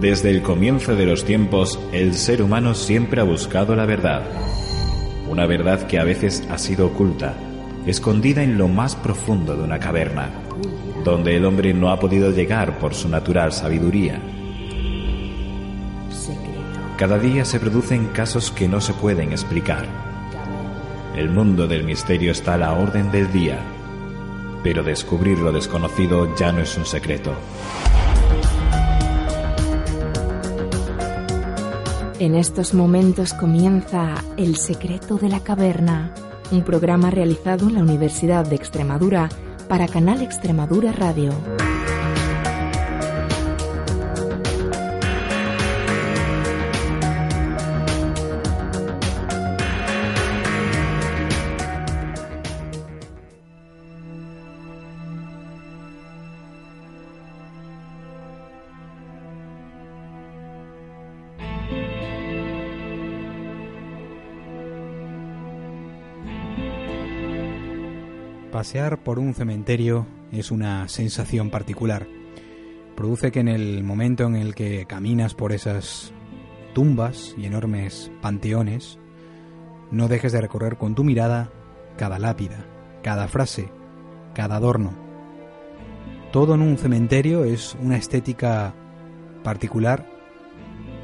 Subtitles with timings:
[0.00, 4.22] Desde el comienzo de los tiempos, el ser humano siempre ha buscado la verdad.
[5.28, 7.34] Una verdad que a veces ha sido oculta,
[7.84, 10.30] escondida en lo más profundo de una caverna,
[11.02, 14.22] donde el hombre no ha podido llegar por su natural sabiduría.
[16.96, 19.84] Cada día se producen casos que no se pueden explicar.
[21.16, 23.58] El mundo del misterio está a la orden del día,
[24.62, 27.34] pero descubrir lo desconocido ya no es un secreto.
[32.20, 36.12] En estos momentos comienza El secreto de la caverna,
[36.50, 39.28] un programa realizado en la Universidad de Extremadura
[39.68, 41.30] para Canal Extremadura Radio.
[68.58, 72.08] Pasear por un cementerio es una sensación particular.
[72.96, 76.12] Produce que en el momento en el que caminas por esas
[76.74, 78.98] tumbas y enormes panteones,
[79.92, 81.52] no dejes de recorrer con tu mirada
[81.96, 82.66] cada lápida,
[83.04, 83.68] cada frase,
[84.34, 84.90] cada adorno.
[86.32, 88.74] Todo en un cementerio es una estética
[89.44, 90.04] particular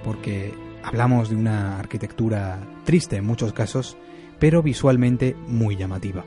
[0.03, 3.97] porque hablamos de una arquitectura triste en muchos casos,
[4.41, 6.25] pero visualmente muy llamativa.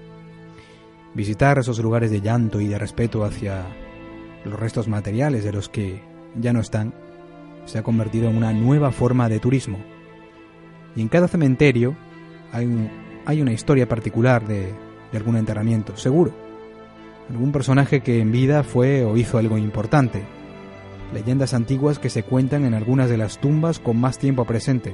[1.17, 3.65] Visitar esos lugares de llanto y de respeto hacia
[4.45, 5.99] los restos materiales de los que
[6.39, 6.93] ya no están
[7.65, 9.79] se ha convertido en una nueva forma de turismo.
[10.95, 11.95] Y en cada cementerio
[12.53, 14.75] hay, una historia particular de,
[15.11, 16.35] algún enterramiento, seguro.
[17.31, 20.21] Algún personaje que en vida fue o hizo algo importante.
[21.15, 24.93] Leyendas antiguas que se cuentan en algunas de las tumbas con más tiempo presente.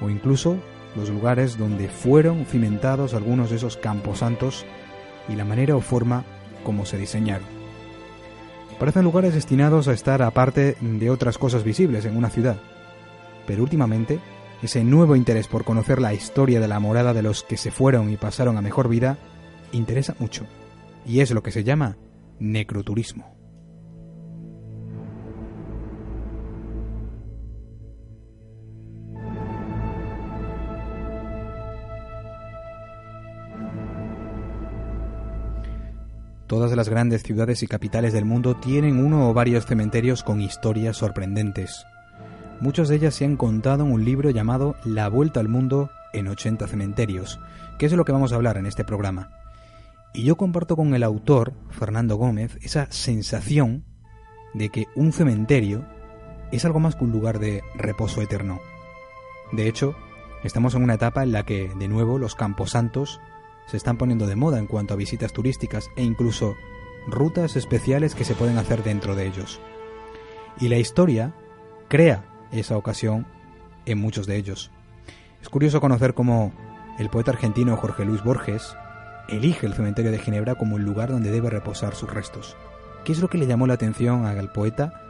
[0.00, 0.56] O incluso
[0.96, 4.66] los lugares donde fueron cimentados algunos de esos camposantos
[5.28, 6.24] y la manera o forma
[6.64, 7.48] como se diseñaron.
[8.78, 12.56] Parecen lugares destinados a estar aparte de otras cosas visibles en una ciudad,
[13.46, 14.18] pero últimamente
[14.62, 18.10] ese nuevo interés por conocer la historia de la morada de los que se fueron
[18.10, 19.18] y pasaron a mejor vida
[19.72, 20.46] interesa mucho,
[21.04, 21.96] y es lo que se llama
[22.38, 23.35] necroturismo.
[36.46, 40.96] Todas las grandes ciudades y capitales del mundo tienen uno o varios cementerios con historias
[40.96, 41.86] sorprendentes.
[42.60, 46.28] Muchas de ellas se han contado en un libro llamado La Vuelta al Mundo en
[46.28, 47.40] 80 cementerios,
[47.80, 49.30] que es de lo que vamos a hablar en este programa.
[50.14, 53.84] Y yo comparto con el autor, Fernando Gómez, esa sensación
[54.54, 55.84] de que un cementerio
[56.52, 58.60] es algo más que un lugar de reposo eterno.
[59.50, 59.96] De hecho,
[60.44, 63.20] estamos en una etapa en la que, de nuevo, los camposantos
[63.66, 66.56] se están poniendo de moda en cuanto a visitas turísticas e incluso
[67.06, 69.60] rutas especiales que se pueden hacer dentro de ellos.
[70.60, 71.34] Y la historia
[71.88, 73.26] crea esa ocasión
[73.84, 74.70] en muchos de ellos.
[75.42, 76.52] Es curioso conocer cómo
[76.98, 78.76] el poeta argentino Jorge Luis Borges
[79.28, 82.56] elige el cementerio de Ginebra como el lugar donde debe reposar sus restos.
[83.04, 85.02] ¿Qué es lo que le llamó la atención al poeta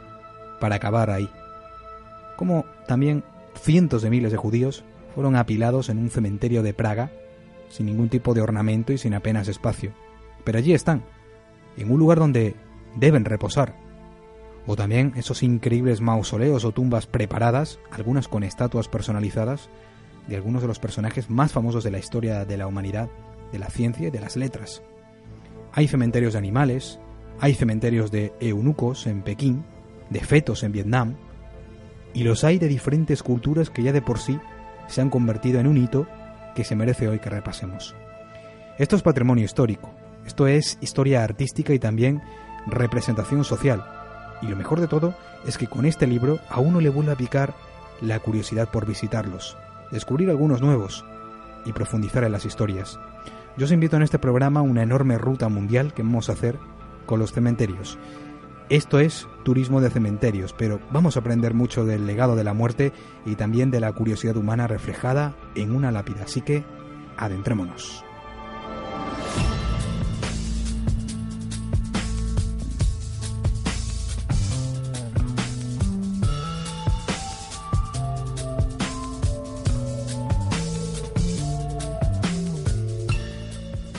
[0.59, 1.29] para acabar ahí?
[2.35, 3.23] Como también
[3.55, 4.83] cientos de miles de judíos
[5.15, 7.11] fueron apilados en un cementerio de Praga
[7.69, 9.91] sin ningún tipo de ornamento y sin apenas espacio.
[10.43, 11.03] Pero allí están,
[11.77, 12.55] en un lugar donde
[12.95, 13.75] deben reposar.
[14.65, 19.69] O también esos increíbles mausoleos o tumbas preparadas, algunas con estatuas personalizadas,
[20.27, 23.09] de algunos de los personajes más famosos de la historia de la humanidad,
[23.51, 24.81] de la ciencia y de las letras.
[25.71, 26.99] Hay cementerios de animales,
[27.39, 29.63] hay cementerios de eunucos en Pekín,
[30.09, 31.15] de fetos en Vietnam,
[32.13, 34.39] y los hay de diferentes culturas que ya de por sí
[34.87, 36.07] se han convertido en un hito
[36.57, 37.93] que se merece hoy que repasemos.
[38.79, 39.91] Esto es patrimonio histórico,
[40.25, 42.23] esto es historia artística y también
[42.65, 43.85] representación social.
[44.41, 45.13] Y lo mejor de todo
[45.45, 47.53] es que con este libro a uno le vuelve a picar
[48.01, 49.55] la curiosidad por visitarlos,
[49.91, 51.05] descubrir algunos nuevos
[51.63, 52.99] y profundizar en las historias.
[53.55, 56.57] Yo os invito en este programa a una enorme ruta mundial que vamos a hacer
[57.05, 57.99] con los cementerios.
[58.69, 62.91] Esto es turismo de cementerios, pero vamos a aprender mucho del legado de la muerte
[63.25, 66.23] y también de la curiosidad humana reflejada en una lápida.
[66.25, 66.65] Así que
[67.15, 68.03] adentrémonos.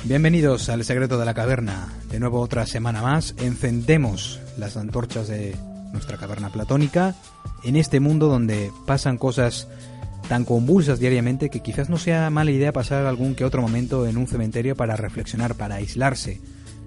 [0.05, 1.95] Bienvenidos al secreto de la caverna.
[2.11, 3.35] De nuevo otra semana más.
[3.39, 5.57] Encendemos las antorchas de
[5.93, 7.15] nuestra caverna platónica,
[7.65, 9.69] en este mundo donde pasan cosas
[10.29, 14.19] tan convulsas diariamente que quizás no sea mala idea pasar algún que otro momento en
[14.19, 16.41] un cementerio para reflexionar, para aislarse.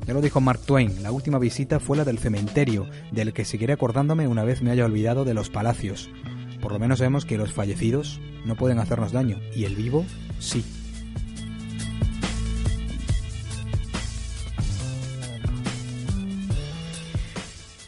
[0.05, 3.73] Ya lo dijo Mark Twain, la última visita fue la del cementerio, del que seguiré
[3.73, 6.09] acordándome una vez me haya olvidado de los palacios.
[6.61, 10.05] Por lo menos sabemos que los fallecidos no pueden hacernos daño, y el vivo
[10.39, 10.63] sí.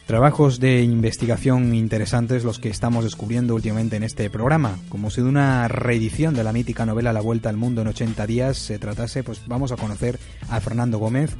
[0.06, 4.78] Trabajos de investigación interesantes los que estamos descubriendo últimamente en este programa.
[4.90, 8.26] Como si de una reedición de la mítica novela La Vuelta al Mundo en 80
[8.26, 10.18] días se tratase, pues vamos a conocer
[10.50, 11.34] a Fernando Gómez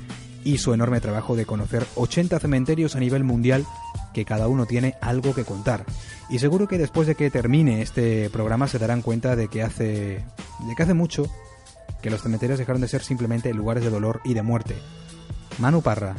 [0.44, 3.66] y su enorme trabajo de conocer 80 cementerios a nivel mundial
[4.14, 5.84] que cada uno tiene algo que contar.
[6.30, 10.24] Y seguro que después de que termine este programa se darán cuenta de que hace
[10.66, 11.30] de que hace mucho
[12.00, 14.74] que los cementerios dejaron de ser simplemente lugares de dolor y de muerte.
[15.58, 16.16] Manu Parra,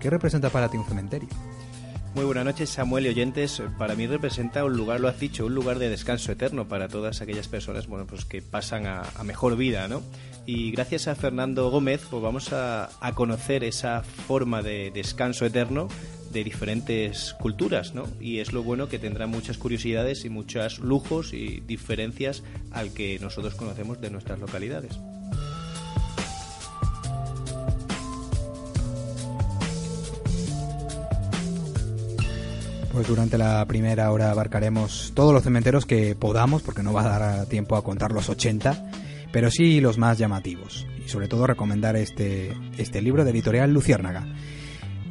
[0.00, 1.28] ¿qué representa para ti un cementerio?
[2.16, 3.62] Muy buenas noches, Samuel y oyentes.
[3.76, 7.20] Para mí representa un lugar, lo has dicho, un lugar de descanso eterno para todas
[7.20, 10.02] aquellas personas, bueno, pues que pasan a, mejor vida, ¿no?
[10.46, 15.88] Y gracias a Fernando Gómez, pues vamos a, a conocer esa forma de descanso eterno
[16.32, 18.08] de diferentes culturas, ¿no?
[18.18, 23.18] Y es lo bueno que tendrá muchas curiosidades y muchos lujos y diferencias al que
[23.18, 24.98] nosotros conocemos de nuestras localidades.
[32.96, 37.18] Pues durante la primera hora abarcaremos todos los cementerios que podamos, porque no va a
[37.18, 38.90] dar tiempo a contar los 80,
[39.30, 40.86] pero sí los más llamativos.
[41.04, 44.24] Y sobre todo recomendar este, este libro de editorial Luciérnaga.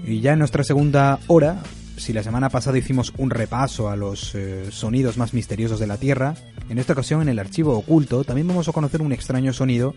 [0.04, 1.62] Y ya en nuestra segunda hora,
[1.96, 5.98] si la semana pasada hicimos un repaso a los eh, sonidos más misteriosos de la
[5.98, 6.34] Tierra,
[6.70, 9.94] en esta ocasión en el archivo oculto también vamos a conocer un extraño sonido,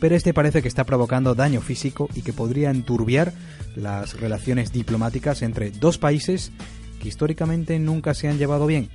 [0.00, 3.32] pero este parece que está provocando daño físico y que podría enturbiar
[3.76, 6.50] las relaciones diplomáticas entre dos países
[6.98, 8.90] que históricamente nunca se han llevado bien.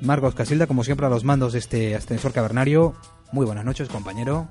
[0.00, 2.94] Marcos Casilda, como siempre, a los mandos de este ascensor cavernario.
[3.30, 4.48] Muy buenas noches, compañero.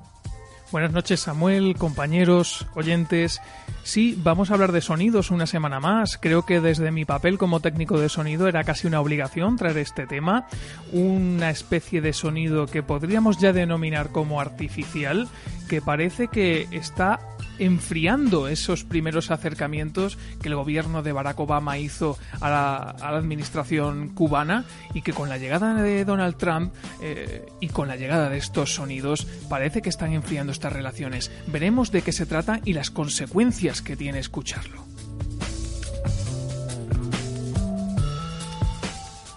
[0.72, 3.42] Buenas noches Samuel, compañeros, oyentes.
[3.82, 6.16] Sí, vamos a hablar de sonidos una semana más.
[6.16, 10.06] Creo que desde mi papel como técnico de sonido era casi una obligación traer este
[10.06, 10.46] tema.
[10.90, 15.28] Una especie de sonido que podríamos ya denominar como artificial,
[15.68, 17.20] que parece que está
[17.58, 24.64] enfriando esos primeros acercamientos que el gobierno de Barack Obama hizo a la, administración cubana
[24.94, 28.74] y que con la llegada de Donald Trump eh, y con la llegada de estos
[28.74, 31.30] sonidos parece que están enfriando estas relaciones.
[31.46, 34.91] Veremos de qué se trata y las consecuencias que tiene escucharlo.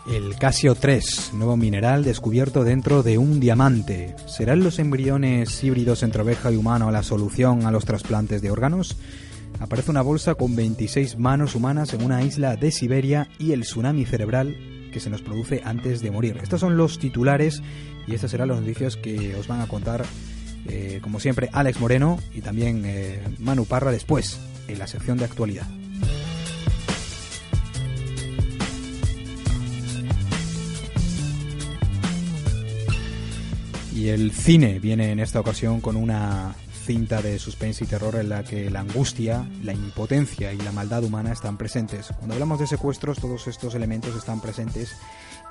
[0.08, 4.16] El Casio 3, nuevo mineral descubierto dentro de un diamante.
[4.28, 8.98] ¿Serán los embriones híbridos entre oveja y humano la solución a los trasplantes de órganos?
[9.60, 14.06] Aparece una bolsa con 26 manos humanas en una isla de Siberia y el tsunami
[14.06, 14.56] cerebral
[14.94, 16.38] que se nos produce antes de morir.
[16.42, 17.64] Estos son los titulares
[18.06, 20.06] y estas serán las noticias que os van a contar,
[20.68, 25.26] eh, como siempre, Alex Moreno y también eh, Manu Parra después, en la sección de
[25.26, 25.68] actualidad.
[34.06, 36.54] Y el cine viene en esta ocasión con una
[36.86, 41.04] cinta de suspense y terror en la que la angustia, la impotencia y la maldad
[41.04, 42.14] humana están presentes.
[42.16, 44.96] Cuando hablamos de secuestros, todos estos elementos están presentes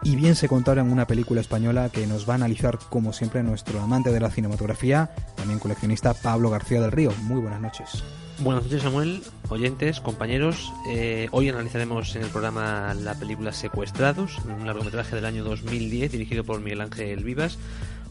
[0.04, 3.42] y bien se contaron en una película española que nos va a analizar, como siempre,
[3.42, 7.12] nuestro amante de la cinematografía, también coleccionista Pablo García del Río.
[7.22, 8.04] Muy buenas noches.
[8.38, 10.72] Buenas noches Samuel, oyentes, compañeros.
[10.88, 16.44] Eh, hoy analizaremos en el programa la película Secuestrados, un largometraje del año 2010 dirigido
[16.44, 17.58] por Miguel Ángel Vivas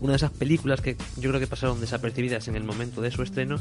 [0.03, 3.23] una de esas películas que yo creo que pasaron desapercibidas en el momento de su
[3.23, 3.57] estreno,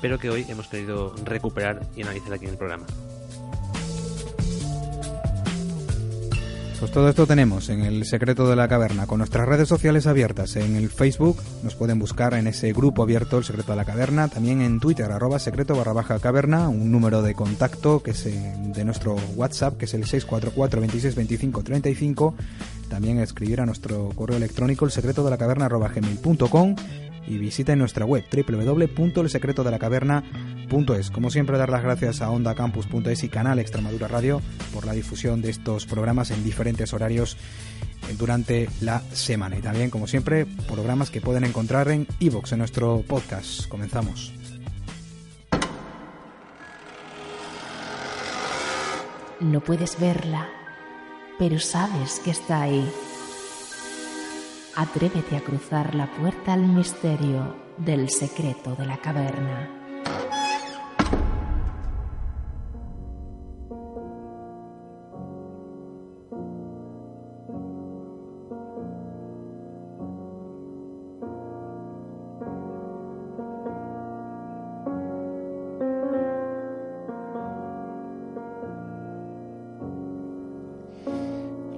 [0.00, 2.86] pero que hoy hemos querido recuperar y analizar aquí en el programa.
[6.82, 10.56] Pues todo esto tenemos en el secreto de la caverna, con nuestras redes sociales abiertas.
[10.56, 14.26] En el Facebook nos pueden buscar en ese grupo abierto, el secreto de la caverna.
[14.26, 18.84] También en Twitter, arroba secreto barra baja caverna, un número de contacto que es de
[18.84, 22.34] nuestro WhatsApp, que es el 644 26 25 35.
[22.88, 25.88] También escribir a nuestro correo electrónico, el secreto de la caverna arroba
[27.26, 31.10] y visita nuestra web www.elsecretodelacaverna.es.
[31.10, 34.40] Como siempre, dar las gracias a ondacampus.es y Canal Extremadura Radio
[34.72, 37.36] por la difusión de estos programas en diferentes horarios
[38.18, 39.58] durante la semana.
[39.58, 43.68] Y también, como siempre, programas que pueden encontrar en iVoox, en nuestro podcast.
[43.68, 44.32] Comenzamos.
[49.40, 50.48] No puedes verla,
[51.38, 52.88] pero sabes que está ahí
[54.74, 59.68] Atrévete a cruzar la puerta al misterio del secreto de la caverna.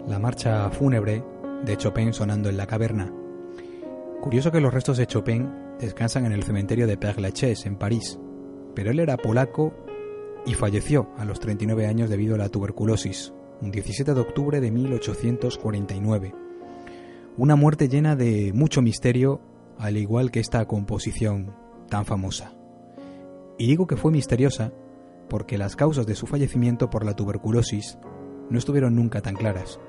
[0.06, 1.33] La marcha fúnebre
[1.64, 3.12] de Chopin sonando en la caverna.
[4.20, 5.48] Curioso que los restos de Chopin
[5.80, 8.18] descansan en el cementerio de Père Lachaise, en París,
[8.74, 9.74] pero él era polaco
[10.46, 14.70] y falleció a los 39 años debido a la tuberculosis, un 17 de octubre de
[14.70, 16.34] 1849.
[17.36, 19.40] Una muerte llena de mucho misterio,
[19.78, 21.54] al igual que esta composición
[21.88, 22.52] tan famosa.
[23.58, 24.72] Y digo que fue misteriosa
[25.28, 27.98] porque las causas de su fallecimiento por la tuberculosis
[28.50, 29.80] no estuvieron nunca tan claras,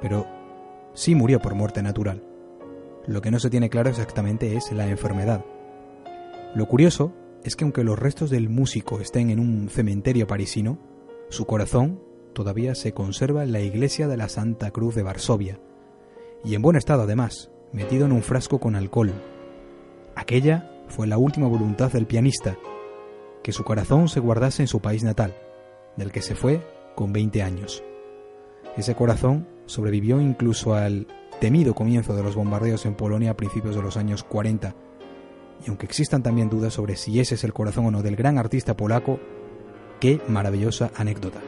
[0.00, 0.26] pero
[0.94, 2.22] sí murió por muerte natural.
[3.06, 5.44] Lo que no se tiene claro exactamente es la enfermedad.
[6.54, 10.78] Lo curioso es que aunque los restos del músico estén en un cementerio parisino,
[11.28, 12.00] su corazón
[12.32, 15.60] todavía se conserva en la iglesia de la Santa Cruz de Varsovia,
[16.42, 19.12] y en buen estado además, metido en un frasco con alcohol.
[20.14, 22.56] Aquella fue la última voluntad del pianista,
[23.42, 25.34] que su corazón se guardase en su país natal,
[25.96, 26.62] del que se fue
[26.94, 27.82] con 20 años.
[28.76, 31.06] Ese corazón sobrevivió incluso al
[31.40, 34.74] temido comienzo de los bombardeos en Polonia a principios de los años 40,
[35.64, 38.38] y aunque existan también dudas sobre si ese es el corazón o no del gran
[38.38, 39.18] artista polaco,
[40.00, 41.40] qué maravillosa anécdota.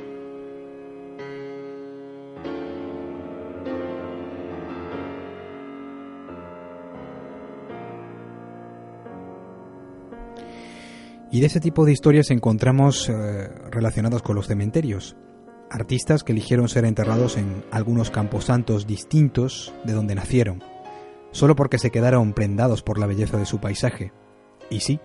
[11.31, 15.17] Y de ese tipo de historias encontramos eh, relacionadas con los cementerios.
[15.77, 20.65] Artistas que eligieron ser enterrados en algunos camposantos distintos de donde nacieron,
[21.33, 24.11] solo porque se quedaron prendados por la belleza de su paisaje.
[24.71, 25.01] Y sí,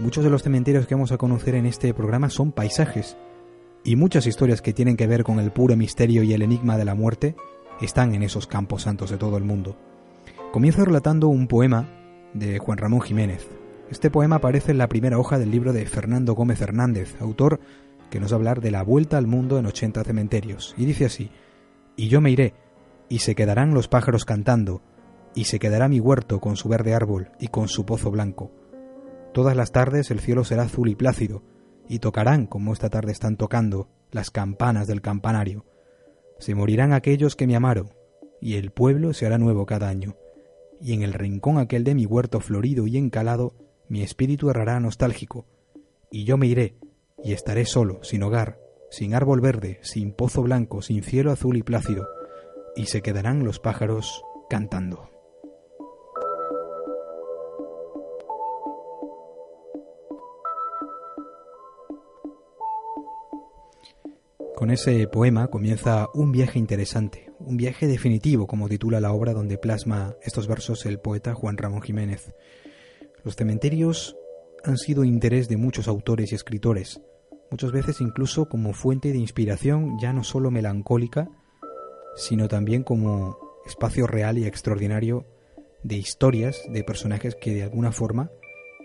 [0.00, 3.16] muchos de los cementerios que vamos a conocer en este programa son paisajes,
[3.84, 6.86] y muchas historias que tienen que ver con el puro misterio y el enigma de
[6.86, 7.36] la muerte
[7.80, 9.76] están en esos camposantos de todo el mundo.
[10.50, 11.88] Comienzo relatando un poema
[12.34, 13.46] de Juan Ramón Jiménez,
[13.92, 17.60] este poema aparece en la primera hoja del libro de Fernando Gómez Hernández, autor
[18.10, 20.74] que nos va a hablar de la vuelta al mundo en 80 cementerios.
[20.76, 21.30] Y dice así,
[21.96, 22.54] y yo me iré,
[23.08, 24.82] y se quedarán los pájaros cantando,
[25.34, 28.50] y se quedará mi huerto con su verde árbol y con su pozo blanco.
[29.32, 31.42] Todas las tardes el cielo será azul y plácido,
[31.88, 35.64] y tocarán, como esta tarde están tocando, las campanas del campanario.
[36.38, 37.90] Se morirán aquellos que me amaron,
[38.40, 40.16] y el pueblo se hará nuevo cada año,
[40.80, 43.54] y en el rincón aquel de mi huerto florido y encalado
[43.88, 45.46] mi espíritu errará nostálgico,
[46.10, 46.76] y yo me iré,
[47.22, 48.58] y estaré solo, sin hogar,
[48.90, 52.06] sin árbol verde, sin pozo blanco, sin cielo azul y plácido,
[52.76, 55.10] y se quedarán los pájaros cantando.
[64.60, 69.56] Con ese poema comienza un viaje interesante, un viaje definitivo, como titula la obra donde
[69.56, 72.34] plasma estos versos el poeta Juan Ramón Jiménez.
[73.24, 74.16] Los cementerios
[74.62, 77.00] han sido interés de muchos autores y escritores,
[77.50, 81.28] muchas veces incluso como fuente de inspiración ya no solo melancólica,
[82.16, 85.26] sino también como espacio real y extraordinario
[85.82, 88.30] de historias de personajes que de alguna forma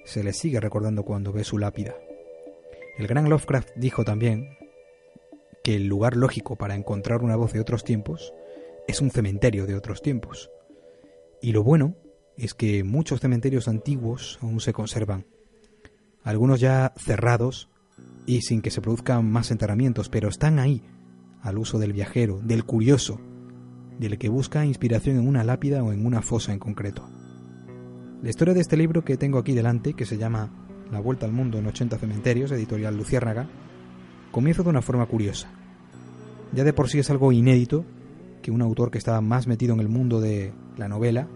[0.05, 1.95] se les sigue recordando cuando ve su lápida.
[2.97, 4.57] El gran Lovecraft dijo también
[5.63, 8.33] que el lugar lógico para encontrar una voz de otros tiempos
[8.87, 10.51] es un cementerio de otros tiempos.
[11.41, 11.95] Y lo bueno
[12.37, 15.25] es que muchos cementerios antiguos aún se conservan,
[16.23, 17.69] algunos ya cerrados
[18.25, 20.81] y sin que se produzcan más enterramientos, pero están ahí,
[21.41, 23.19] al uso del viajero, del curioso,
[23.99, 27.07] del que busca inspiración en una lápida o en una fosa en concreto.
[28.21, 30.49] La historia de este libro que tengo aquí delante, que se llama
[30.91, 33.47] La Vuelta al Mundo en 80 Cementerios, editorial Luciérnaga,
[34.31, 35.49] comienza de una forma curiosa.
[36.53, 37.85] Ya de por sí es algo inédito
[38.41, 41.27] que un autor que estaba más metido en el mundo de la novela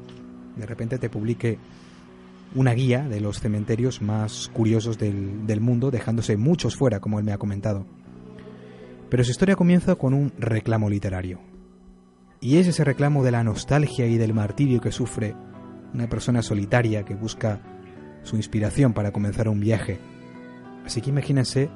[0.59, 1.57] de repente te publique
[2.55, 7.25] una guía de los cementerios más curiosos del, del, mundo, dejándose muchos fuera, como él
[7.25, 7.85] me ha comentado.
[9.09, 11.39] Pero su historia comienza con un reclamo literario.
[12.41, 15.35] Y es ese reclamo de la nostalgia y del martirio que sufre
[15.93, 17.61] una persona solitaria que busca
[18.23, 19.99] su inspiración para comenzar un viaje.
[20.85, 21.69] Así que imagínense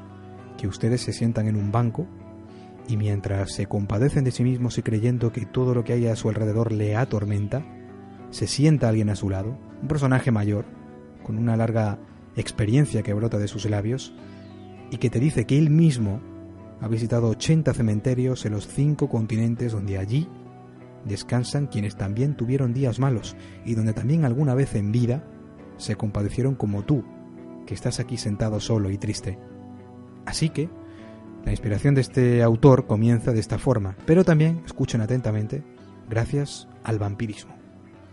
[0.58, 2.08] que ustedes se sientan en un banco
[2.88, 6.16] y mientras se compadecen de sí mismos y creyendo que todo lo que hay a
[6.16, 7.66] su alrededor le atormenta,
[8.30, 10.64] se sienta alguien a su lado, un personaje mayor,
[11.24, 12.00] con una larga
[12.38, 14.14] experiencia que brota de sus labios,
[14.90, 16.22] y que te dice que él mismo
[16.80, 20.30] ha visitado 80 cementerios en los cinco continentes donde allí
[21.04, 23.36] descansan quienes también tuvieron días malos
[23.66, 25.26] y donde también alguna vez en vida
[25.76, 27.04] se compadecieron como tú,
[27.66, 29.38] que estás aquí sentado solo y triste.
[30.26, 30.70] Así que,
[31.44, 35.62] la inspiración de este autor comienza de esta forma, pero también, escuchen atentamente,
[36.08, 37.63] gracias al vampirismo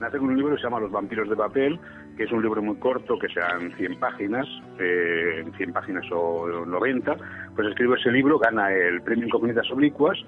[0.00, 1.78] nace con un libro que se llama Los vampiros de papel,
[2.16, 4.46] que es un libro muy corto, que sean 100 páginas,
[4.78, 7.16] eh, 100 páginas o 90,
[7.54, 10.18] pues escribo ese libro, gana el premio Incógnitas Oblicuas,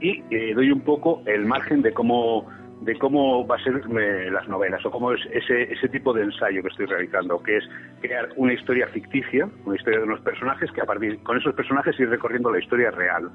[0.00, 2.46] y eh, doy un poco el margen de cómo
[2.80, 6.24] de cómo va a ser eh, las novelas o cómo es ese, ese tipo de
[6.24, 7.64] ensayo que estoy realizando, que es
[8.02, 11.98] crear una historia ficticia, una historia de unos personajes que a partir con esos personajes
[11.98, 13.30] ir recorriendo la historia real.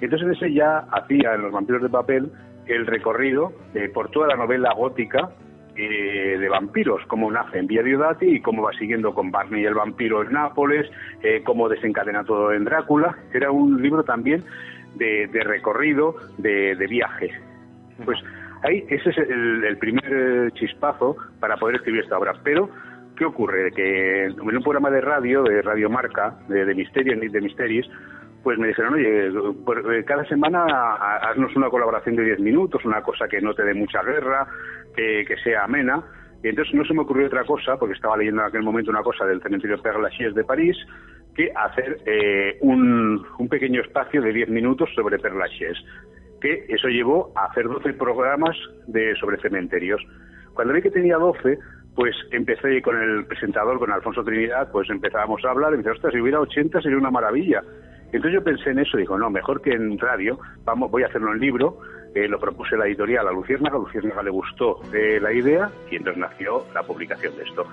[0.00, 2.30] Entonces en ese ya hacía en Los vampiros de papel
[2.68, 5.30] el recorrido eh, por toda la novela gótica
[5.76, 9.66] eh, de vampiros, cómo nace en Via Diodati y cómo va siguiendo con Barney y
[9.66, 10.90] el vampiro en Nápoles,
[11.22, 13.16] eh, cómo desencadena todo en Drácula.
[13.32, 14.44] Era un libro también
[14.96, 17.30] de, recorrido, de, viaje.
[18.04, 18.18] Pues
[18.64, 22.34] ahí ese es el, primer chispazo para poder escribir esta obra.
[22.42, 22.68] Pero
[23.16, 23.70] ¿qué ocurre?
[23.70, 27.88] Que en un programa de radio, de Radio Marca, de, de Misterio, de Misterios,
[28.48, 30.64] pues me dijeron, oye, eh, cada semana
[31.20, 34.48] haznos una colaboración de 10 minutos, una cosa que no te dé mucha guerra,
[34.96, 36.02] que, sea amena.
[36.42, 39.02] Y entonces no se me ocurrió otra cosa, porque estaba leyendo en aquel momento una
[39.02, 40.78] cosa del cementerio Père de París,
[41.36, 45.36] que hacer eh, un, pequeño espacio de 10 minutos sobre Père
[46.40, 50.00] que eso llevó a hacer 12 programas de, sobre cementerios.
[50.54, 51.58] Cuando vi que tenía 12,
[51.94, 55.90] pues empecé con el presentador, con Alfonso Trinidad, pues empezábamos a hablar, y me dice,
[55.90, 57.62] ostras, si hubiera 80 sería una maravilla.
[58.12, 61.06] Entonces yo pensé en eso y digo, no, mejor que en radio, vamos, voy a
[61.06, 61.78] hacerlo en libro,
[62.14, 65.96] eh, lo propuse la editorial a Luciérnaga, a Luciérnaga le gustó eh, la idea y
[65.96, 67.66] entonces nació la publicación de esto.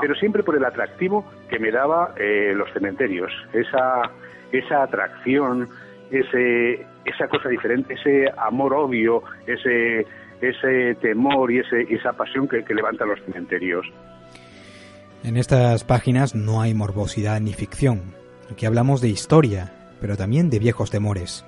[0.00, 4.02] Pero siempre por el atractivo que me daba eh, los cementerios, esa,
[4.52, 5.68] esa atracción,
[6.10, 10.06] ese, esa cosa diferente, ese amor-odio, ese,
[10.42, 13.86] ese temor y ese, esa pasión que, que levantan los cementerios.
[15.24, 18.14] En estas páginas no hay morbosidad ni ficción,
[18.50, 21.44] Aquí hablamos de historia, pero también de viejos temores.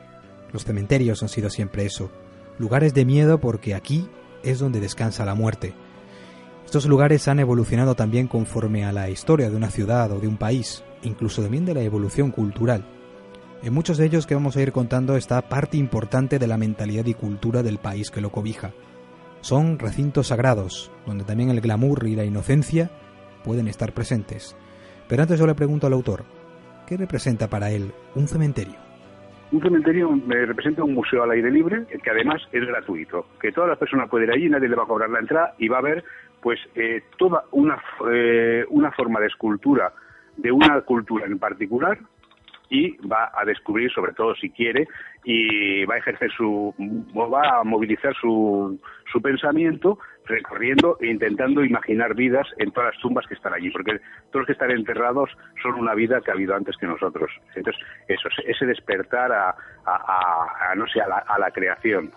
[0.53, 2.11] Los cementerios han sido siempre eso,
[2.59, 4.09] lugares de miedo porque aquí
[4.45, 5.75] es donde descansa la muerte.
[6.65, 10.37] Estos lugares han evolucionado también conforme a la historia de una ciudad o de un
[10.37, 12.85] país, incluso también de la evolución cultural.
[13.63, 17.07] En muchos de ellos que vamos a ir contando está parte importante de la mentalidad
[17.07, 18.73] y cultura del país que lo cobija.
[19.41, 22.91] Son recintos sagrados, donde también el glamour y la inocencia
[23.45, 24.57] pueden estar presentes.
[25.09, 26.25] Pero antes yo le pregunto al autor,
[26.87, 28.75] ¿Qué representa para él un cementerio?
[29.51, 33.69] Un cementerio me representa un museo al aire libre, que además es gratuito, que todas
[33.69, 35.83] las personas pueden ir allí, nadie le va a cobrar la entrada y va a
[35.83, 36.05] ver
[36.41, 39.93] pues eh, toda una, eh, una forma de escultura
[40.37, 41.99] de una cultura en particular
[42.71, 44.89] y va a descubrir, sobre todo si quiere,
[45.25, 46.75] y va a ejercer su,
[47.15, 48.81] va a movilizar su,
[49.13, 53.99] su pensamiento recorriendo e intentando imaginar vidas en todas las tumbas que están allí, porque
[54.31, 55.31] todos los que están enterrados
[55.63, 57.31] son una vida que ha habido antes que nosotros.
[57.55, 59.55] Entonces, eso, ese despertar a,
[60.77, 62.11] no sé, a la creación.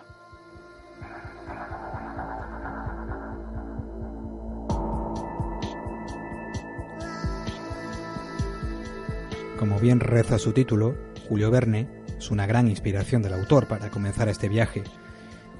[9.58, 10.94] Como bien reza su título,
[11.28, 11.88] Julio Verne
[12.18, 14.84] es una gran inspiración del autor para comenzar este viaje.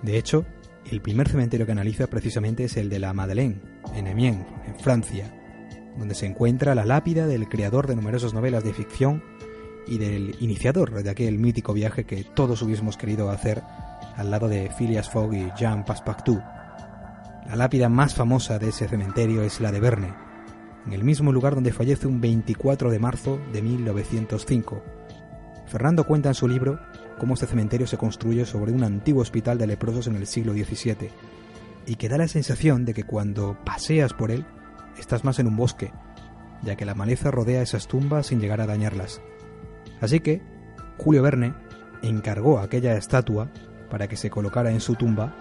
[0.03, 0.45] De hecho,
[0.91, 3.61] el primer cementerio que analiza precisamente es el de la Madeleine,
[3.95, 5.33] en Amiens, en Francia,
[5.99, 9.23] donde se encuentra la lápida del creador de numerosas novelas de ficción
[9.87, 13.63] y del iniciador de aquel mítico viaje que todos hubiésemos querido hacer
[14.17, 16.43] al lado de Phileas Fogg y Jean Passepartout.
[17.49, 20.15] La lápida más famosa de ese cementerio es la de Verne,
[20.87, 24.83] en el mismo lugar donde fallece un 24 de marzo de 1905.
[25.67, 26.81] Fernando cuenta en su libro
[27.19, 31.11] cómo este cementerio se construye sobre un antiguo hospital de leprosos en el siglo XVII
[31.87, 34.45] y que da la sensación de que cuando paseas por él
[34.99, 35.93] estás más en un bosque,
[36.63, 39.21] ya que la maleza rodea esas tumbas sin llegar a dañarlas.
[40.01, 40.43] Así que
[40.99, 41.55] Julio Verne
[42.03, 43.51] encargó aquella estatua
[43.91, 45.35] para que se colocara en su tumba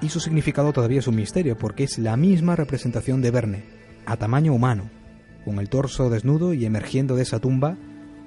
[0.00, 3.64] y su significado todavía es un misterio porque es la misma representación de Verne,
[4.06, 4.90] a tamaño humano,
[5.44, 7.76] con el torso desnudo y emergiendo de esa tumba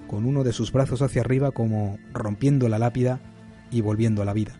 [0.07, 3.19] con uno de sus brazos hacia arriba como rompiendo la lápida
[3.71, 4.53] y volviendo a la vida.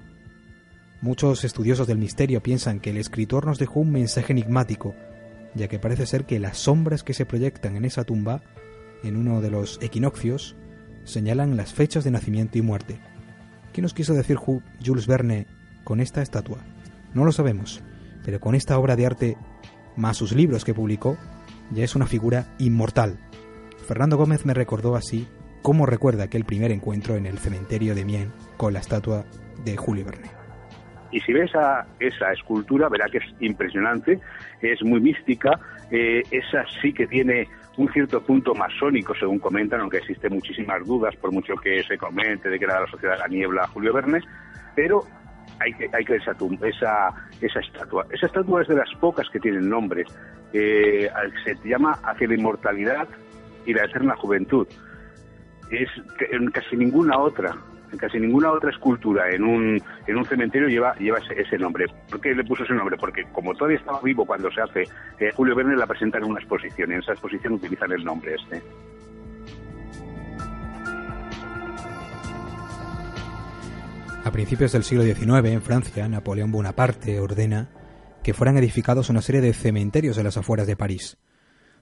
[1.02, 4.96] Muchos estudiosos del misterio piensan que el escritor nos dejó un mensaje enigmático,
[5.54, 8.42] ya que parece ser que las sombras que se proyectan en esa tumba,
[9.04, 10.56] en uno de los equinoccios,
[11.04, 13.00] señalan las fechas de nacimiento y muerte.
[13.74, 15.46] ¿Qué nos quiso decir Jules Verne
[15.84, 16.60] con esta estatua?
[17.14, 17.82] No lo sabemos,
[18.26, 19.38] pero con esta obra de arte,
[19.96, 21.18] más sus libros que publicó,
[21.72, 23.20] ya es una figura inmortal.
[23.88, 25.28] Fernando Gómez me recordó así
[25.62, 29.26] cómo recuerda aquel primer encuentro en el cementerio de Mien con la estatua
[29.64, 30.30] de Julio Verne.
[31.12, 34.20] Y si ves a esa escultura, verá que es impresionante,
[34.62, 39.98] es muy mística, eh, esa sí que tiene un cierto punto masónico, según comentan, aunque
[39.98, 43.28] existen muchísimas dudas, por mucho que se comente de que era la Sociedad de la
[43.28, 44.20] Niebla Julio Verne,
[44.76, 45.04] pero
[45.60, 48.06] hay que, hay que esa, esa, esa estatua.
[48.12, 50.06] Esa estatua es de las pocas que tienen nombre.
[50.54, 51.10] Eh,
[51.44, 53.08] se llama Hacia la Inmortalidad
[53.66, 54.68] y la Eterna Juventud
[55.72, 55.90] es
[56.32, 57.56] en casi ninguna otra
[57.98, 61.86] casi ninguna otra escultura en un, en un cementerio lleva, lleva ese, nombre.
[62.10, 62.98] ¿Por qué le puso ese nombre?
[62.98, 64.84] Porque como todavía estaba vivo cuando se hace,
[65.20, 68.36] eh, Julio Verne la presenta en una exposición y en esa exposición utilizan el nombre
[68.36, 68.62] este.
[74.24, 77.70] A principios del siglo XIX, en Francia, Napoleón Bonaparte ordena
[78.24, 81.18] que fueran edificados una serie de cementerios en las afueras de París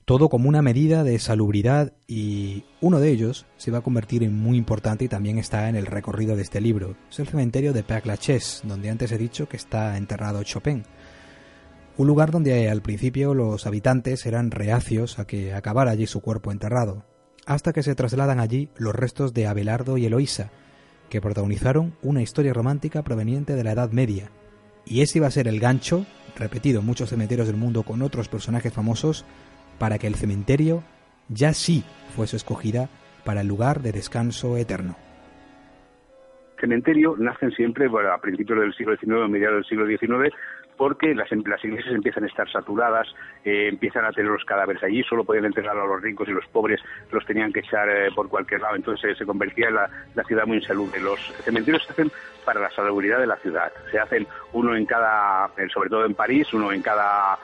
[0.06, 4.36] todo como una medida de salubridad y uno de ellos se va a convertir en
[4.36, 6.96] muy importante y también está en el recorrido de este libro.
[7.10, 10.84] Es el cementerio de Père Lachaise, donde antes he dicho que está enterrado Chopin.
[11.98, 16.52] Un lugar donde al principio los habitantes eran reacios a que acabara allí su cuerpo
[16.52, 17.04] enterrado,
[17.48, 20.52] hasta que se trasladan allí los restos de Abelardo y Eloísa,
[21.10, 24.30] que protagonizaron una historia romántica proveniente de la Edad Media.
[24.86, 28.28] Y ese iba a ser el gancho, repetido en muchos cementerios del mundo con otros
[28.28, 29.26] personajes famosos,
[29.78, 30.84] para que el cementerio
[31.30, 31.84] ya sí
[32.16, 32.90] fuese escogida
[33.24, 34.96] para el lugar de descanso eterno.
[36.60, 40.34] Cementerio nacen siempre bueno, a principios del siglo XIX, mediados del siglo XIX,
[40.78, 43.08] porque las, las, iglesias empiezan a estar saturadas,
[43.44, 46.46] eh, empiezan a tener los cadáveres allí, solo podían enterrar a los ricos y los
[46.48, 50.24] pobres los tenían que echar eh, por cualquier lado, entonces se convertía en la, la,
[50.24, 51.00] ciudad muy insalubre.
[51.00, 52.12] Los cementerios se hacen
[52.44, 56.14] para la salubridad de la ciudad, se hacen uno en cada, eh, sobre todo en
[56.14, 57.38] París, uno en cada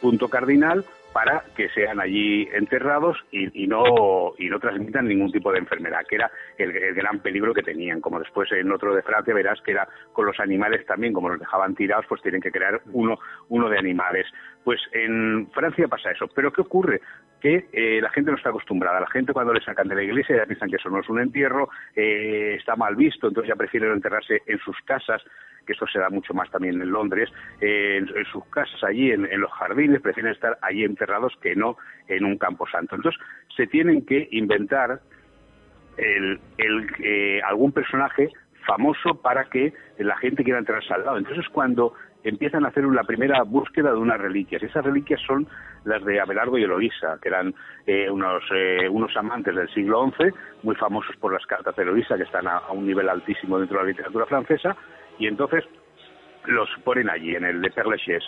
[0.00, 5.60] punto cardinal, para que sean allí enterrados y, no y no transmitan ningún tipo de
[5.60, 8.00] enfermedad, que era el, gran peligro que tenían.
[8.00, 11.38] Como después en otro de Francia verás que era con los animales también, como los
[11.38, 13.16] dejaban tirados, pues tienen que crear uno
[13.48, 14.26] uno de animales.
[14.64, 16.26] Pues en Francia pasa eso.
[16.34, 17.00] Pero ¿qué ocurre?
[17.40, 19.00] Que eh, la gente no está acostumbrada.
[19.00, 21.20] La gente cuando le sacan de la iglesia ya piensan que eso no es un
[21.20, 25.22] entierro, eh, está mal visto, entonces ya prefieren enterrarse en sus casas
[25.64, 29.40] que esto se da mucho más también en Londres, eh, en, sus casas allí, en,
[29.40, 31.76] los jardines, prefieren estar allí enterrados que no
[32.08, 32.96] en un campo santo.
[32.96, 33.20] Entonces,
[33.56, 35.00] se tienen que inventar
[35.96, 36.40] el,
[36.98, 38.30] eh, algún personaje
[38.66, 41.18] famoso para que la gente quiera enterrarse al lado.
[41.18, 41.94] Entonces, cuando
[42.24, 44.62] empiezan a hacer la primera búsqueda de unas reliquias.
[44.62, 45.46] Esas reliquias son
[45.84, 47.54] las de Abelardo y Eloísa, que eran
[47.86, 48.42] eh, unos,
[48.90, 50.30] unos amantes del siglo XI,
[50.62, 53.84] muy famosos por las cartas de Eloísa, que están a, un nivel altísimo dentro de
[53.84, 54.74] la literatura francesa,
[55.18, 55.64] y entonces
[56.46, 58.20] los ponen allí, en el de Père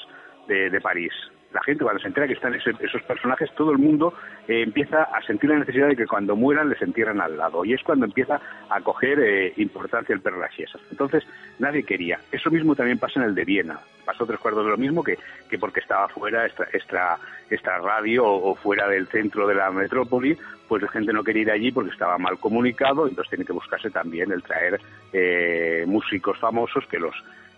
[0.46, 1.12] de, de París.
[1.52, 4.12] La gente cuando se entera que están esos personajes, todo el mundo
[4.46, 7.64] eh, empieza a sentir la necesidad de que cuando mueran les entierren al lado.
[7.64, 10.78] Y es cuando empieza a coger eh, importancia el Père Lachaise.
[10.90, 11.24] Entonces
[11.58, 12.20] nadie quería.
[12.32, 13.80] Eso mismo también pasa en el de Viena.
[14.04, 18.54] Pasó tres cuartos de lo mismo que, que porque estaba fuera esta, esta, radio o,
[18.54, 20.36] fuera del centro de la metrópoli,
[20.68, 23.90] pues la gente no quería ir allí porque estaba mal comunicado, entonces tiene que buscarse
[23.90, 24.80] también el traer
[25.12, 27.14] eh, músicos famosos que los,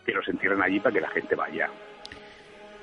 [0.07, 1.69] que los entierren allí para que la gente vaya.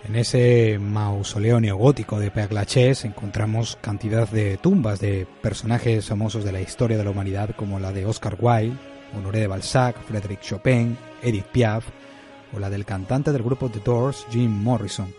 [0.08, 6.52] En ese mausoleo neogótico de Père Lachaise encontramos cantidad de tumbas de personajes famosos de
[6.52, 8.78] la historia de la humanidad como la de Oscar Wilde,
[9.18, 11.88] Honoré de Balzac, Frédéric Chopin, Edith Piaf
[12.54, 15.12] o la del cantante del grupo The Doors, Jim Morrison.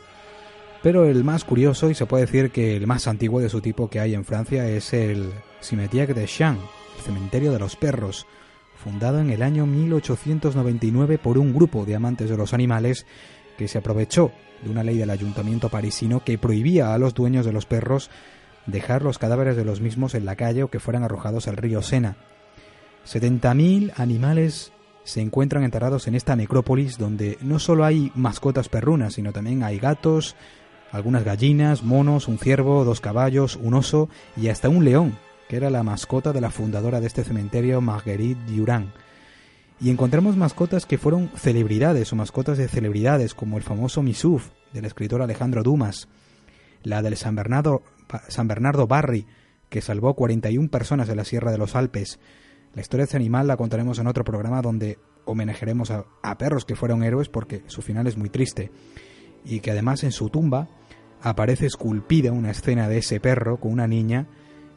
[0.84, 3.90] Pero el más curioso y se puede decir que el más antiguo de su tipo
[3.90, 6.62] que hay en Francia es el Cimetière de Champs,
[6.98, 8.24] el cementerio de los perros,
[8.76, 13.04] fundado en el año 1899 por un grupo de amantes de los animales
[13.58, 14.30] que se aprovechó
[14.62, 18.10] de una ley del ayuntamiento parisino que prohibía a los dueños de los perros
[18.66, 21.82] dejar los cadáveres de los mismos en la calle o que fueran arrojados al río
[21.82, 22.16] Sena.
[23.06, 24.72] 70.000 animales
[25.04, 29.78] se encuentran enterrados en esta necrópolis donde no solo hay mascotas perrunas, sino también hay
[29.78, 30.34] gatos,
[30.90, 35.16] algunas gallinas, monos, un ciervo, dos caballos, un oso y hasta un león,
[35.48, 38.90] que era la mascota de la fundadora de este cementerio, Marguerite Durand.
[39.78, 44.86] Y encontramos mascotas que fueron celebridades o mascotas de celebridades, como el famoso Misuf del
[44.86, 46.08] escritor Alejandro Dumas,
[46.82, 47.82] la del San Bernardo,
[48.28, 49.26] San Bernardo Barry,
[49.68, 52.18] que salvó 41 personas en la Sierra de los Alpes.
[52.74, 56.64] La historia de este animal la contaremos en otro programa donde homenajearemos a, a perros
[56.64, 58.70] que fueron héroes porque su final es muy triste.
[59.44, 60.68] Y que además en su tumba
[61.20, 64.26] aparece esculpida una escena de ese perro con una niña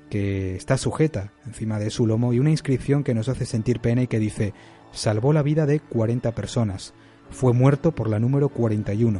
[0.09, 4.01] que está sujeta encima de su lomo y una inscripción que nos hace sentir pena
[4.01, 4.53] y que dice
[4.91, 6.93] salvó la vida de 40 personas.
[7.29, 9.19] Fue muerto por la número 41.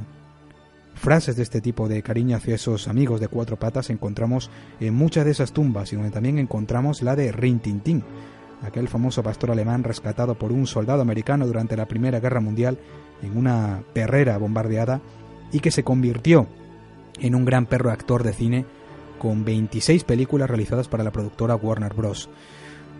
[0.96, 5.24] Frases de este tipo de cariño hacia esos amigos de cuatro patas encontramos en muchas
[5.24, 8.04] de esas tumbas y donde también encontramos la de Rin Tin Tin,
[8.64, 12.78] aquel famoso pastor alemán rescatado por un soldado americano durante la Primera Guerra Mundial
[13.22, 15.00] en una perrera bombardeada
[15.52, 16.48] y que se convirtió
[17.20, 18.66] en un gran perro actor de cine
[19.20, 22.30] con 26 películas realizadas para la productora Warner Bros.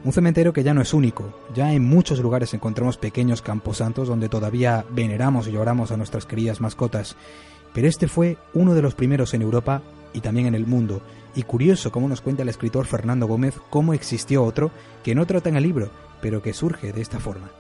[0.04, 4.30] Un cementerio que ya no es único, ya en muchos lugares encontramos pequeños camposantos donde
[4.30, 7.18] todavía veneramos y lloramos a nuestras queridas mascotas,
[7.74, 9.82] pero este fue uno de los primeros en Europa
[10.14, 11.02] y también en el mundo,
[11.36, 14.72] Y curioso cómo nos cuenta el escritor Fernando Gómez cómo existió otro
[15.04, 17.52] que no trata en el libro, pero que surge de esta forma.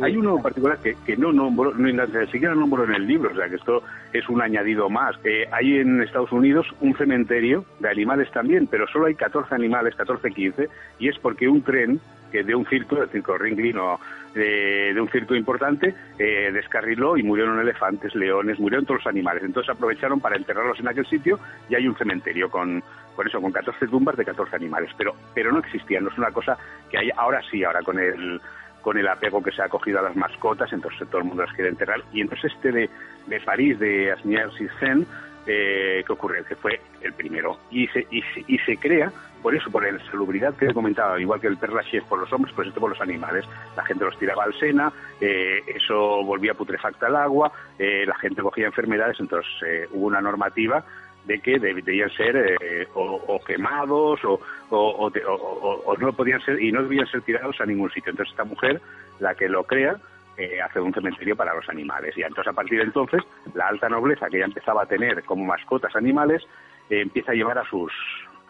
[0.00, 1.92] Hay uno en particular que, que no nombro, ni
[2.26, 5.16] siquiera nombro en el libro, o sea que esto es un añadido más.
[5.24, 9.94] Eh, hay en Estados Unidos un cementerio de animales también, pero solo hay 14 animales,
[9.96, 10.68] 14, 15,
[11.00, 12.00] y es porque un tren
[12.30, 13.98] que de un circo, del circo Ringling o
[14.34, 19.42] de, un circo importante, eh, descarriló y murieron elefantes, leones, murieron todos los animales.
[19.42, 22.82] Entonces aprovecharon para enterrarlos en aquel sitio y hay un cementerio con,
[23.16, 24.90] con eso, con 14 tumbas de 14 animales.
[24.96, 26.56] Pero, pero no existían, no es una cosa
[26.88, 28.40] que hay ahora sí, ahora con el
[28.82, 31.54] con el apego que se ha cogido a las mascotas, entonces todo el mundo las
[31.54, 32.02] quiere enterrar.
[32.12, 32.90] Y entonces este de,
[33.26, 35.06] de París, de Asnier Cisen,
[35.46, 37.58] eh, que ocurre, que fue el primero.
[37.70, 39.12] Y se, y, y se crea,
[39.42, 42.54] por eso, por la insalubridad que he comentado, igual que el Père por los hombres,
[42.54, 43.44] pues esto por los animales.
[43.76, 48.42] La gente los tiraba al Sena, eh, eso volvía putrefacta al agua, eh, la gente
[48.42, 50.84] cogía enfermedades, entonces eh, hubo una normativa
[51.24, 57.06] de que debían ser eh, o, quemados o, o, no podían ser y no debían
[57.06, 58.10] ser tirados a ningún sitio.
[58.10, 58.80] Entonces esta mujer,
[59.18, 59.96] la que lo crea,
[60.36, 62.16] eh, hace un cementerio para los animales.
[62.16, 63.22] Y entonces a partir de entonces
[63.54, 66.42] la alta nobleza que ya empezaba a tener como mascotas animales
[66.88, 67.92] eh, empieza a llevar a sus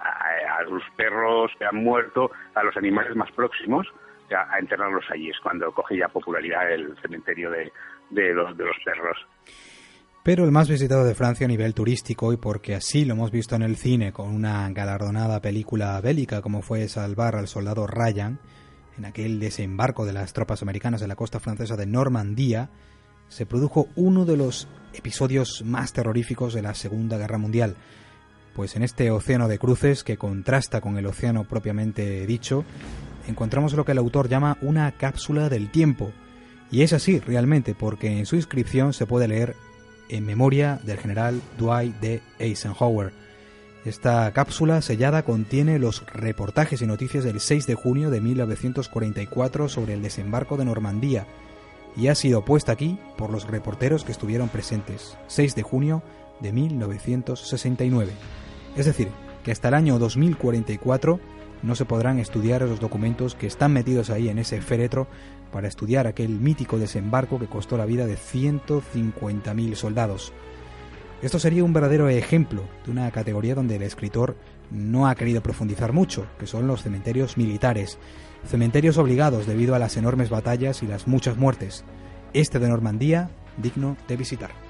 [0.00, 3.86] a, sus perros que han muerto, a los animales más próximos,
[4.30, 5.30] a, enterrarlos allí.
[5.30, 7.72] Es cuando coge ya popularidad el cementerio de,
[8.10, 9.18] de los, de los perros.
[10.22, 13.56] Pero el más visitado de Francia a nivel turístico, y porque así lo hemos visto
[13.56, 18.38] en el cine con una galardonada película bélica como fue Salvar al soldado Ryan,
[18.98, 22.68] en aquel desembarco de las tropas americanas en la costa francesa de Normandía,
[23.28, 27.76] se produjo uno de los episodios más terroríficos de la Segunda Guerra Mundial.
[28.54, 32.64] Pues en este océano de cruces, que contrasta con el océano propiamente dicho,
[33.26, 36.12] encontramos lo que el autor llama una cápsula del tiempo.
[36.70, 39.56] Y es así realmente, porque en su inscripción se puede leer
[40.10, 42.22] en memoria del general Dwight D.
[42.38, 43.12] Eisenhower.
[43.84, 49.94] Esta cápsula sellada contiene los reportajes y noticias del 6 de junio de 1944 sobre
[49.94, 51.26] el desembarco de Normandía
[51.96, 55.16] y ha sido puesta aquí por los reporteros que estuvieron presentes.
[55.28, 56.02] 6 de junio
[56.40, 58.12] de 1969.
[58.76, 59.08] Es decir,
[59.44, 61.18] que hasta el año 2044
[61.62, 65.06] no se podrán estudiar los documentos que están metidos ahí en ese féretro
[65.52, 70.32] para estudiar aquel mítico desembarco que costó la vida de 150.000 soldados.
[71.22, 74.36] Esto sería un verdadero ejemplo de una categoría donde el escritor
[74.70, 77.98] no ha querido profundizar mucho, que son los cementerios militares,
[78.46, 81.84] cementerios obligados debido a las enormes batallas y las muchas muertes.
[82.32, 84.69] Este de Normandía, digno de visitar.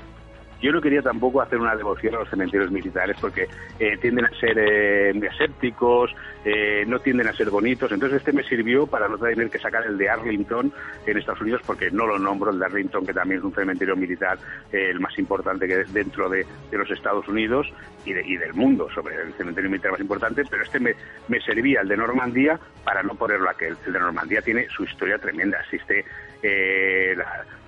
[0.60, 4.30] Yo no quería tampoco hacer una devoción a los cementerios militares porque eh, tienden a
[4.38, 7.92] ser eh, asépticos, eh, no tienden a ser bonitos.
[7.92, 10.72] Entonces este me sirvió para no tener que sacar el de Arlington
[11.06, 13.96] en Estados Unidos porque no lo nombro, el de Arlington, que también es un cementerio
[13.96, 14.38] militar
[14.72, 17.66] eh, el más importante que dentro de, los Estados Unidos
[18.06, 20.94] y, del mundo, sobre el cementerio militar más importante, pero este me,
[21.28, 23.76] me servía, el de Normandía, para no ponerlo aquel.
[23.86, 25.60] El de Normandía tiene su historia tremenda.
[25.60, 26.04] Existe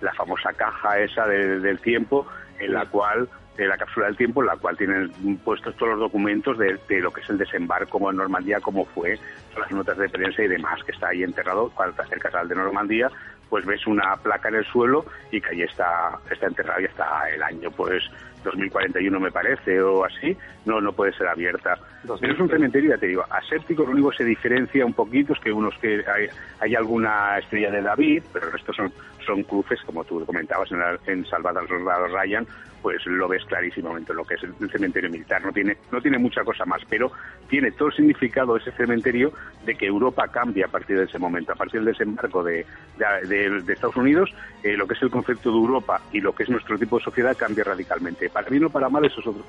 [0.01, 2.27] la, famosa caja esa del tiempo
[2.63, 5.11] en la cual de la cápsula del tiempo, en la cual tienen
[5.45, 9.19] puestos todos los documentos de, lo que es el desembarco en Normandía, cómo fue,
[9.59, 12.55] las notas de prensa y demás, que está ahí enterrado, cuando te acercas al de
[12.55, 13.11] Normandía,
[13.51, 17.29] pues ves una placa en el suelo y que ahí está, está enterrado y está
[17.29, 18.03] el año, pues
[18.43, 21.79] 2041 me parece o así, no no puede ser abierta.
[22.03, 25.33] Pero es un cementerio, ya te digo, aséptico, lo único que se diferencia un poquito
[25.33, 26.29] es que unos que hay,
[26.61, 28.93] hay alguna estrella de David, pero el resto son,
[29.25, 32.47] son cruces, como tú comentabas en, en Salvada al Soldado Ryan,
[32.83, 35.43] pues lo ves clarísimamente lo que es el, cementerio militar.
[35.45, 37.13] No tiene, no tiene mucha cosa más, pero
[37.49, 39.33] tiene todo el significado ese cementerio
[39.65, 42.67] de que Europa cambia a partir de ese momento, a partir del desembarco de,
[42.99, 46.51] de, Estados Unidos, eh, lo que es el concepto de Europa y lo que es
[46.51, 48.29] nuestro tipo de sociedad cambia radicalmente.
[48.29, 49.45] Para bien o para mal eso es otro,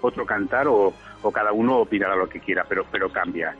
[0.00, 3.54] otro cantar o, o cada uno opinará lo que quiera, pero, pero cambia.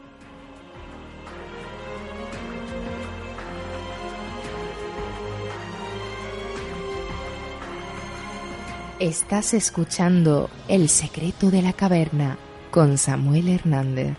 [9.00, 12.36] Estás escuchando El secreto de la caverna
[12.70, 14.14] con Samuel Hernández.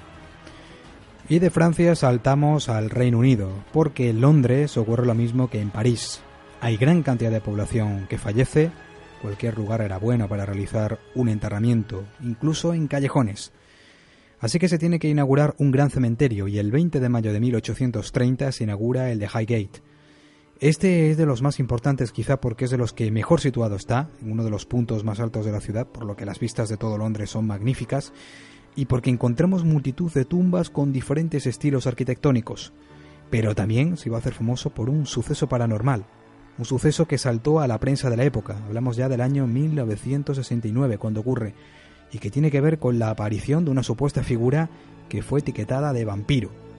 [1.29, 5.69] Y de Francia saltamos al Reino Unido, porque en Londres ocurre lo mismo que en
[5.69, 6.23] París.
[6.61, 8.71] Hay gran cantidad de población que fallece,
[9.21, 13.51] cualquier lugar era bueno para realizar un enterramiento, incluso en callejones.
[14.39, 17.39] Así que se tiene que inaugurar un gran cementerio y el 20 de mayo de
[17.39, 19.90] 1830 se inaugura el de Highgate,
[20.61, 24.09] este es de los más importantes quizá porque es de los que mejor situado está,
[24.21, 26.69] en uno de los puntos más altos de la ciudad, por lo que las vistas
[26.69, 28.13] de todo Londres son magníficas,
[28.75, 32.73] y porque encontramos multitud de tumbas con diferentes estilos arquitectónicos.
[33.31, 36.05] Pero también se iba a hacer famoso por un suceso paranormal,
[36.59, 40.99] un suceso que saltó a la prensa de la época, hablamos ya del año 1969
[40.99, 41.55] cuando ocurre,
[42.11, 44.69] y que tiene que ver con la aparición de una supuesta figura
[45.09, 46.70] que fue etiquetada de vampiro.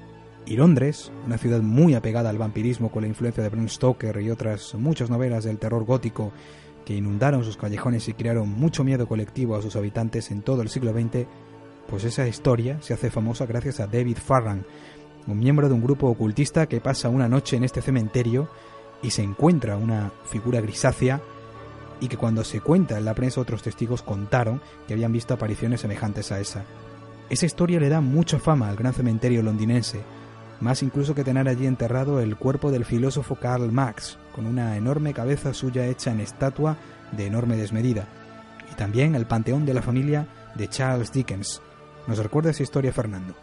[0.44, 4.30] Y Londres, una ciudad muy apegada al vampirismo con la influencia de Bram Stoker y
[4.30, 6.32] otras muchas novelas del terror gótico
[6.84, 10.68] que inundaron sus callejones y crearon mucho miedo colectivo a sus habitantes en todo el
[10.68, 11.26] siglo XX,
[11.88, 14.66] pues esa historia se hace famosa gracias a David Farran,
[15.28, 18.48] un miembro de un grupo ocultista que pasa una noche en este cementerio
[19.00, 21.20] y se encuentra una figura grisácea
[22.00, 25.82] y que cuando se cuenta en la prensa otros testigos contaron que habían visto apariciones
[25.82, 26.64] semejantes a esa.
[27.30, 30.00] Esa historia le da mucha fama al gran cementerio londinense,
[30.62, 35.12] más incluso que tener allí enterrado el cuerpo del filósofo Karl Marx, con una enorme
[35.12, 36.76] cabeza suya hecha en estatua
[37.12, 38.06] de enorme desmedida,
[38.70, 41.60] y también el panteón de la familia de Charles Dickens.
[42.06, 43.34] ¿Nos recuerda esa historia, Fernando?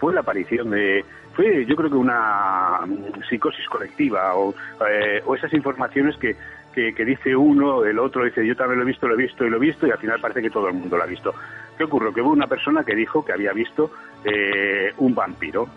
[0.00, 2.80] fue la aparición de fue yo creo que una
[3.28, 4.54] psicosis colectiva o,
[4.90, 6.34] eh, o esas informaciones que,
[6.72, 9.50] que, dice uno, el otro dice yo también lo he visto, lo he visto y
[9.50, 11.34] lo he visto y al final parece que todo el mundo lo ha visto.
[11.76, 12.12] ¿Qué ocurrió?
[12.12, 13.90] Que hubo una persona que dijo que había visto
[14.24, 15.68] eh, un vampiro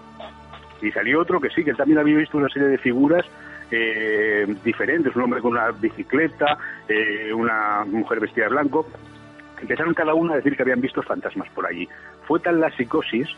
[0.84, 3.26] y salió otro que sí, que también había visto una serie de figuras
[3.72, 6.58] eh, diferentes, un hombre con una bicicleta,
[7.34, 8.86] una mujer vestida de blanco.
[9.62, 11.88] Empezaron cada uno a decir que habían visto fantasmas por allí.
[12.28, 13.30] Fue tal la psicosis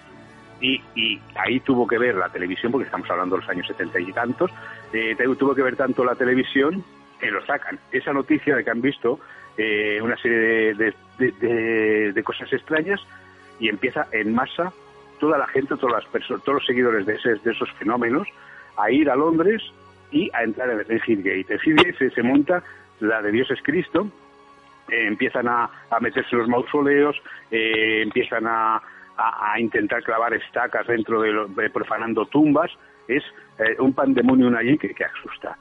[0.62, 4.12] y, ahí tuvo que ver la televisión, porque estamos hablando de los años setenta y
[4.12, 4.52] tantos,
[4.94, 6.84] eh, tuvo que ver tanto la televisión
[7.20, 7.80] que lo sacan.
[7.92, 9.20] Esa noticia de que han visto
[9.58, 13.00] eh, una serie de, cosas extrañas
[13.60, 14.74] y empieza en masa
[15.20, 18.28] toda la gente, todas las personas, todos los seguidores de, ese, de esos fenómenos
[18.78, 19.62] a ir a Londres
[20.12, 21.54] y a entrar en el Hitgate.
[21.54, 22.64] El Hitgate se, monta
[23.00, 24.08] la de Dios es Cristo,
[24.90, 27.16] eh, empiezan a, a, meterse los mausoleos,
[27.52, 28.82] eh, empiezan a,
[29.18, 32.72] a, intentar clavar estacas dentro de, profanando tumbas,
[33.08, 33.24] es
[33.60, 35.58] eh, un pandemonio allí que, que asusta.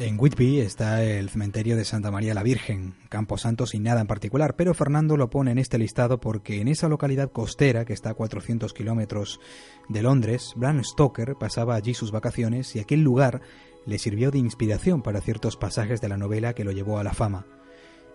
[0.00, 4.06] En Whitby está el cementerio de Santa María la Virgen, Campo Santo sin nada en
[4.06, 8.08] particular, pero Fernando lo pone en este listado porque en esa localidad costera, que está
[8.08, 9.40] a 400 kilómetros
[9.90, 13.42] de Londres, Bram Stoker pasaba allí sus vacaciones y aquel lugar
[13.84, 17.12] le sirvió de inspiración para ciertos pasajes de la novela que lo llevó a la
[17.12, 17.44] fama.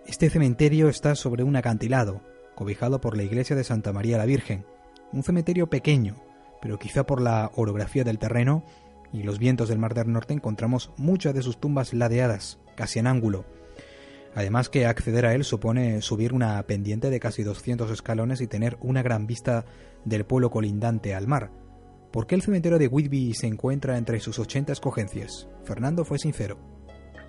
[0.07, 2.23] Este cementerio está sobre un acantilado,
[2.55, 4.65] cobijado por la iglesia de Santa María la Virgen,
[5.11, 6.15] un cementerio pequeño,
[6.63, 8.65] pero quizá por la orografía del terreno
[9.13, 13.07] y los vientos del Mar del Norte encontramos muchas de sus tumbas ladeadas, casi en
[13.07, 13.45] ángulo.
[14.35, 18.77] Además que acceder a él supone subir una pendiente de casi 200 escalones y tener
[18.81, 19.65] una gran vista
[20.03, 21.51] del pueblo colindante al mar.
[22.11, 25.49] ¿Por qué el cementerio de Whitby se encuentra entre sus 80 escogencias?
[25.63, 26.57] Fernando fue sincero.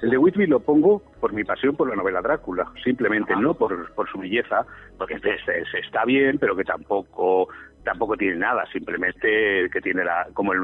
[0.02, 3.92] El de Whitby lo pongo por mi pasión por la novela Drácula, simplemente no por,
[3.94, 4.66] por su belleza,
[4.98, 7.48] porque se, está bien, pero que tampoco
[7.86, 10.60] tampoco tiene nada, simplemente que tiene la, como el,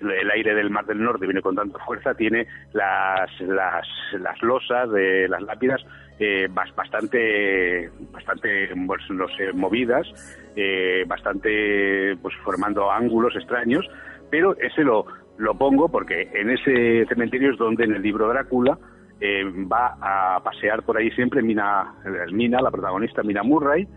[0.00, 3.86] el, aire del Mar del Norte viene con tanta fuerza, tiene las, las,
[4.20, 5.84] las losas de las lápidas
[6.20, 10.06] eh, bastante, bastante pues, no sé, movidas,
[10.54, 13.84] eh, bastante pues formando ángulos extraños,
[14.30, 15.04] pero ese lo,
[15.38, 18.78] lo pongo porque en ese cementerio es donde en el libro Drácula
[19.20, 21.92] eh, va a pasear por ahí siempre Mina,
[22.30, 23.88] Mina la protagonista Mina Murray,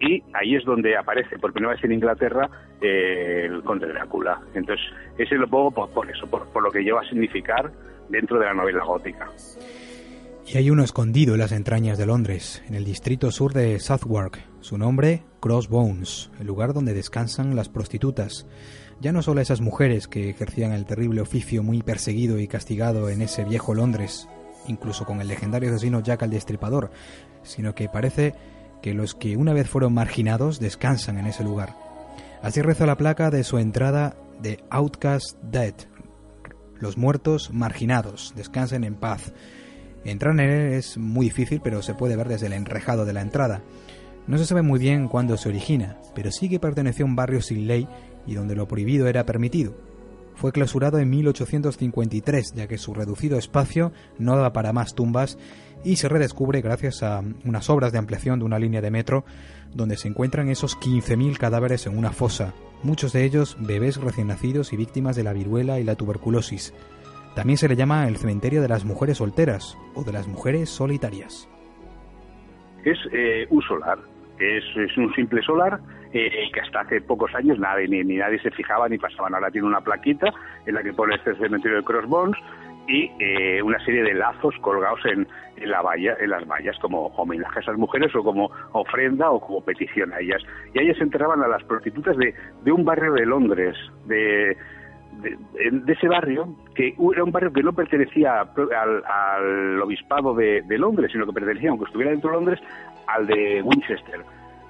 [0.00, 2.48] y ahí es donde aparece por primera vez en Inglaterra
[2.80, 4.40] eh, el conde Drácula.
[4.54, 4.84] Entonces,
[5.18, 7.72] ese lo pongo por, eso, por, por, lo que lleva a significar
[8.08, 9.30] dentro de la novela gótica.
[10.46, 14.38] Y hay uno escondido en las entrañas de Londres, en el distrito sur de Southwark.
[14.60, 18.46] Su nombre, Crossbones, el lugar donde descansan las prostitutas
[19.00, 23.10] ya no solo a esas mujeres que ejercían el terrible oficio muy perseguido y castigado
[23.10, 24.28] en ese viejo Londres,
[24.68, 26.90] incluso con el legendario asesino Jack el Destripador,
[27.42, 28.34] sino que parece
[28.82, 31.74] que los que una vez fueron marginados descansan en ese lugar.
[32.42, 35.74] Así reza la placa de su entrada de Outcast Dead.
[36.78, 39.32] Los muertos marginados, descansen en paz.
[40.04, 43.22] Entrar en él es muy difícil, pero se puede ver desde el enrejado de la
[43.22, 43.62] entrada.
[44.26, 47.40] No se sabe muy bien cuándo se origina, pero sí que perteneció a un barrio
[47.40, 47.88] sin ley
[48.26, 49.74] y donde lo prohibido era permitido.
[50.36, 55.38] Fue clausurado en 1853, ya que su reducido espacio no daba para más tumbas
[55.82, 59.24] y se redescubre gracias a unas obras de ampliación de una línea de metro
[59.74, 64.74] donde se encuentran esos 15.000 cadáveres en una fosa, muchos de ellos bebés recién nacidos
[64.74, 66.74] y víctimas de la viruela y la tuberculosis.
[67.34, 71.48] También se le llama el cementerio de las mujeres solteras o de las mujeres solitarias.
[72.84, 73.98] Es eh, un solar,
[74.38, 75.80] es, es un simple solar
[76.16, 79.34] eh, que hasta hace pocos años nadie, ni, nadie se fijaba ni pasaban.
[79.34, 80.32] Ahora tiene una plaquita
[80.64, 82.36] en la que pone este cementerio de Crossbones
[82.88, 85.26] y eh, una serie de lazos colgados en,
[85.68, 89.64] la valla, en las vallas como homenaje a esas mujeres o como ofrenda o como
[89.64, 90.42] petición a ellas.
[90.72, 94.56] Y ellas enterraban a las prostitutas de, de un barrio de Londres, de,
[95.22, 101.26] de, ese barrio, que era un barrio que no pertenecía al, obispado de, Londres, sino
[101.26, 102.60] que pertenecía, aunque estuviera dentro de Londres,
[103.06, 104.20] al de Winchester.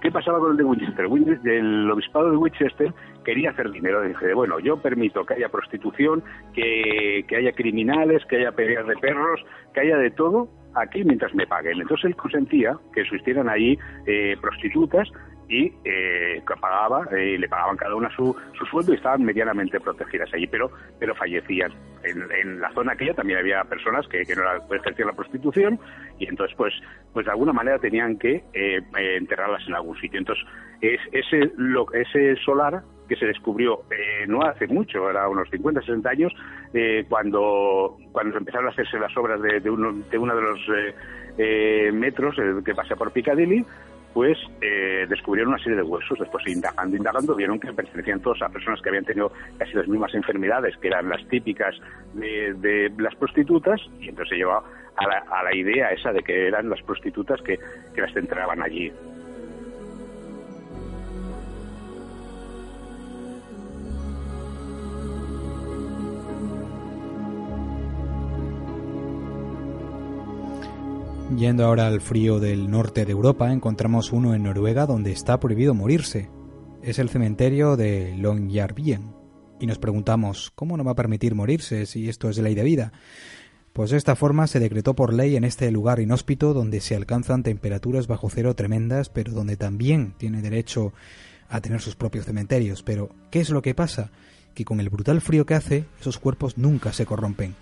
[0.01, 1.07] ¿Qué pasaba con el de Winchester?
[1.45, 2.93] El obispado de Winchester
[3.25, 4.03] quería hacer dinero.
[4.03, 6.23] Dije, bueno, yo permito que haya prostitución,
[6.55, 9.41] que, que haya criminales, que haya peleas de perros,
[9.75, 11.81] que haya de todo aquí mientras me paguen.
[11.81, 15.09] Entonces él consentía que existieran ahí eh, prostitutas
[15.49, 20.33] y eh, pagaba, eh, le pagaban cada una su, su, sueldo y estaban medianamente protegidas
[20.35, 21.73] allí, pero, pero fallecían.
[22.03, 24.43] En, la zona aquella también había personas que, que no
[24.75, 25.79] ejercían la prostitución
[26.19, 26.73] y entonces pues,
[27.13, 30.19] pues de alguna manera tenían que eh, eh enterrarlas en algún sitio.
[30.19, 30.45] Entonces
[30.81, 35.81] es, ese, lo, ese solar que se descubrió eh, no hace mucho, era unos 50,
[35.81, 36.33] 60 años,
[36.75, 40.61] eh, cuando, cuando empezaron a hacerse las obras de, de, uno, de uno de los
[41.39, 43.65] eh, metros que pasa por Piccadilly,
[44.17, 46.19] pues eh, descubrieron una serie de huesos.
[46.19, 50.15] Después, indagando, indagando, vieron que pertenecían todos a personas que habían tenido casi las mismas
[50.15, 51.75] enfermedades, que eran las típicas
[52.15, 54.53] de, de las prostitutas, y entonces se llevó
[54.97, 57.59] a la, a la, idea esa de que eran las prostitutas que,
[57.95, 58.91] que las entraban allí.
[71.37, 75.75] Yendo ahora al frío del norte de Europa, encontramos uno en Noruega donde está prohibido
[75.75, 76.31] morirse.
[76.83, 79.15] Es el cementerio de Longyearbyen.
[79.61, 82.93] Y nos preguntamos, ¿cómo no va a permitir morirse si esto es ley de vida?
[83.75, 87.43] Pues de esta forma se decretó por ley en este lugar inhóspito donde se alcanzan
[87.43, 90.95] temperaturas bajo cero tremendas, pero donde también tiene derecho
[91.51, 92.83] a tener sus propios cementerios.
[92.83, 94.11] Pero, ¿qué es lo que pasa?
[94.55, 97.55] Que con el brutal frío que hace, esos cuerpos nunca se corrompen.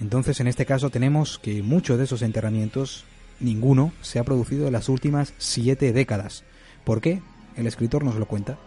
[0.00, 3.04] Entonces, en este caso tenemos que muchos de esos enterramientos,
[3.42, 6.44] ninguno, se ha producido en las últimas siete décadas.
[6.84, 7.20] ¿Por qué?
[7.56, 8.58] El escritor nos lo cuenta.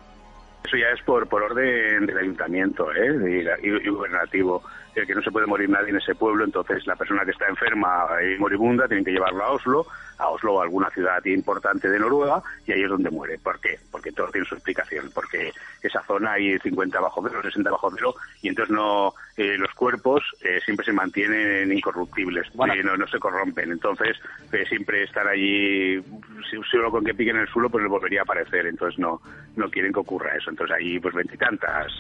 [0.66, 3.46] Eso ya es por, por orden del ayuntamiento ¿eh?
[3.62, 4.64] y, y, gubernativo.
[4.96, 7.48] El que no se puede morir nadie en ese pueblo, entonces la persona que está
[7.48, 9.86] enferma y moribunda tienen que llevarlo a Oslo,
[10.18, 13.38] a Oslo o a alguna ciudad importante de Noruega, y ahí es donde muere.
[13.38, 13.80] ¿Por qué?
[13.92, 15.52] Porque todo tiene su explicación, porque
[15.82, 20.24] esa zona hay 50 bajo cero, 60 bajo cero, y entonces no eh, los cuerpos
[20.42, 22.74] eh, siempre se mantienen incorruptibles, bueno.
[22.74, 23.72] eh, no, no, se corrompen.
[23.72, 24.18] Entonces,
[24.52, 26.02] eh, siempre estar allí,
[26.50, 28.66] si, solo con que piquen el suelo, pues les volvería a aparecer.
[28.66, 29.22] Entonces, no,
[29.56, 30.50] no quieren que ocurra eso.
[30.50, 31.92] Entonces, ahí, pues, veintitantas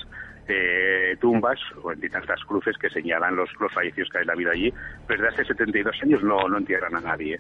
[0.48, 4.52] eh, tumbas o veintitantas cruces que señalan los, los fallecidos que hay en la vida
[4.52, 4.74] allí.
[5.08, 7.40] Pero desde hace 72 años no, no entierran a nadie.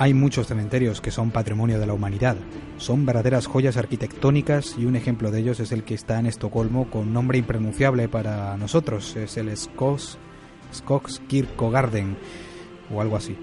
[0.00, 2.36] Hay muchos cementerios que son patrimonio de la humanidad.
[2.76, 6.88] Son verdaderas joyas arquitectónicas y un ejemplo de ellos es el que está en Estocolmo
[6.88, 9.16] con nombre impronunciable para nosotros.
[9.16, 10.16] Es el Skos,
[10.72, 12.16] Skogskirkogarden
[12.94, 13.36] o algo así.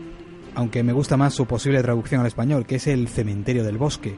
[0.56, 4.16] Aunque me gusta más su posible traducción al español, que es el cementerio del bosque.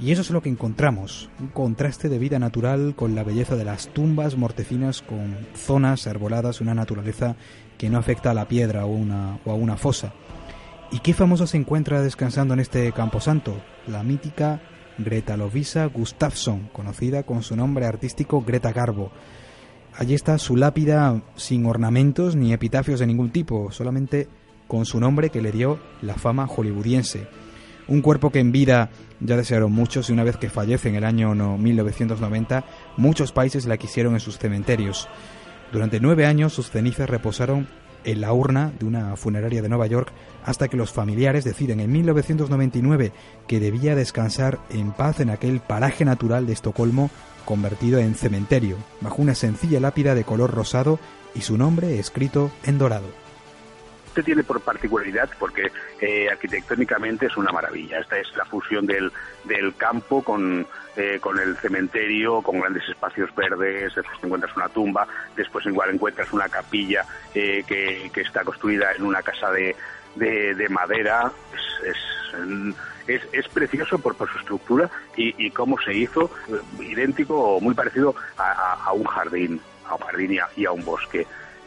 [0.00, 3.64] Y eso es lo que encontramos, un contraste de vida natural con la belleza de
[3.64, 7.34] las tumbas mortecinas con zonas arboladas, una naturaleza
[7.76, 8.96] que no afecta a la piedra o
[9.50, 10.12] a una fosa.
[10.92, 13.56] ¿Y qué famosa se encuentra descansando en este camposanto?
[13.86, 14.60] La mítica
[14.98, 19.10] Greta Lovisa Gustafsson, conocida con su nombre artístico Greta Garbo.
[19.96, 24.28] Allí está su lápida sin ornamentos ni epitafios de ningún tipo, solamente
[24.68, 27.26] con su nombre que le dio la fama hollywoodiense.
[27.88, 31.04] Un cuerpo que en vida ya desearon muchos y una vez que fallece en el
[31.04, 32.64] año 1990,
[32.98, 35.08] muchos países la quisieron en sus cementerios.
[35.72, 37.66] Durante nueve años sus cenizas reposaron
[38.04, 40.12] en la urna de una funeraria de Nueva York
[40.44, 43.12] hasta que los familiares deciden en 1999
[43.46, 47.10] que debía descansar en paz en aquel paraje natural de Estocolmo
[47.44, 50.98] convertido en cementerio, bajo una sencilla lápida de color rosado
[51.34, 53.21] y su nombre escrito en dorado.
[54.12, 57.98] Este tiene por particularidad porque eh, arquitectónicamente es una maravilla.
[57.98, 59.10] Esta es la fusión del,
[59.44, 60.66] del campo con,
[60.98, 66.30] eh, con el cementerio, con grandes espacios verdes, después encuentras una tumba, después igual encuentras
[66.30, 69.74] una capilla eh, que, que, está construida en una casa de,
[70.16, 71.32] de, de madera.
[73.06, 76.30] Es, es, precioso por, por su estructura y, y, cómo se hizo,
[76.78, 81.26] idéntico o muy parecido a, a, un jardín, a un jardín y a un bosque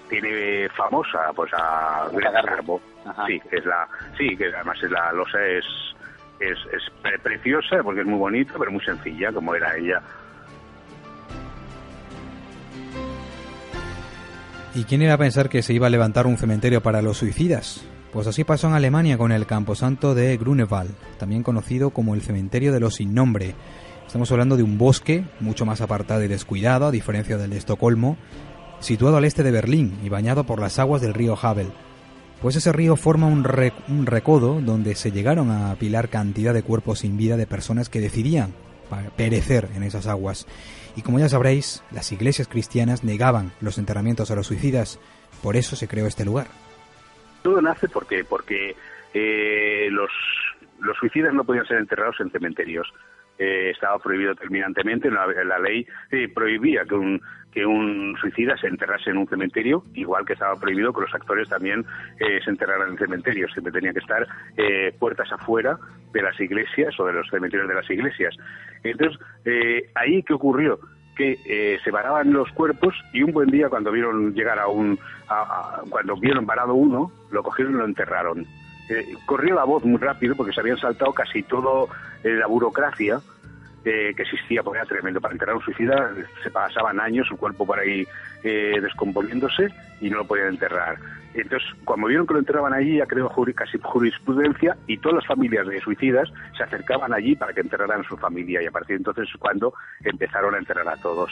[0.09, 2.81] tiene famosa pues a Greta Garbo
[3.27, 3.87] sí es la
[4.17, 5.65] sí que además es la losa es
[6.39, 10.01] es, es preciosa porque es muy bonita pero muy sencilla como era ella
[14.75, 17.85] ¿Y quién iba a pensar que se iba a levantar un cementerio para los suicidas?
[18.11, 22.73] Pues así pasó en Alemania con el camposanto de Grunewald, también conocido como el cementerio
[22.73, 23.55] de los sin nombre.
[24.05, 28.17] Estamos hablando de un bosque mucho más apartado y descuidado, a diferencia del de Estocolmo,
[28.85, 31.71] situado al este de Berlín y bañado por las aguas del río Havel.
[32.41, 37.17] Pues ese río forma un, recodo donde se llegaron a apilar cantidad de cuerpos sin
[37.17, 38.53] vida de personas que decidían
[39.17, 40.45] perecer en esas aguas.
[40.95, 44.99] Y como ya sabréis, las iglesias cristianas negaban los enterramientos a los suicidas,
[45.41, 46.45] por eso se creó este lugar.
[47.41, 48.75] Todo nace porque, porque
[49.15, 52.87] eh, los suicidas no podían ser enterrados en cementerios.
[53.37, 57.21] Eh, estaba prohibido terminantemente, la, ley eh, prohibía que un,
[57.55, 61.47] que un suicida se enterrase en un cementerio, igual que estaba prohibido que los actores
[61.47, 61.85] también
[62.19, 64.27] eh, se enterraran en cementerios, siempre tenía que estar
[64.57, 65.79] eh, puertas afuera
[66.11, 68.35] de las iglesias o de los cementerios de las iglesias.
[68.83, 70.79] Entonces, eh, ahí qué ocurrió?
[71.15, 74.99] que se varaban los cuerpos y un buen día cuando vieron llegar a un
[75.89, 78.45] cuando vieron varado uno lo cogieron y lo enterraron
[79.25, 81.89] corrió la voz muy rápido porque se habían saltado casi todo
[82.23, 83.19] la burocracia
[83.83, 85.21] que existía, porque era tremendo.
[85.21, 86.11] Para enterrar un suicida
[86.43, 88.05] se pasaban años, su cuerpo por ahí
[88.43, 89.69] eh, descomponiéndose
[90.01, 90.97] y no lo podían enterrar.
[91.33, 95.67] Entonces, cuando vieron que lo enterraban allí, ya creó casi jurisprudencia y todas las familias
[95.67, 99.01] de suicidas se acercaban allí para que enterraran a su familia y a partir de
[99.01, 99.73] entonces es cuando
[100.03, 101.31] empezaron a enterrar a todos.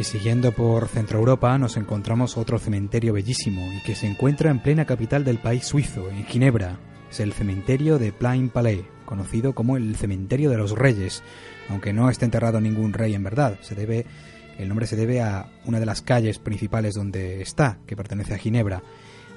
[0.00, 4.62] Y siguiendo por Centro Europa nos encontramos otro cementerio bellísimo y que se encuentra en
[4.62, 6.78] plena capital del país suizo, en Ginebra.
[7.10, 11.22] Es el cementerio de Plain Palais, conocido como el Cementerio de los Reyes,
[11.68, 13.58] aunque no esté enterrado ningún rey en verdad.
[13.60, 14.06] Se debe,
[14.56, 18.38] el nombre se debe a una de las calles principales donde está, que pertenece a
[18.38, 18.82] Ginebra.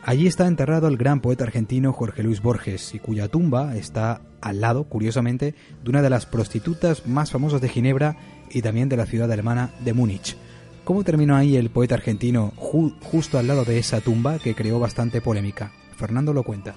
[0.05, 4.61] Allí está enterrado el gran poeta argentino Jorge Luis Borges, y cuya tumba está al
[4.61, 8.16] lado, curiosamente, de una de las prostitutas más famosas de Ginebra
[8.49, 10.38] y también de la ciudad alemana de Múnich.
[10.84, 15.22] ¿Cómo terminó ahí el poeta argentino justo al lado de esa tumba que creó bastante
[15.22, 15.72] polémica?
[15.96, 16.76] Fernando lo cuenta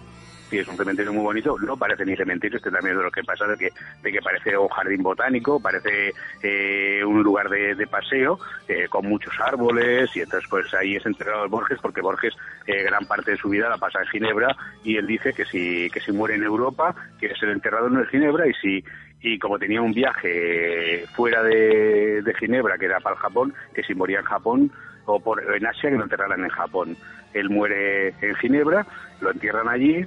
[0.48, 3.22] sí, es un cementerio muy bonito, no parece ni cementerio, este también de lo que
[3.22, 3.70] pasa, de que,
[4.02, 8.38] de que parece un jardín botánico, parece eh, un lugar de, paseo,
[8.68, 12.34] eh, con muchos árboles, y entonces pues ahí es enterrado Borges, porque Borges
[12.66, 15.88] eh, gran parte de su vida la pasa en Ginebra, y él dice que si,
[15.90, 18.84] que si muere en Europa, quiere ser enterrado en Ginebra, y si
[19.22, 23.82] y como tenía un viaje fuera de, de Ginebra, que era para el Japón, que
[23.82, 24.70] si moría en Japón
[25.06, 26.96] o por, en Asia, que lo enterraran en Japón.
[27.32, 28.86] Él muere en Ginebra,
[29.20, 30.06] lo entierran allí,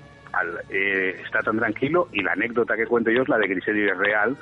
[0.69, 4.37] eh, está tan tranquilo y la anécdota que cuento yo es la de Griselda Real,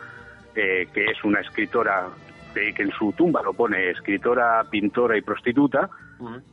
[0.56, 2.08] eh, que es una escritora
[2.54, 5.92] que en su tumba lo pone escritora, pintora y prostituta,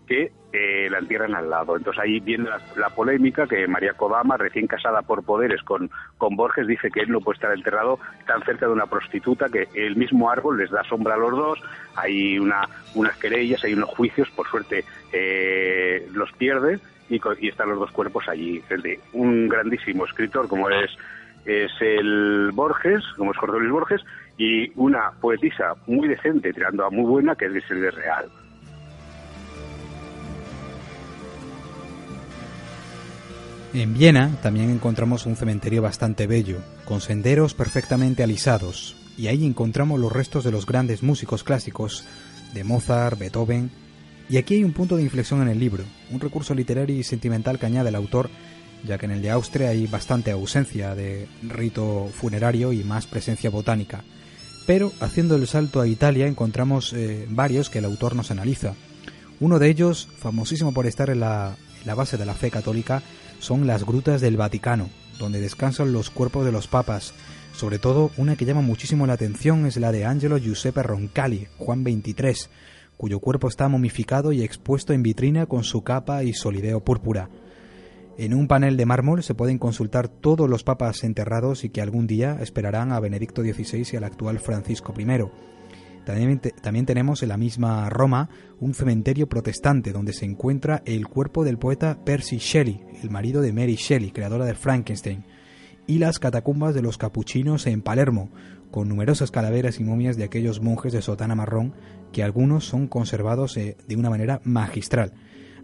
[0.07, 1.79] que eh, la entierran al lado.
[1.79, 6.67] Entonces ahí viene la, polémica que María Kodama, recién casada por poderes con, con Borges,
[6.67, 10.29] dice que él no puede estar enterrado tan cerca de una prostituta que el mismo
[10.29, 11.63] árbol les da sombra a los dos,
[11.97, 14.85] hay una, unas querellas, hay unos juicios, por suerte
[16.13, 16.81] los pierde
[17.41, 18.63] y, están los dos cuerpos allí.
[18.69, 20.91] El de un grandísimo escritor como es,
[21.45, 24.01] es el Borges, como es Jorge Luis Borges,
[24.37, 28.27] y una poetisa muy decente, tirando a muy buena, que es de Real.
[33.73, 39.99] En Viena también encontramos un cementerio bastante bello, con senderos perfectamente alisados, y ahí encontramos
[39.99, 42.07] los restos de los grandes músicos clásicos
[42.53, 43.84] de Mozart, Beethoven
[44.29, 47.59] y aquí hay un punto de inflexión en el libro, un recurso literario y sentimental
[47.59, 48.31] que añade el autor,
[48.85, 53.51] ya que en el de Austria hay bastante ausencia de rito funerario y más presencia
[53.51, 54.03] botánica.
[54.67, 58.75] Pero haciendo el salto a Italia encontramos eh, varios que el autor nos analiza.
[59.41, 63.03] Uno de ellos, famosísimo por estar en la, en la base de la fe católica,
[63.41, 67.13] son las grutas del Vaticano, donde descansan los cuerpos de los papas.
[67.55, 71.85] Sobre todo, una que llama muchísimo la atención es la de Angelo Giuseppe Roncalli, Juan
[71.85, 72.49] XXIII,
[72.97, 77.29] cuyo cuerpo está momificado y expuesto en vitrina con su capa y solideo púrpura.
[78.17, 82.07] En un panel de mármol se pueden consultar todos los papas enterrados y que algún
[82.07, 85.05] día esperarán a Benedicto XVI y al actual Francisco I.
[86.05, 88.29] También, también, tenemos en la misma Roma
[88.61, 93.53] un cementerio protestante donde se encuentra el cuerpo del poeta Percy Shelley, el marido de
[93.53, 95.25] Mary Shelley, creadora de Frankenstein,
[95.87, 98.31] y las catacumbas de los capuchinos en Palermo,
[98.75, 101.75] con numerosas calaveras y momias de aquellos monjes de sotana marrón
[102.13, 105.13] que algunos son conservados eh, de una manera magistral.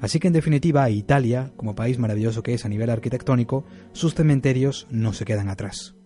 [0.01, 4.87] Así que en definitiva, Italia, como país maravilloso que es a nivel arquitectónico, sus cementerios
[4.93, 5.97] no se quedan atrás.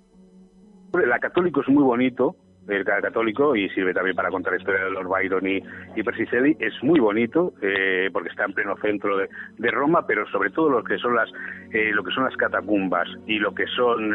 [0.95, 2.37] El católico es muy bonito,
[2.69, 6.83] el católico, y sirve también para contar la historia de Lord Byron y, y es
[6.83, 10.97] muy bonito, eh, porque está en pleno centro de, Roma, pero sobre todo lo que
[10.97, 11.29] son las,
[11.71, 14.15] eh, lo que son las catacumbas y lo que son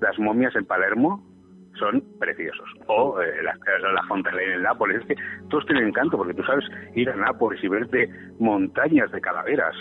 [0.00, 1.37] las momias en Palermo,
[1.78, 2.68] son preciosos.
[2.86, 3.54] O eh, la,
[3.92, 5.00] la Fontaine en Nápoles.
[5.02, 5.16] Es que
[5.48, 6.64] todos tienen encanto porque tú sabes
[6.94, 8.08] ir a Nápoles y verte
[8.38, 9.74] montañas de calaveras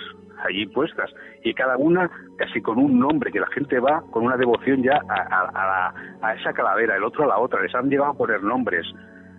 [0.45, 1.11] allí puestas
[1.43, 4.99] y cada una casi con un nombre que la gente va con una devoción ya
[5.09, 7.61] a, a, esa calavera, el otro a la otra.
[7.61, 8.85] Les han llegado a poner nombres.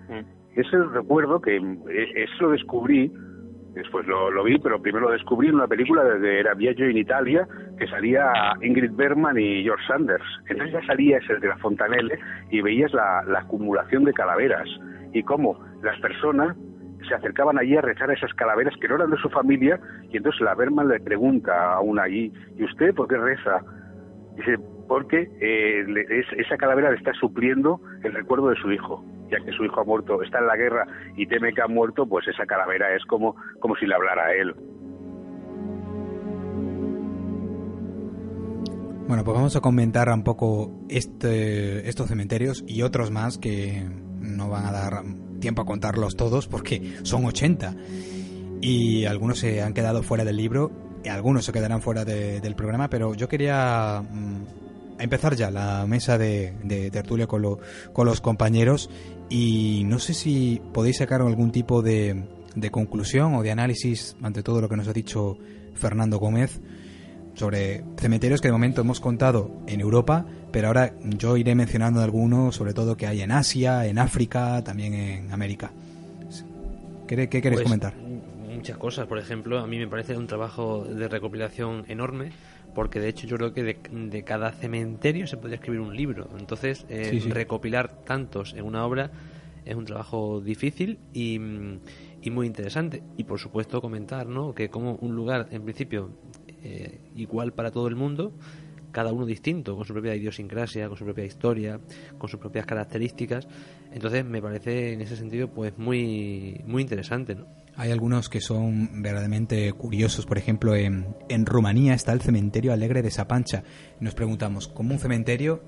[0.08, 0.58] Mm.
[0.58, 3.12] ese recuerdo que eh, eso descubrí
[3.74, 7.46] después lo, vi, pero primero lo descubrí en una película de Era Viaggio en Italia,
[7.78, 10.24] que salía Ingrid Bergman y George Sanders.
[10.48, 12.18] Entonces ya salía ese de la Fontanelle
[12.50, 14.68] y veías la, la acumulación de calaveras
[15.12, 16.56] y cómo las personas
[17.06, 20.16] se acercaban allí a rezar a esas calaveras que no eran de su familia y
[20.16, 23.62] entonces la Berman le pregunta a una allí, ¿y usted por qué reza?
[24.36, 24.58] Dice,
[24.88, 25.86] porque eh,
[26.36, 29.84] esa calavera le está supliendo el recuerdo de su hijo, ya que su hijo ha
[29.84, 33.36] muerto, está en la guerra y teme que ha muerto, pues esa calavera es como,
[33.60, 34.54] como si le hablara a él.
[39.08, 43.88] Bueno, pues vamos a comentar un poco este, estos cementerios y otros más que
[44.20, 45.02] no van a dar
[45.40, 47.74] tiempo a contarlos todos porque son 80
[48.60, 50.70] y algunos se han quedado fuera del libro
[51.04, 54.02] y algunos se quedarán fuera del programa, pero yo quería
[54.98, 57.58] mm, empezar ya la mesa de, de tertulia con,
[57.92, 58.90] con los compañeros
[59.30, 62.24] y no sé si podéis sacar algún tipo de,
[62.54, 65.38] de conclusión o de análisis ante todo lo que nos ha dicho
[65.74, 66.60] Fernando Gómez
[67.34, 72.56] sobre cementerios que de momento hemos contado en Europa, pero ahora yo iré mencionando algunos,
[72.56, 75.70] sobre todo que hay en Asia, en África, también en América.
[77.06, 77.94] ¿Qué, qué queréis pues, comentar?
[78.54, 82.32] Muchas cosas, por ejemplo, a mí me parece un trabajo de recopilación enorme,
[82.74, 86.28] porque de hecho yo creo que de, cada cementerio se podría escribir un libro.
[86.38, 89.10] Entonces, eh, recopilar tantos en una obra
[89.64, 91.38] es un trabajo difícil y,
[92.22, 93.02] y, muy interesante.
[93.16, 94.54] Y por supuesto comentar ¿no?
[94.54, 96.10] que como un lugar, en principio,
[96.62, 98.32] eh, igual para todo el mundo,
[98.90, 101.80] cada uno distinto, con su propia idiosincrasia, con su propia historia,
[102.16, 103.46] con sus propias características.
[103.92, 107.34] Entonces me parece en ese sentido pues muy, muy interesante.
[107.34, 107.46] ¿no?
[107.78, 110.26] Hay algunos que son verdaderamente curiosos.
[110.26, 111.14] Por ejemplo, en,
[111.46, 113.62] Rumanía está el cementerio alegre de Sapancha.
[114.00, 115.62] Nos preguntamos, ¿cómo un cementerio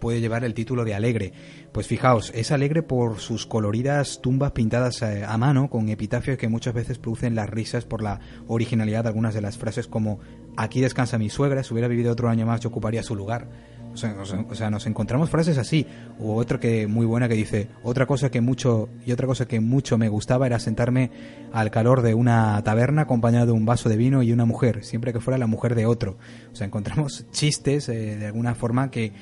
[0.00, 1.32] puede llevar el título de alegre.
[1.70, 6.48] Pues fijaos, es alegre por sus coloridas tumbas pintadas eh, a mano con epitafios que
[6.48, 10.18] muchas veces producen las risas por la originalidad de algunas de las frases como
[10.56, 13.48] aquí descansa mi suegra, si hubiera vivido otro año más yo ocuparía su lugar.
[13.94, 15.86] O sea, nos encontramos frases así.
[16.18, 19.60] O otra que muy buena que dice, otra cosa que mucho, y otra cosa que
[19.60, 21.10] mucho me gustaba era sentarme
[21.52, 25.12] al calor de una taberna acompañado de un vaso de vino y una mujer, siempre
[25.12, 26.16] que fuera la mujer de otro.
[26.52, 29.12] O sea, encontramos chistes eh, de alguna forma que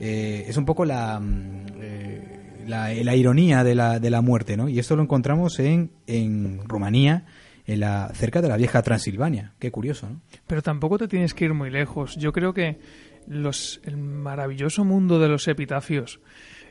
[0.00, 4.56] eh, es un poco la, mm, eh, la, la, ironía de la, de la muerte,
[4.56, 4.68] ¿no?
[4.68, 7.24] Y esto lo encontramos en, en Rumanía,
[7.66, 9.54] en la, cerca de la vieja Transilvania.
[9.58, 10.20] Qué curioso, ¿no?
[10.46, 12.16] Pero tampoco te tienes que ir muy lejos.
[12.16, 12.78] Yo creo que
[13.26, 16.20] los, el maravilloso mundo de los epitafios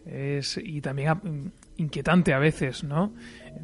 [0.05, 3.13] es, y también inquietante a veces, ¿no?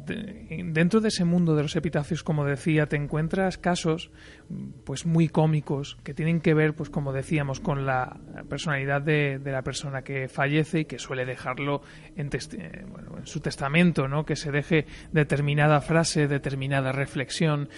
[0.06, 4.10] Dentro de ese mundo de los epitafios, como decía, te encuentras casos
[4.84, 8.18] pues muy cómicos que tienen que ver, pues como decíamos, con la
[8.48, 11.82] personalidad de, la persona que fallece y que suele dejarlo
[12.16, 12.84] en, eh,
[13.18, 14.24] en su testamento, ¿no?
[14.24, 17.68] Que se deje determinada frase, determinada reflexión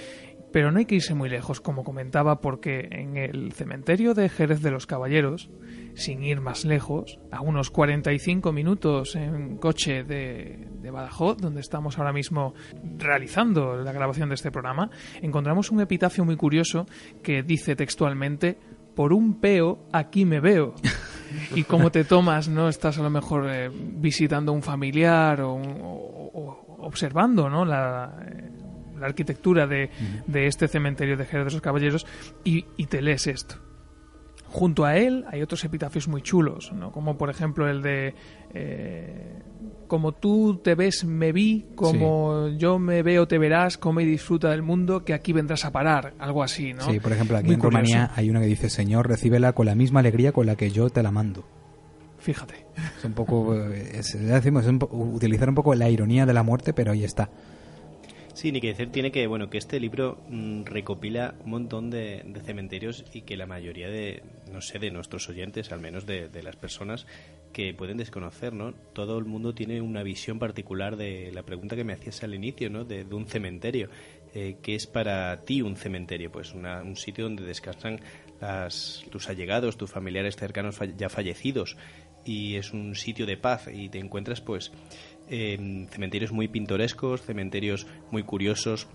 [0.52, 4.62] pero no hay que irse muy lejos, como comentaba, porque en el cementerio de Jerez
[4.62, 5.50] de los Caballeros,
[5.94, 11.98] sin ir más lejos, a unos 45 minutos en coche de, de, Badajoz, donde estamos
[11.98, 12.54] ahora mismo
[12.98, 14.90] realizando la grabación de este programa,
[15.20, 16.86] encontramos un epitafio muy curioso
[17.22, 18.58] que dice textualmente,
[18.94, 20.74] por un peo aquí me veo.
[21.54, 22.68] y cómo te tomas, ¿no?
[22.68, 27.64] Estás a lo mejor eh, visitando a un familiar o, o, observando, ¿no?
[27.64, 28.51] La, eh,
[29.02, 29.90] la arquitectura de,
[30.26, 32.06] de, este cementerio de Jerez de los Caballeros
[32.44, 33.56] y, y, te lees esto.
[34.48, 36.92] Junto a él hay otros epitafios muy chulos, ¿no?
[36.92, 38.14] como por ejemplo el de
[38.52, 39.40] eh,
[39.92, 42.56] como tú te ves, me vi, como sí.
[42.56, 46.14] yo me veo, te verás, come y disfruta del mundo, que aquí vendrás a parar,
[46.18, 46.82] algo así, ¿no?
[46.82, 47.60] Sí, por ejemplo, aquí muy en.
[47.60, 50.88] Rumanía hay una que dice, Señor, recíbela con la misma alegría con la que yo
[50.88, 51.44] te la mando.
[52.18, 52.64] Fíjate.
[52.98, 56.72] Es un poco, es, decimos, es un, utilizar un poco la ironía de la muerte,
[56.72, 57.28] pero ahí está.
[58.34, 62.22] Sí, ni que decir tiene que bueno que este libro mmm, recopila un montón de,
[62.24, 66.30] de, cementerios y que la mayoría de no sé de nuestros oyentes, al menos de,
[66.42, 67.06] las personas
[67.52, 68.72] que pueden desconocer, ¿no?
[68.94, 72.70] Todo el mundo tiene una visión particular de la pregunta que me hacías al inicio,
[72.70, 72.84] ¿no?
[72.84, 73.90] De, de un cementerio.
[74.34, 76.32] Eh, ¿Qué es para ti un cementerio?
[76.32, 78.00] Pues una, un sitio donde descansan
[78.40, 81.76] las, tus allegados, tus familiares cercanos ya fallecidos
[82.24, 84.72] y es un sitio de paz y te encuentras pues
[85.90, 88.88] cementerios muy pintorescos, cementerios muy curiosos,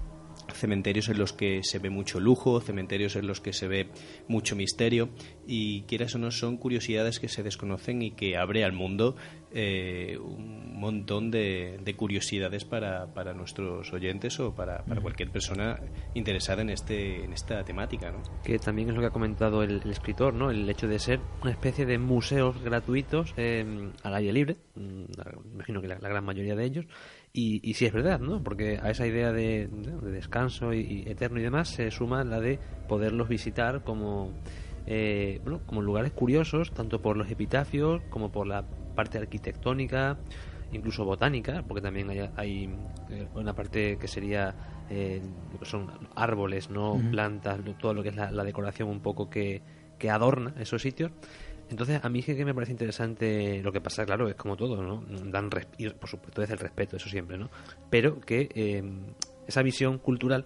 [0.54, 3.90] cementerios en los que se ve mucho lujo, cementerios en los que se ve
[4.28, 5.10] mucho misterio.
[5.48, 9.16] Y quieras o no son curiosidades que se desconocen y que abre al mundo
[9.60, 15.80] eh, un montón de, de curiosidades para, para, nuestros oyentes o para, para, cualquier persona
[16.14, 18.22] interesada en este en esta temática ¿no?
[18.44, 21.20] que también es lo que ha comentado el, el escritor no el hecho de ser
[21.42, 23.66] una especie de museos gratuitos eh,
[24.04, 25.06] al aire libre mm,
[25.56, 26.86] imagino que la, la gran mayoría de ellos
[27.34, 28.42] Y, y sí es verdad, ¿no?
[28.42, 32.58] Porque a esa idea de, de descanso y, eterno y demás se suma la de
[32.88, 34.32] poderlos visitar como,
[34.88, 38.64] eh, bueno, como lugares curiosos, tanto por los epitafios como por la
[38.96, 40.18] parte arquitectónica,
[40.72, 42.70] incluso botánica, porque también hay, hay
[43.10, 44.56] eh, una parte que sería
[44.90, 45.22] eh,
[45.64, 49.62] son árboles, no plantas, todo lo que es la, decoración un poco que,
[50.00, 51.12] que adorna esos sitios.
[51.70, 54.82] Entonces, a mí es que me parece interesante lo que pasa, claro, es como todo,
[54.82, 55.04] ¿no?
[55.26, 57.50] Dan y por supuesto, es el respeto, eso siempre, ¿no?
[57.90, 58.82] Pero que eh,
[59.46, 60.46] esa visión cultural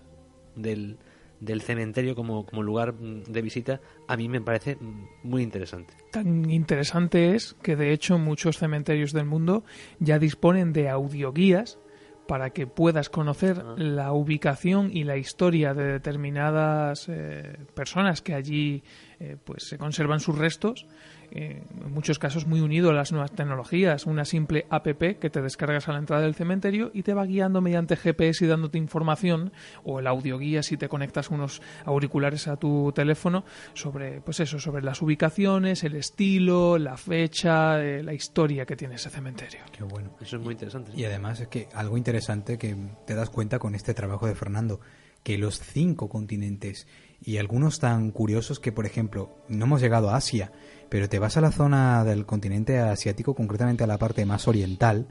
[0.55, 0.97] del,
[1.41, 4.77] del cementerio como, como lugar de visita a mí me parece
[5.23, 5.93] muy interesante.
[6.11, 9.65] Tan interesante es que, de hecho, muchos cementerios del mundo
[9.99, 11.79] ya disponen de audioguías
[12.27, 13.73] para que puedas conocer ah.
[13.77, 18.83] la ubicación y la historia de determinadas eh, personas que allí
[19.19, 20.85] eh, pues se conservan sus restos
[21.31, 21.63] en
[21.93, 24.05] muchos casos muy unido a las nuevas tecnologías.
[24.05, 27.61] Una simple app que te descargas a la entrada del cementerio y te va guiando
[27.61, 29.51] mediante GPS y dándote información,
[29.83, 34.83] o el audioguía si te conectas unos auriculares a tu teléfono, sobre, pues eso, sobre
[34.83, 39.61] las ubicaciones, el estilo, la fecha, eh, la historia que tiene ese cementerio.
[39.71, 40.15] Qué bueno.
[40.19, 40.91] Eso es muy interesante.
[40.95, 42.75] Y además es que algo interesante que
[43.05, 44.81] te das cuenta con este trabajo de Fernando,
[45.23, 46.87] que los cinco continentes
[47.23, 50.51] y algunos tan curiosos que, por ejemplo, no hemos llegado a Asia,
[50.91, 55.07] pero te vas a la zona del continente asiático, concretamente a la parte más oriental,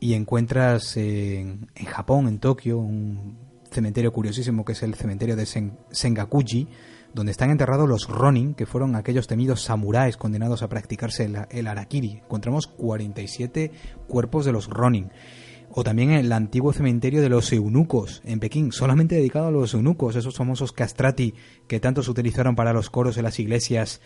[0.00, 3.36] y encuentras en, Japón, en Tokio, un
[3.70, 5.44] cementerio curiosísimo que es el cementerio de
[5.90, 6.68] Sengakuji,
[7.12, 11.66] donde están enterrados los Ronin, que fueron aquellos temidos samuráis condenados a practicarse el, el
[11.66, 12.22] Arakiri.
[12.24, 13.70] Encontramos 47
[14.06, 15.10] cuerpos de los Ronin.
[15.70, 20.16] O también el antiguo cementerio de los eunucos en Pekín, solamente dedicado a los eunucos,
[20.16, 21.34] esos famosos castrati
[21.66, 24.00] que tanto se utilizaron para los coros en las iglesias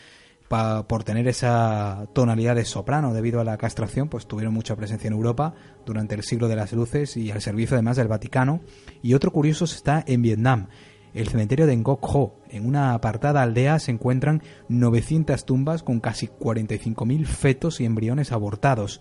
[0.87, 5.15] por tener esa tonalidad de soprano debido a la castración, pues tuvieron mucha presencia en
[5.15, 5.55] Europa
[5.87, 8.61] durante el siglo de las luces y al servicio además del Vaticano.
[9.03, 10.69] Y otro curioso está en Vietnam.
[11.15, 12.37] El cementerio de Ngoc Ho.
[12.51, 19.01] En una apartada aldea se encuentran 900 tumbas con casi 45.000 fetos y embriones abortados.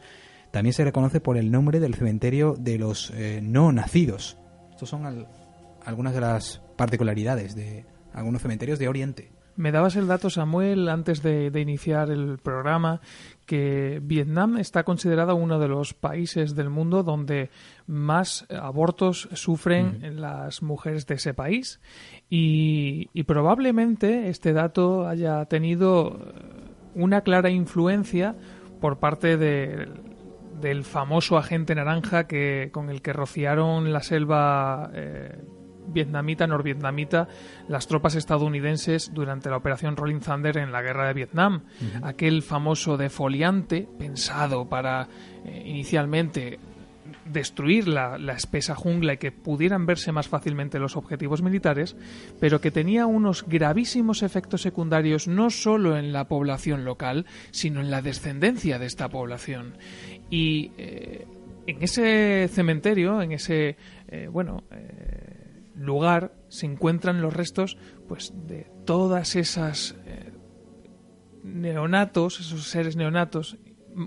[0.52, 4.38] También se reconoce por el nombre del cementerio de los eh, no nacidos.
[4.72, 5.28] Estos son
[5.84, 9.41] algunas de las particularidades de algunos cementerios de Oriente.
[9.56, 13.02] Me dabas el dato, Samuel, antes de, iniciar el programa,
[13.46, 17.50] que Vietnam está considerado uno de los países del mundo donde
[17.86, 21.82] más abortos sufren las mujeres de ese país.
[22.30, 26.34] Y, probablemente este dato haya tenido
[26.96, 28.36] una clara influencia
[28.80, 35.38] por parte del famoso agente naranja que con el que rociaron la selva eh,
[35.94, 37.28] vietnamita, norvietnamita,
[37.68, 41.64] las tropas estadounidenses durante la operación Rolling Thunder en la guerra de Vietnam.
[42.04, 45.08] Aquel famoso defoliante pensado para
[45.46, 46.60] eh, inicialmente
[47.26, 51.96] destruir la, espesa jungla y que pudieran verse más fácilmente los objetivos militares,
[52.40, 57.92] pero que tenía unos gravísimos efectos secundarios no solo en la población local, sino en
[57.92, 59.78] la descendencia de esta población.
[60.30, 61.26] Y eh,
[61.68, 63.78] en ese cementerio, en ese,
[64.08, 64.64] eh, bueno,
[65.76, 70.32] lugar se encuentran los restos pues de todas esas eh,
[71.44, 73.58] neonatos, esos seres neonatos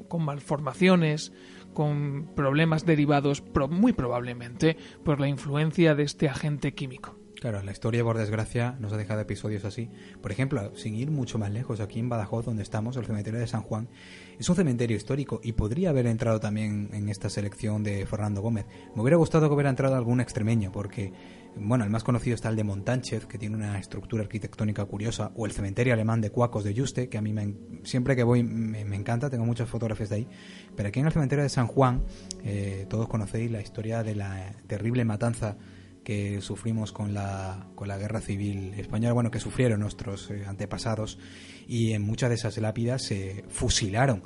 [0.08, 1.32] con malformaciones,
[1.74, 7.18] con problemas derivados muy probablemente por la influencia de este agente químico.
[7.44, 9.90] Claro, la historia, por desgracia, nos ha dejado episodios así.
[10.22, 13.46] Por ejemplo, sin ir mucho más lejos, aquí en Badajoz, donde estamos, el cementerio de
[13.46, 13.90] San Juan,
[14.38, 18.64] es un cementerio histórico y podría haber entrado también en esta selección de Fernando Gómez.
[18.94, 21.12] Me hubiera gustado que hubiera entrado algún extremeño, porque
[21.56, 25.46] bueno, el más conocido está el de Montánchez, que tiene una estructura arquitectónica curiosa, o
[25.46, 28.80] el cementerio alemán de Cuacos de Juste, que a mí me, siempre que voy me,
[28.96, 30.28] encanta, tengo muchas fotografías de ahí.
[30.76, 32.04] Pero aquí en el cementerio de San Juan,
[32.42, 35.56] eh, todos conocéis la historia de la terrible matanza
[36.02, 41.18] que sufrimos con la, con la guerra civil española, bueno, que sufrieron nuestros eh, antepasados,
[41.66, 44.22] y en muchas de esas lápidas se fusilaron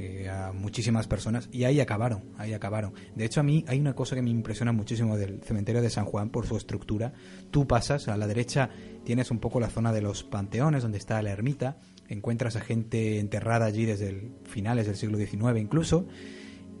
[0.00, 2.92] eh, a muchísimas personas y ahí acabaron, ahí acabaron.
[3.16, 6.04] De hecho, a mí hay una cosa que me impresiona muchísimo del cementerio de San
[6.04, 7.12] Juan por su estructura.
[7.50, 8.70] Tú pasas, a la derecha
[9.04, 11.78] tienes un poco la zona de los panteones, donde está la ermita,
[12.08, 16.06] encuentras a gente enterrada allí desde finales del siglo XIX incluso,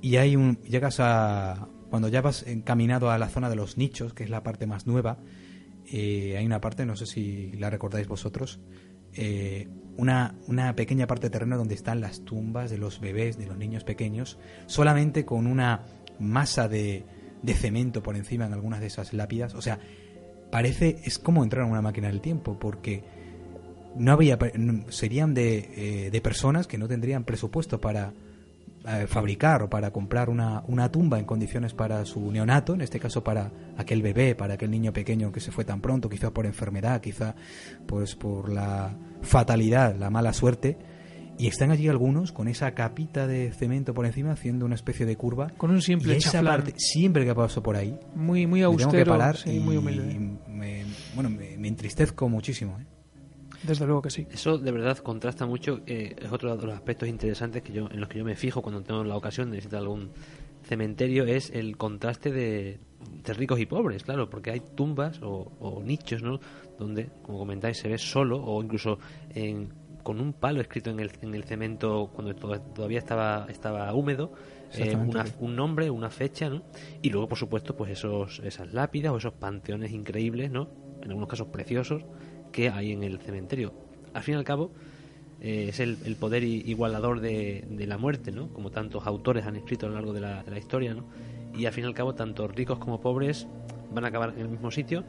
[0.00, 4.14] y hay un, llegas a, cuando ya vas encaminado a la zona de los nichos,
[4.14, 5.18] que es la parte más nueva,
[5.90, 8.60] eh, hay una parte, no sé si la recordáis vosotros,
[9.20, 9.66] eh,
[9.96, 13.58] una, una, pequeña parte de terreno donde están las tumbas de los bebés, de los
[13.58, 15.82] niños pequeños, solamente con una
[16.20, 17.04] masa de,
[17.42, 19.54] de cemento por encima en algunas de esas lápidas.
[19.56, 19.80] O sea,
[20.52, 23.02] parece, es como entrar en una máquina del tiempo, porque
[23.96, 24.38] no había,
[24.88, 28.12] serían de, eh, de personas que no tendrían presupuesto para
[28.86, 33.00] eh, fabricar o para comprar una, una tumba en condiciones para su neonato, en este
[33.00, 36.46] caso para aquel bebé, para aquel niño pequeño que se fue tan pronto, quizá por
[36.46, 37.34] enfermedad, quizá
[37.86, 40.78] pues por la fatalidad, la mala suerte.
[41.40, 45.16] Y están allí algunos con esa capita de cemento por encima haciendo una especie de
[45.16, 45.48] curva.
[45.56, 49.04] Con un simple y esa parte, siempre que paso por ahí, muy muy austero, tengo
[49.04, 50.14] que parar sí, muy humilde.
[50.14, 52.80] y me, bueno, me, me entristezco muchísimo.
[52.80, 52.86] ¿eh?
[53.62, 54.26] Desde luego que sí.
[54.30, 58.00] Eso de verdad contrasta mucho, eh, es otro de los aspectos interesantes que yo en
[58.00, 60.10] los que yo me fijo cuando tengo la ocasión de visitar algún
[60.62, 62.78] cementerio es el contraste de,
[63.24, 66.40] de ricos y pobres, claro, porque hay tumbas o, o nichos, ¿no?
[66.78, 68.98] Donde, como comentáis, se ve solo o incluso
[69.34, 69.68] en,
[70.02, 74.32] con un palo escrito en el, en el cemento cuando to- todavía estaba estaba húmedo,
[74.84, 76.62] eh, una- un nombre, una fecha, ¿no?
[77.02, 80.68] Y luego, por supuesto, pues esos esas lápidas o esos panteones increíbles, ¿no?
[81.02, 82.04] En algunos casos preciosos
[82.52, 83.72] que hay en el cementerio.
[84.14, 84.70] Al fin y al cabo,
[85.40, 88.48] eh, es el, el poder igualador de, de la muerte, ¿no?
[88.52, 91.04] Como tantos autores han escrito a lo largo de la, de la historia, ¿no?
[91.56, 93.46] Y al fin y al cabo, tanto ricos como pobres
[93.92, 95.04] van a acabar en el mismo sitio,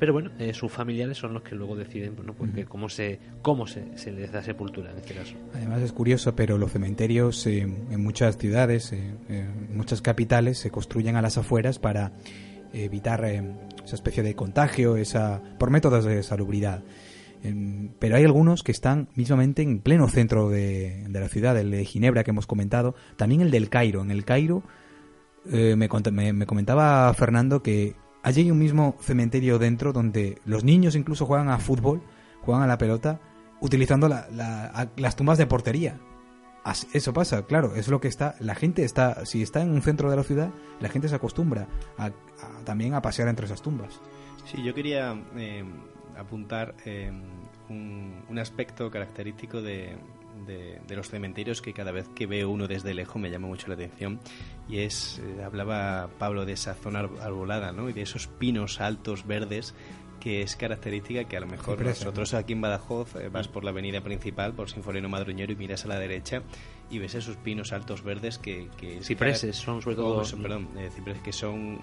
[0.00, 2.34] pero bueno, eh, sus familiares son los que luego deciden, pues, ¿no?
[2.34, 5.34] Pues, cómo se cómo se, se les da sepultura en este caso.
[5.54, 10.58] Además es curioso, pero los cementerios eh, en muchas ciudades, eh, eh, en muchas capitales,
[10.58, 12.12] se construyen a las afueras para
[12.72, 16.82] evitar esa especie de contagio, esa por métodos de salubridad.
[17.42, 21.70] Em, pero hay algunos que están mismamente en pleno centro de, de la ciudad, el
[21.70, 24.02] de Ginebra que hemos comentado, también el del Cairo.
[24.02, 24.62] En el Cairo
[25.44, 30.94] me, me- me comentaba Fernando que allí hay un mismo cementerio dentro donde los niños
[30.96, 32.02] incluso juegan a fútbol,
[32.42, 33.20] juegan a la pelota,
[33.60, 35.98] utilizando la- la- las tumbas de portería.
[36.92, 38.34] Eso pasa, claro, es lo que está.
[38.38, 40.50] La gente está, si está en un centro de la ciudad,
[40.80, 41.66] la gente se acostumbra
[41.96, 42.10] a,
[42.64, 44.00] también a pasear entre esas tumbas.
[44.44, 45.64] Sí, yo quería eh,
[46.18, 47.10] apuntar eh,
[47.70, 49.96] un, un aspecto característico de
[50.88, 54.18] los cementerios que cada vez que veo uno desde lejos me llama mucho la atención
[54.70, 57.88] y es, eh, hablaba Pablo de esa zona ar- arbolada, ¿no?
[57.88, 59.74] Y de esos pinos altos verdes
[60.20, 63.70] que es característica que a lo mejor nosotros aquí en Badajoz eh, vas por la
[63.70, 66.42] avenida principal, por Sinforeno Madroñero y miras a la derecha
[66.90, 68.68] y ves esos pinos altos verdes que...
[68.76, 71.80] que es Cipreses son sobre todo- Oh, son, perdón, eh, cipreses que son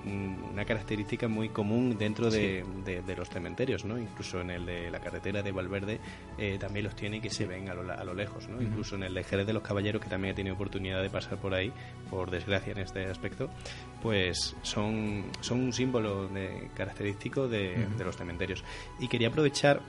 [0.51, 3.97] una característica muy común dentro de, de- de los cementerios, ¿no?
[3.97, 5.99] Incluso en el de la carretera de Valverde
[6.38, 8.62] eh, también los tiene que se ven a lo, a lo lejos, ¿no?
[8.62, 11.38] Incluso en el de Jerez de los Caballeros, que también he tenido oportunidad de pasar
[11.39, 11.72] por ahí,
[12.10, 13.49] por desgracia en este aspecto,
[14.01, 18.64] pues son, son un símbolo de- característico de, de los cementerios.
[18.99, 19.82] Y quería aprovechar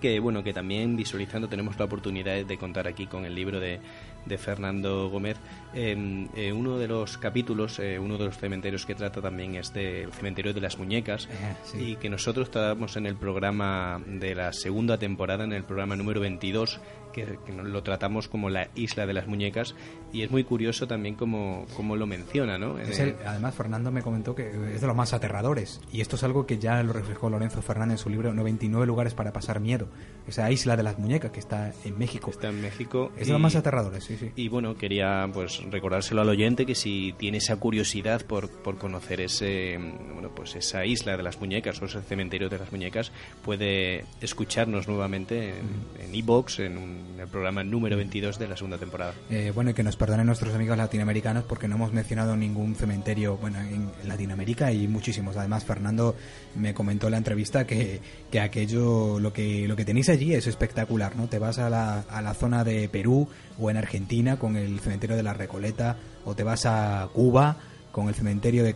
[0.00, 3.78] que bueno que también visualizando tenemos la oportunidad de contar aquí con el libro de,
[4.26, 5.38] de Fernando Gómez
[5.74, 9.72] eh, eh, uno de los capítulos eh, uno de los cementerios que trata también es
[9.72, 11.28] del cementerio de las muñecas
[11.64, 11.92] sí.
[11.92, 16.20] y que nosotros tratamos en el programa de la segunda temporada en el programa número
[16.20, 16.80] 22
[17.12, 19.74] que, que lo tratamos como la isla de las muñecas
[20.12, 22.78] y es muy curioso también como, como lo menciona ¿no?
[22.78, 25.80] Es Eh, el- además, Fernando me comentó que es de los más aterradores.
[25.92, 29.14] Y esto es algo que ya lo reflejó Lorenzo Fernández en su libro 99 lugares
[29.14, 29.88] para pasar miedo.
[30.26, 32.30] Esa isla de las muñecas que está en México.
[32.30, 34.30] está en México Es de los y- más aterradores, sí, sí.
[34.36, 39.20] Y bueno, quería pues recordárselo al oyente que si tiene esa curiosidad por, por conocer
[39.20, 39.78] ese
[40.12, 43.12] bueno, pues esa isla de las muñecas o ese cementerio de las muñecas,
[43.44, 48.78] puede escucharnos nuevamente en en iVoox, en, un- el programa número 22 de la segunda
[48.78, 49.14] temporada.
[49.30, 53.36] Eh, bueno, y que nos perdonen nuestros amigos latinoamericanos porque no hemos mencionado ningún cementerio
[53.36, 55.36] bueno en, Latinoamérica y muchísimos.
[55.36, 56.16] Además, Fernando
[56.56, 58.00] me comentó en la entrevista que,
[58.30, 61.28] que aquello, lo que, lo que tenéis allí es espectacular, ¿no?
[61.28, 63.28] Te vas a la, a la zona de Perú
[63.58, 67.56] o en Argentina con el cementerio de la Recoleta o te vas a Cuba
[67.92, 68.74] con el cementerio de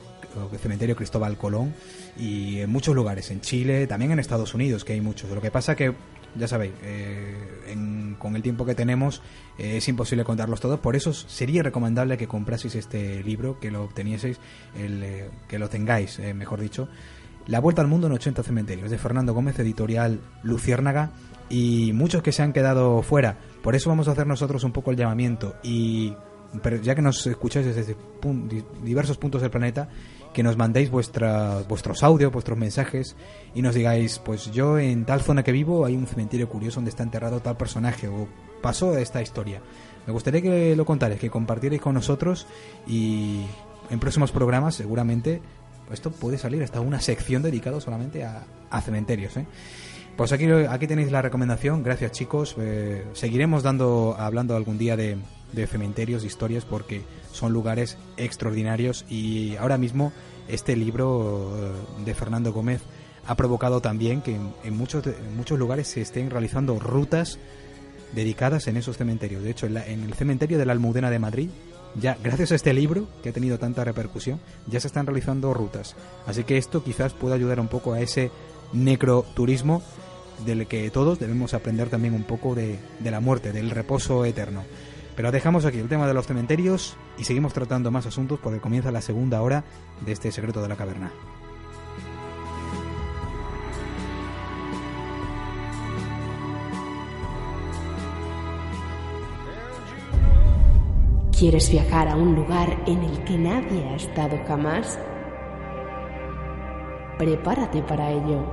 [0.53, 1.75] el cementerio Cristóbal Colón
[2.17, 5.31] y en muchos lugares, en Chile, también en Estados Unidos, que hay muchos.
[5.31, 5.95] Lo que pasa que,
[6.39, 7.35] ya sabéis, eh,
[8.19, 9.23] con el tiempo que tenemos
[9.59, 13.85] eh, es imposible contarlos todos, por eso sería recomendable que compraseis este libro, que lo
[13.85, 14.39] obtenieseis,
[14.77, 16.89] el, eh, que lo tengáis, mejor dicho.
[17.47, 21.11] La Vuelta al Mundo en 80 Cementerios, de Fernando Gómez, editorial Luciérnaga,
[21.49, 23.39] y muchos que se han quedado fuera.
[23.63, 26.13] Por eso vamos a hacer nosotros un poco el llamamiento y
[26.63, 27.97] pero ya que nos escucháis desde
[28.83, 29.89] diversos puntos del planeta,
[30.37, 33.17] que nos mandéis vuestra, vuestros audios, vuestros mensajes
[33.55, 36.91] y nos digáis, pues yo en tal zona que vivo hay un cementerio curioso donde
[36.91, 38.29] está enterrado tal personaje o
[38.61, 39.63] pasó esta historia.
[40.07, 42.47] Me gustaría que lo contarais, que compartierais con nosotros
[42.87, 43.47] y
[43.89, 45.41] en próximos programas seguramente
[45.91, 48.45] esto puede salir hasta una sección dedicada solamente a,
[48.83, 49.39] cementerios.
[49.39, 49.47] ¿eh?
[50.19, 51.83] Pues aquí, aquí tenéis la recomendación.
[51.83, 52.57] Gracias, chicos.
[52.59, 55.17] Eh, seguiremos dando, hablando algún día de,
[55.55, 57.01] de cementerios, de historias, porque
[57.37, 59.05] son lugares extraordinarios.
[59.09, 60.13] Y ahora mismo
[60.49, 62.81] este libro eh, de Fernando Gómez
[63.27, 65.05] ha provocado también que en, muchos,
[65.37, 67.39] muchos lugares se estén realizando rutas
[68.13, 69.43] dedicadas en esos cementerios.
[69.43, 71.51] De hecho, en, la- en el cementerio de la Almudena de Madrid,
[72.01, 75.97] ya gracias a este libro que ha tenido tanta repercusión, ya se están realizando rutas.
[76.27, 78.31] Así que esto quizás pueda ayudar un poco a ese
[78.73, 79.83] necroturismo
[80.45, 84.63] del que todos debemos aprender también un poco de, de la muerte, del reposo eterno.
[85.17, 88.93] Pero dejamos aquí el tema de los cementerios y seguimos tratando más asuntos porque comienza
[88.93, 89.65] la segunda hora
[90.05, 91.11] de este secreto de la caverna.
[101.39, 104.99] ¿Quieres viajar a un lugar en el que nadie ha estado jamás?
[107.19, 108.45] Prepárate para ello.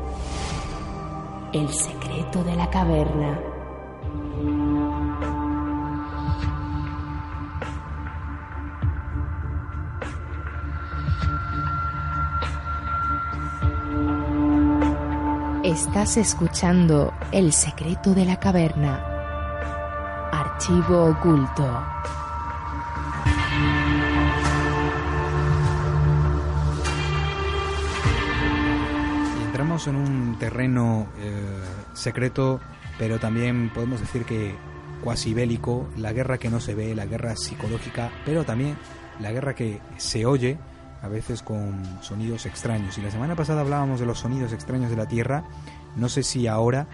[1.53, 3.39] El secreto de la caverna.
[15.73, 20.29] Estás escuchando El secreto de la caverna.
[20.31, 21.83] Archivo oculto.
[29.47, 31.41] Entramos en un terreno eh,
[31.93, 32.59] secreto,
[32.99, 34.55] pero también podemos decir que
[35.03, 38.77] cuasi bélico, la guerra que no se ve, la guerra psicológica, pero también
[39.19, 40.59] la guerra que se oye
[41.03, 42.97] a veces con sonidos extraños.
[42.97, 45.43] Y la semana pasada hablábamos de los sonidos extraños de la Tierra.
[45.95, 46.87] No sé si ahora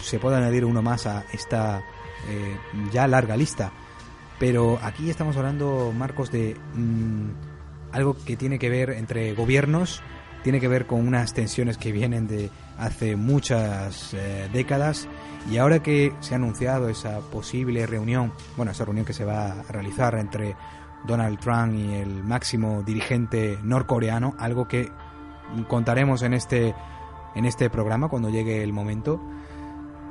[0.00, 1.82] se puede añadir uno más a esta
[2.28, 2.56] eh,
[2.92, 3.72] ya larga lista.
[4.38, 7.30] Pero aquí estamos hablando, Marcos, de mm,
[7.92, 10.02] algo que tiene que ver entre gobiernos,
[10.44, 15.08] tiene que ver con unas tensiones que vienen de hace muchas eh, décadas
[15.50, 19.46] y ahora que se ha anunciado esa posible reunión, bueno, esa reunión que se va
[19.46, 20.54] a realizar entre
[21.06, 24.90] Donald Trump y el máximo dirigente norcoreano, algo que
[25.68, 26.74] contaremos en este
[27.34, 29.20] en este programa cuando llegue el momento.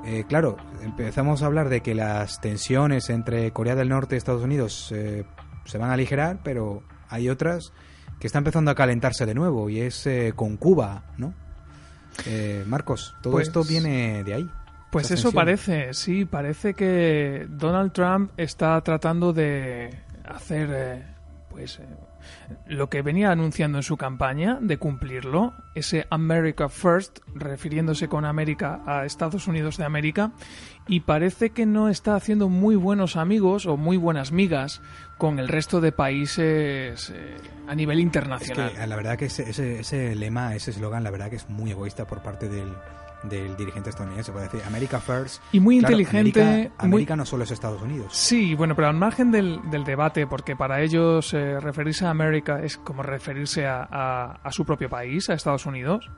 [0.05, 4.43] Eh, claro, empezamos a hablar de que las tensiones entre Corea del Norte y Estados
[4.43, 5.25] Unidos eh,
[5.65, 7.73] se van a aligerar, pero hay otras
[8.19, 11.33] que están empezando a calentarse de nuevo y es eh, con Cuba, ¿no?
[12.25, 14.49] Eh, Marcos, todo Pues- esto viene de ahí.
[14.89, 21.03] Pues eso parece, sí, parece que Donald Trump está tratando de hacer, eh,
[21.49, 21.85] pues, eh,
[22.67, 28.81] lo que venía anunciando en su campaña, de cumplirlo, ese America First, refiriéndose con América
[28.85, 30.31] a Estados Unidos de América,
[30.87, 34.81] y parece que no está haciendo muy buenos amigos o muy buenas migas
[35.17, 37.35] con el resto de países eh,
[37.67, 38.71] a nivel Es internacional.
[38.73, 41.49] que eh, la verdad que ese, ese, ese lema, ese eslogan, la verdad que es
[41.49, 42.71] muy egoísta por parte del,
[43.23, 44.31] del dirigente estadounidense.
[44.31, 45.41] Puede decir America First.
[45.51, 48.07] Y muy Claro, inteligente, América, muy- América no solo es Estados Unidos.
[48.13, 52.61] Sí, bueno, pero al margen del, del debate, porque para ellos eh, referirse a América
[52.63, 56.09] es como referirse a, a- a su propio país, a Estados Unidos,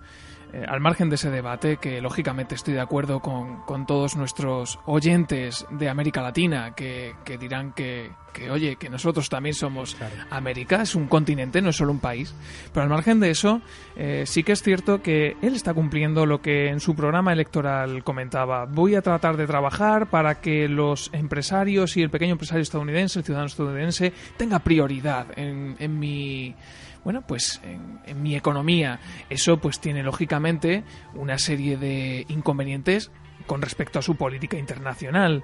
[0.54, 4.80] eh, al margen de ese debate, que lógicamente estoy de acuerdo con, con todos nuestros
[4.86, 10.16] oyentes de América Latina, que, que dirán que, que, oye, que nosotros también somos Claro.
[10.30, 12.34] América, es un continente, no es solo un país.
[12.74, 13.62] Pero al margen de eso,
[13.95, 18.04] eh, sí que es cierto que él está cumpliendo lo que en su programa electoral
[18.04, 18.66] comentaba.
[18.66, 23.26] Voy a tratar de trabajar para que los empresarios y el pequeño empresario estadounidense, el
[23.26, 26.56] ciudadano estadounidense, tenga prioridad en, en mi
[27.04, 29.00] bueno, pues en, en mi economía.
[29.30, 30.84] Eso pues tiene lógicamente
[31.14, 33.12] una serie de inconvenientes
[33.45, 35.43] con respecto a su política internacional.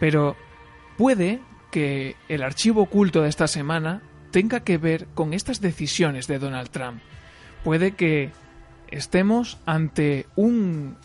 [0.00, 0.36] Pero
[0.96, 1.40] puede
[1.70, 6.70] que el archivo oculto de esta semana tenga que ver con estas decisiones de Donald
[6.70, 7.00] Trump.
[7.62, 8.32] Puede que
[8.88, 10.96] estemos ante un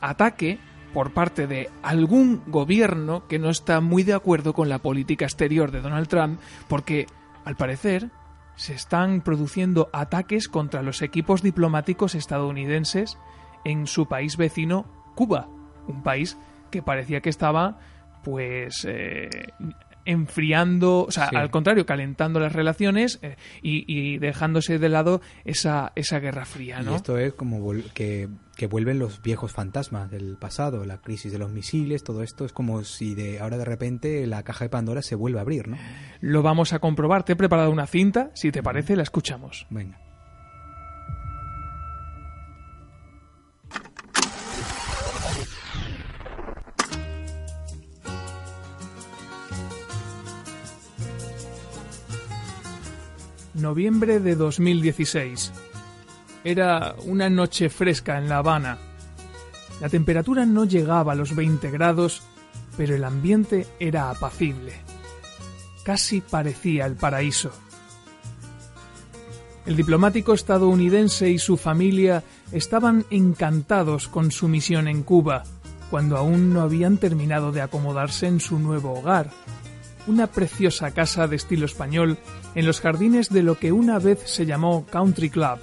[0.00, 0.58] ataque
[0.94, 5.70] por parte de algún gobierno que no está muy de acuerdo con la política exterior
[5.70, 7.06] de Donald Trump, porque
[7.44, 8.10] al parecer
[8.56, 13.18] se están produciendo ataques contra los equipos diplomáticos estadounidenses
[13.64, 15.48] en su país vecino, Cuba,
[15.86, 16.36] un país
[16.70, 17.78] que parecía que estaba
[18.24, 19.28] pues eh,
[20.06, 21.36] enfriando, o sea, Sí.
[21.36, 26.80] al contrario, calentando las relaciones eh, y, y dejándose de lado esa, esa guerra fría,
[26.80, 26.92] ¿no?
[26.92, 31.38] Y esto es como que, que vuelven los viejos fantasmas del pasado, la crisis de
[31.38, 35.02] los misiles, todo esto es como si de ahora de repente la caja de Pandora
[35.02, 35.76] se vuelve a abrir, ¿no?
[36.20, 37.24] Lo vamos a comprobar.
[37.24, 39.66] Te he preparado una cinta, si te parece, la escuchamos.
[39.70, 39.98] Venga.
[53.56, 55.50] Noviembre de 2016.
[56.44, 58.76] Era una noche fresca en La Habana.
[59.80, 62.22] La temperatura no llegaba a los 20 grados,
[62.76, 64.74] pero el ambiente era apacible.
[65.84, 67.50] Casi parecía el paraíso.
[69.64, 75.44] El diplomático estadounidense y su familia estaban encantados con su misión en Cuba,
[75.90, 79.30] cuando aún no habían terminado de acomodarse en su nuevo hogar.
[80.06, 82.16] una preciosa casa de estilo español
[82.56, 85.58] en los jardines de lo que una vez se llamó Country Club,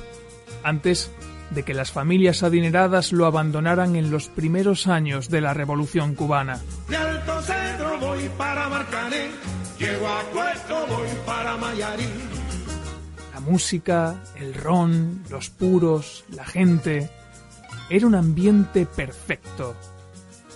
[0.64, 1.12] antes
[1.50, 6.62] de que las familias adineradas lo abandonaran en los primeros años de la Revolución cubana.
[8.00, 8.70] voy para
[10.88, 11.58] voy para
[13.34, 17.10] La música, el ron, los puros, la gente.
[17.90, 19.76] Era un ambiente perfecto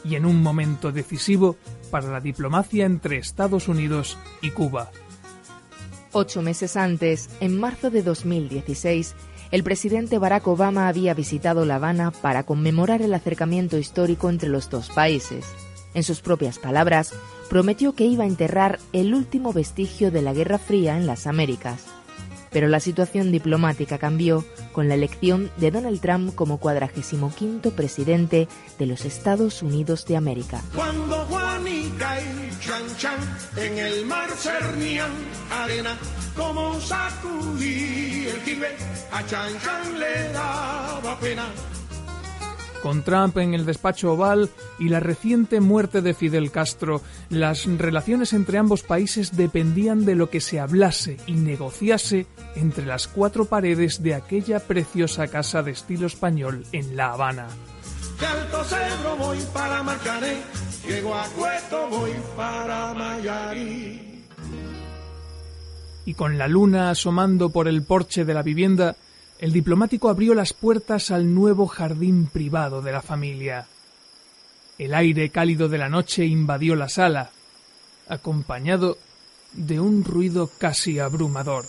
[0.03, 1.57] y en un momento decisivo
[1.89, 4.91] para la diplomacia entre Estados Unidos y Cuba.
[6.19, 9.13] Ocho meses antes, en marzo de 2016,
[9.51, 14.67] el presidente Barack Obama había visitado La Habana para conmemorar el acercamiento histórico entre los
[14.71, 15.45] dos países.
[15.93, 17.13] En sus propias palabras,
[17.51, 21.85] prometió que iba a enterrar el último vestigio de la Guerra Fría en las Américas.
[22.51, 28.47] Pero la situación diplomática cambió con la elección de Donald Trump como cuadragésimo quinto presidente
[28.79, 30.61] de los Estados Unidos de América.
[30.75, 35.11] Cuando Juanica y Chan Chan en el mar cernían
[35.51, 35.97] arena,
[36.35, 38.63] como sacudí el
[39.11, 41.45] a Chan Chan le daba pena
[42.87, 48.31] con Trump en el despacho oval y la reciente muerte de Fidel Castro, las relaciones
[48.31, 54.01] entre ambos países dependían de lo que se hablase y negociase entre las cuatro paredes
[54.03, 57.47] de aquella preciosa casa de estilo español en La Habana.
[59.19, 59.83] voy para
[61.89, 63.17] voy para
[66.05, 68.95] Y con la luna asomando por el porche de la vivienda,
[69.39, 73.67] el diplomático abrió las puertas al nuevo jardín privado de la familia.
[74.77, 77.29] El aire cálido de la noche invadió la sala,
[78.07, 78.97] acompañado
[79.53, 81.65] de un ruido casi abrumador.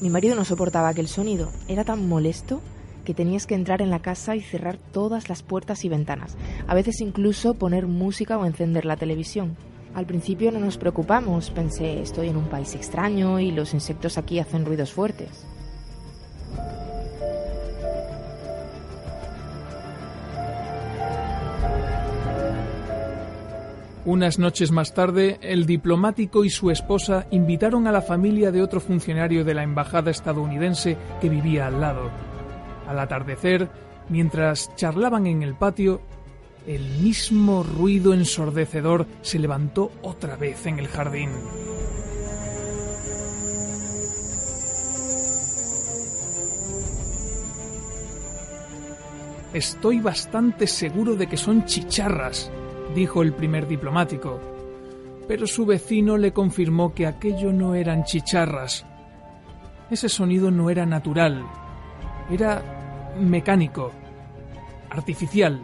[0.00, 1.50] Mi marido no soportaba aquel sonido.
[1.66, 2.60] Era tan molesto
[3.04, 6.36] que tenías que entrar en la casa y cerrar todas las puertas y ventanas,
[6.66, 9.56] a veces incluso poner música o encender la televisión.
[9.94, 14.40] Al principio no nos preocupamos, pensé, estoy en un país extraño y los insectos aquí
[14.40, 15.46] hacen ruidos fuertes.
[24.06, 28.78] Unas noches más tarde, el diplomático y su esposa invitaron a la familia de otro
[28.78, 32.33] funcionario de la embajada estadounidense que vivía al lado.
[32.88, 33.68] Al atardecer,
[34.08, 36.00] mientras charlaban en el patio,
[36.66, 41.30] el mismo ruido ensordecedor se levantó otra vez en el jardín.
[49.52, 52.50] Estoy bastante seguro de que son chicharras,
[52.94, 54.40] dijo el primer diplomático.
[55.28, 58.84] Pero su vecino le confirmó que aquello no eran chicharras.
[59.90, 61.44] Ese sonido no era natural,
[62.30, 62.73] era
[63.18, 63.92] mecánico,
[64.90, 65.60] artificial.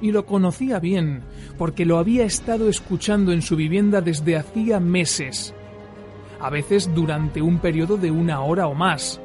[0.00, 1.22] Y lo conocía bien,
[1.58, 5.54] porque lo había estado escuchando en su vivienda desde hacía meses,
[6.40, 9.20] a veces durante un periodo de una hora o más.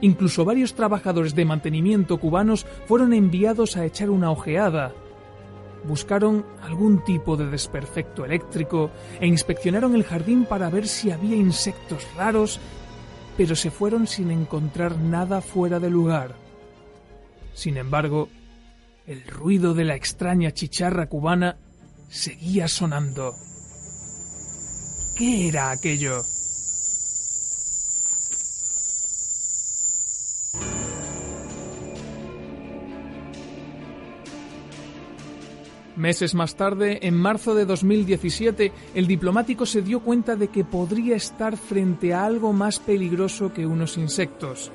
[0.00, 4.92] Incluso varios trabajadores de mantenimiento cubanos fueron enviados a echar una ojeada,
[5.86, 8.90] buscaron algún tipo de desperfecto eléctrico
[9.20, 12.60] e inspeccionaron el jardín para ver si había insectos raros,
[13.36, 16.34] pero se fueron sin encontrar nada fuera de lugar.
[17.52, 18.28] Sin embargo,
[19.06, 21.56] el ruido de la extraña chicharra cubana
[22.08, 23.32] seguía sonando.
[25.16, 26.22] ¿Qué era aquello?
[35.96, 41.14] Meses más tarde, en marzo de 2017, el diplomático se dio cuenta de que podría
[41.14, 44.72] estar frente a algo más peligroso que unos insectos.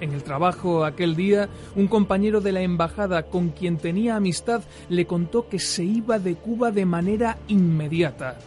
[0.00, 5.06] En el trabajo aquel día, un compañero de la embajada con quien tenía amistad le
[5.06, 8.38] contó que se iba de Cuba de manera inmediata.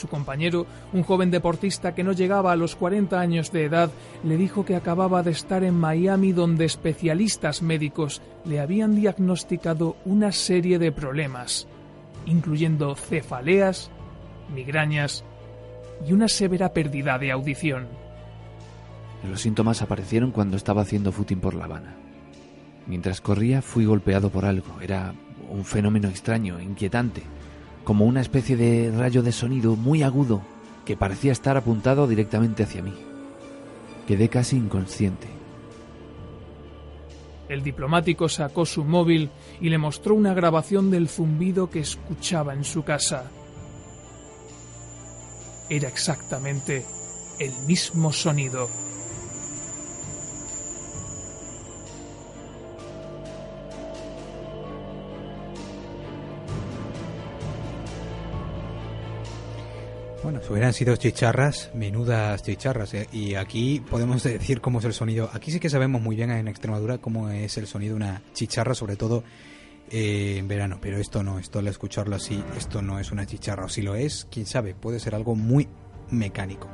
[0.00, 0.64] Su compañero,
[0.94, 3.90] un joven deportista que no llegaba a los 40 años de edad,
[4.24, 10.32] le dijo que acababa de estar en Miami donde especialistas médicos le habían diagnosticado una
[10.32, 11.66] serie de problemas,
[12.24, 13.90] incluyendo cefaleas,
[14.54, 15.22] migrañas
[16.08, 17.86] y una severa pérdida de audición.
[19.28, 21.94] Los síntomas aparecieron cuando estaba haciendo footing por La Habana.
[22.86, 24.80] Mientras corría fui golpeado por algo.
[24.80, 25.12] Era
[25.50, 27.22] un fenómeno extraño, inquietante
[27.90, 30.42] como una especie de rayo de sonido muy agudo
[30.84, 32.94] que parecía estar apuntado directamente hacia mí.
[34.06, 35.26] Quedé casi inconsciente.
[37.48, 39.28] El diplomático sacó su móvil
[39.60, 43.28] y le mostró una grabación del zumbido que escuchaba en su casa.
[45.68, 46.84] Era exactamente
[47.40, 48.68] el mismo sonido.
[60.22, 62.92] Bueno, si hubieran sido chicharras, menudas chicharras.
[62.92, 63.08] ¿eh?
[63.10, 65.30] Y aquí podemos decir cómo es el sonido.
[65.32, 68.74] Aquí sí que sabemos muy bien en Extremadura cómo es el sonido de una chicharra,
[68.74, 69.24] sobre todo
[69.90, 70.78] eh, en verano.
[70.82, 73.64] Pero esto no, esto al escucharlo así, esto no es una chicharra.
[73.64, 75.68] O si lo es, quién sabe, puede ser algo muy
[76.10, 76.68] mecánico.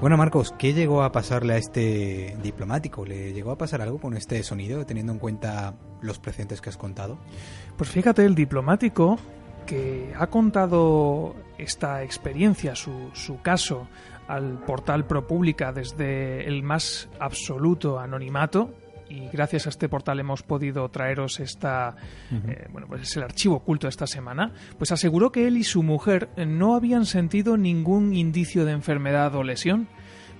[0.00, 3.04] Bueno, Marcos, ¿qué llegó a pasarle a este diplomático?
[3.04, 6.78] ¿Le llegó a pasar algo con este sonido, teniendo en cuenta los precedentes que has
[6.78, 7.18] contado?
[7.76, 9.18] Pues fíjate, el diplomático
[9.66, 13.88] que ha contado esta experiencia, su, su caso,
[14.28, 18.74] al portal ProPublica desde el más absoluto anonimato,
[19.12, 21.96] y gracias a este portal hemos podido traeros esta
[22.30, 25.64] eh, bueno pues es el archivo oculto de esta semana pues aseguró que él y
[25.64, 29.88] su mujer no habían sentido ningún indicio de enfermedad o lesión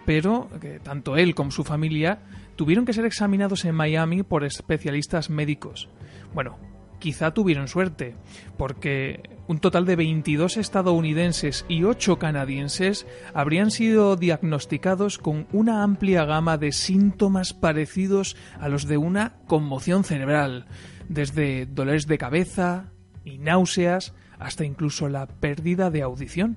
[0.07, 2.21] pero que tanto él como su familia
[2.57, 5.89] tuvieron que ser examinados en Miami por especialistas médicos.
[6.35, 6.72] Bueno
[7.03, 8.15] quizá tuvieron suerte,
[8.57, 16.25] porque un total de 22 estadounidenses y 8 canadienses habrían sido diagnosticados con una amplia
[16.25, 20.67] gama de síntomas parecidos a los de una conmoción cerebral,
[21.09, 22.93] desde dolores de cabeza
[23.25, 26.57] y náuseas hasta incluso la pérdida de audición.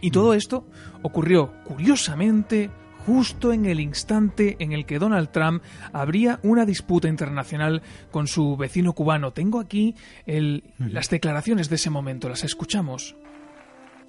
[0.00, 0.66] Y todo esto
[1.02, 2.70] ocurrió, curiosamente,
[3.06, 5.62] justo en el instante en el que Donald Trump
[5.92, 9.32] habría una disputa internacional con su vecino cubano.
[9.32, 9.94] Tengo aquí
[10.26, 13.16] el, las declaraciones de ese momento, las escuchamos.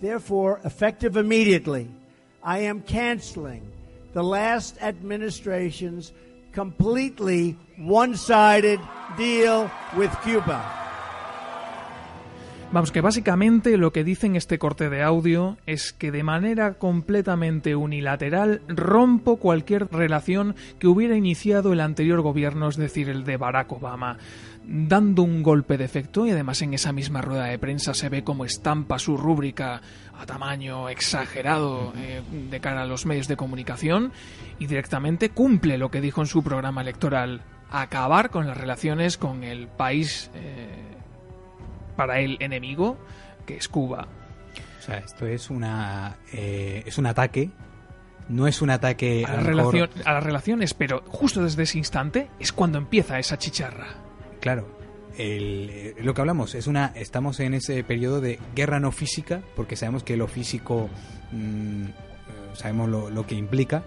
[0.01, 1.87] Therefore, effective immediately,
[2.43, 3.61] I am canceling
[4.13, 6.13] the last administration's
[6.53, 8.79] completely one-sided
[9.17, 10.82] deal with Cuba.
[12.73, 16.73] Vamos, que básicamente lo que dice en este corte de audio es que de manera
[16.73, 23.37] completamente unilateral rompo cualquier relación que hubiera iniciado el anterior gobierno, es decir, el de
[23.37, 24.17] Barack Obama
[24.65, 26.25] dando un golpe de efecto.
[26.25, 29.79] Y además en esa misma rueda de prensa se ve como estampa su rúbrica
[30.19, 34.13] a tamaño exagerado eh, de cara a los medios de comunicación
[34.57, 39.43] y directamente cumple lo que dijo en su programa electoral, acabar con las relaciones con
[39.43, 40.92] el país eh,
[41.95, 42.97] para el enemigo,
[43.45, 44.07] que es Cuba.
[44.79, 47.49] O sea, esto es una eh, es un ataque,
[48.29, 52.29] no es un ataque a, la relación, a las relaciones, pero justo desde ese instante
[52.39, 53.87] es cuando empieza esa chicharra.
[54.41, 54.67] Claro,
[55.17, 59.41] el, eh, lo que hablamos es una estamos en ese periodo de guerra no física
[59.55, 60.89] porque sabemos que lo físico
[61.31, 61.85] mmm,
[62.53, 63.83] sabemos lo, lo, que implica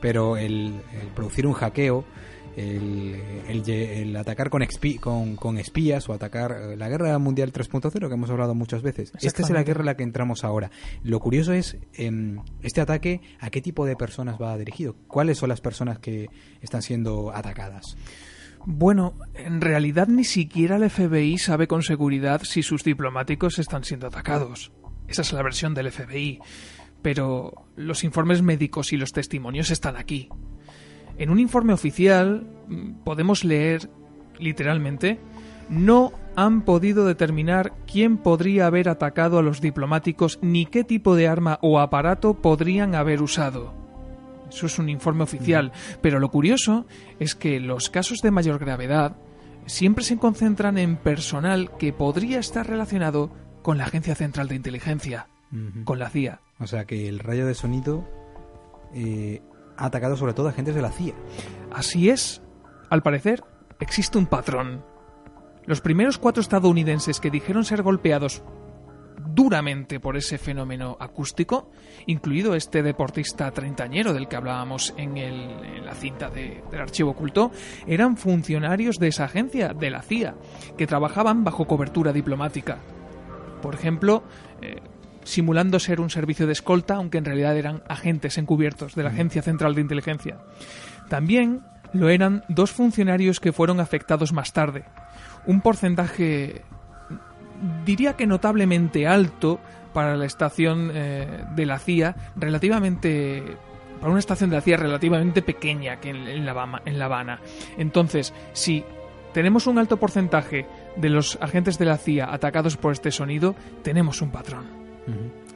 [0.00, 2.04] pero el, el, producir un hackeo
[2.60, 4.62] el, el, atacar con,
[5.00, 9.12] con, con, espías o atacar eh, la guerra mundial 3.0 que hemos hablado muchas veces.
[9.20, 10.70] Esta es la guerra en la que entramos ahora.
[11.02, 14.94] Lo curioso es eh, este ataque a qué tipo de personas va dirigido.
[15.06, 16.28] ¿Cuáles son las personas que
[16.60, 17.96] están siendo atacadas?
[18.66, 24.06] Bueno, en realidad ni siquiera el FBI sabe con seguridad si sus diplomáticos están siendo
[24.06, 24.70] atacados.
[25.08, 26.40] Esa es la versión del FBI.
[27.02, 30.28] Pero los informes médicos y los testimonios están aquí.
[31.20, 33.90] En un informe oficial mm, podemos leer
[34.38, 35.20] literalmente
[35.68, 41.28] no han podido determinar quién podría haber atacado a los diplomáticos ni qué tipo de
[41.28, 43.74] arma o aparato podrían haber usado.
[44.48, 46.86] Eso es un informe oficial, pero lo curioso
[47.20, 49.16] es que los casos de mayor gravedad
[49.66, 53.30] siempre se concentran en personal que podría estar relacionado
[53.62, 55.84] con la Agencia Central de Inteligencia, uh -huh.
[55.84, 56.40] con la CIA.
[56.58, 58.08] O sea que el rayo de sonido
[58.94, 59.42] eh,
[59.86, 61.14] atacado sobre todo a agentes de la CIA.
[61.72, 62.42] Así es.
[62.88, 63.42] Al parecer,
[63.78, 64.84] existe un patrón.
[65.66, 68.42] Los primeros cuatro estadounidenses que dijeron ser golpeados
[69.34, 71.70] duramente por ese fenómeno acústico,
[72.06, 77.50] incluido este deportista treintañero del que hablábamos en, la cinta de, del archivo oculto,
[77.86, 80.34] eran funcionarios de esa agencia, de la CIA,
[80.76, 82.78] que trabajaban bajo cobertura diplomática.
[83.62, 84.24] Por ejemplo,
[84.62, 84.80] eh,
[85.24, 89.42] simulando ser un servicio de escolta, aunque en realidad eran agentes encubiertos de la Agencia
[89.42, 90.38] Central de Inteligencia.
[91.08, 94.84] También lo eran dos funcionarios que fueron afectados más tarde.
[95.46, 96.62] Un porcentaje,
[97.84, 99.60] diría que notablemente alto
[99.92, 103.56] para la estación eh, de la CIA, relativamente
[104.00, 107.40] para una estación de la CIA relativamente pequeña que en, en, la, en La Habana.
[107.76, 108.84] Entonces, si
[109.34, 110.66] tenemos un alto porcentaje
[110.96, 114.79] de los agentes de la CIA atacados por este sonido, tenemos un patrón.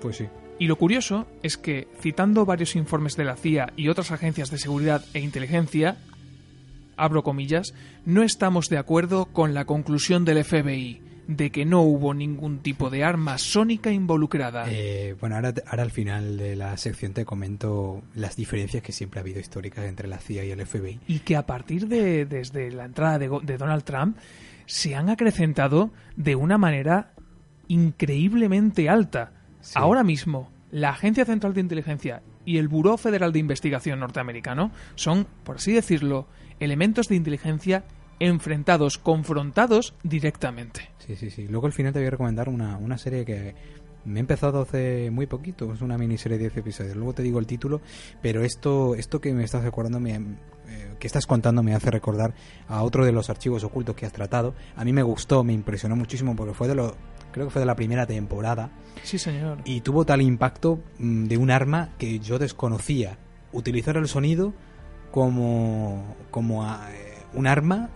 [0.00, 0.26] Pues sí.
[0.58, 4.58] Y lo curioso es que, citando varios informes de la CIA y otras agencias de
[4.58, 5.96] seguridad e inteligencia,
[6.96, 12.12] abro comillas, no estamos de acuerdo con la conclusión del FBI de que no hubo
[12.14, 14.66] ningún tipo de arma sónica involucrada.
[14.68, 19.20] Eh, bueno, ahora, ahora al final de la sección te comento las diferencias que siempre
[19.20, 21.00] ha habido históricas entre la CIA y el FBI.
[21.08, 24.18] Y que a partir de desde la entrada de, de Donald Trump
[24.66, 27.13] se han acrecentado de una manera
[27.68, 29.32] increíblemente alta.
[29.74, 35.26] Ahora mismo, la Agencia Central de Inteligencia y el Buró Federal de Investigación norteamericano son,
[35.44, 36.26] por así decirlo,
[36.60, 37.84] elementos de inteligencia
[38.20, 40.90] enfrentados, confrontados directamente.
[40.98, 41.48] Sí, sí, sí.
[41.48, 43.54] Luego al final te voy a recomendar una, una serie que
[44.04, 46.96] me he empezado hace muy poquito, es una miniserie de 10 episodios.
[46.96, 47.80] Luego te digo el título,
[48.22, 52.34] pero esto esto que me estás recordando, me, eh, que estás contando, me hace recordar
[52.68, 54.54] a otro de los archivos ocultos que has tratado.
[54.76, 56.96] A mí me gustó, me impresionó muchísimo porque fue de lo
[57.34, 58.70] creo que fue de la primera temporada.
[59.02, 59.58] Sí, señor.
[59.64, 63.18] Y tuvo tal impacto mm, de un arma que yo desconocía.
[63.52, 64.54] Utilizar el sonido
[65.10, 67.90] como como a, eh, un arma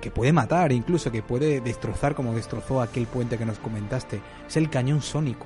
[0.00, 4.22] que puede matar, incluso que puede destrozar como destrozó aquel puente que nos comentaste.
[4.48, 5.44] Es el cañón sónico.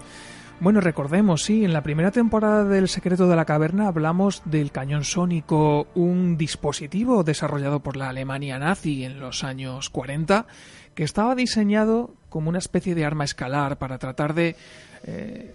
[0.61, 5.03] Bueno, recordemos, sí, en la primera temporada del Secreto de la Caverna hablamos del cañón
[5.03, 10.47] sónico, un dispositivo desarrollado por la Alemania nazi en los años 40,
[10.95, 14.57] que estaba diseñado como una especie de arma escalar para tratar de
[15.05, 15.55] eh,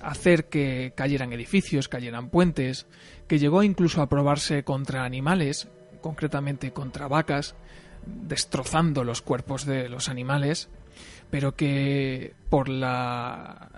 [0.00, 2.86] hacer que cayeran edificios, cayeran puentes,
[3.26, 5.66] que llegó incluso a probarse contra animales,
[6.00, 7.56] concretamente contra vacas,
[8.06, 10.68] destrozando los cuerpos de los animales,
[11.30, 13.68] pero que por la,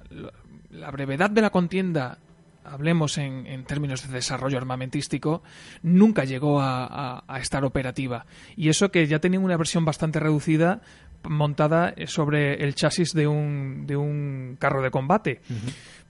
[0.93, 2.19] brevedad de la contienda,
[2.65, 5.43] hablemos en, en, términos de desarrollo armamentístico,
[5.83, 8.27] nunca llegó a, a, estar operativa.
[8.57, 10.83] Y eso que ya tenía una versión bastante reducida
[11.25, 15.41] montada sobre el chasis de un, de un carro de combate.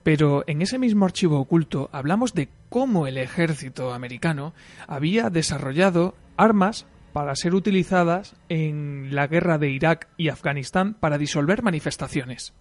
[0.03, 4.53] Pero en ese mismo archivo oculto hablamos de cómo el ejército americano
[4.89, 11.63] había desarrollado armas para ser utilizadas en la guerra de Irak y Afganistán para disolver
[11.63, 12.55] manifestaciones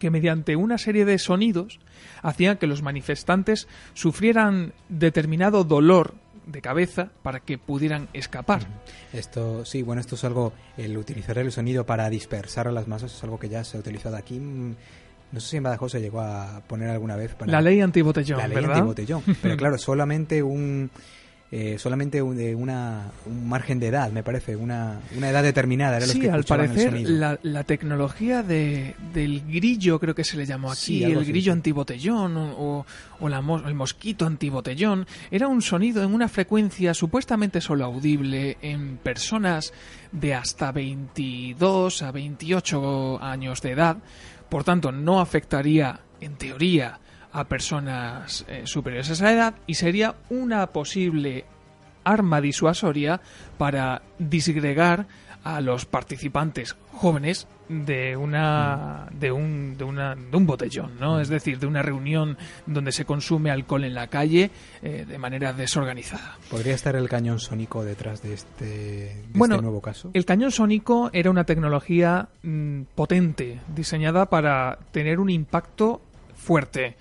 [0.00, 1.78] que mediante una serie de sonidos
[2.22, 6.14] hacían que los manifestantes sufrieran determinado dolor
[6.50, 8.60] de cabeza para que pudieran escapar.
[9.12, 13.14] Esto, sí, bueno, esto es algo, el utilizar el sonido para dispersar a las masas
[13.14, 14.38] es algo que ya se ha utilizado aquí.
[14.38, 14.74] Mm,
[15.32, 17.52] No sé si en Badajoz se llegó a poner alguna vez para...
[17.52, 18.76] La ley antibotellón, La ley ¿verdad?
[18.78, 19.22] antibotellón.
[19.42, 20.90] Pero claro, solamente un...
[21.52, 25.96] Eh, solamente un, de una, un margen de edad, me parece, una, una edad determinada.
[25.96, 27.10] Era sí, los que al el parecer sonido.
[27.10, 31.52] la, la tecnología de, del grillo, creo que se le llamó aquí, Sí, el grillo
[31.52, 32.86] antibotellón o, o-
[33.18, 38.56] o la mos- el mosquito antibotellón, era un sonido en una frecuencia supuestamente solo audible
[38.62, 39.72] en personas
[40.12, 43.96] de hasta 22 a 28 años de edad,
[44.48, 47.00] por tanto no afectaría, en teoría,
[47.32, 51.44] a personas eh, superiores a esa edad y sería una posible
[52.04, 53.20] arma disuasoria
[53.58, 55.06] para disgregar
[55.42, 61.20] a los participantes jóvenes de una de un de una de un botellón, ¿no?
[61.20, 62.36] Es decir, de una reunión
[62.66, 64.50] donde se consume alcohol en la calle
[64.82, 66.36] eh, de manera desorganizada.
[66.50, 70.10] ¿Podría estar el cañón sónico detrás de este, de Bueno, este nuevo caso?
[70.12, 76.02] El cañón sónico era una tecnología mm, potente, diseñada para tener un impacto
[76.34, 76.96] fuerte,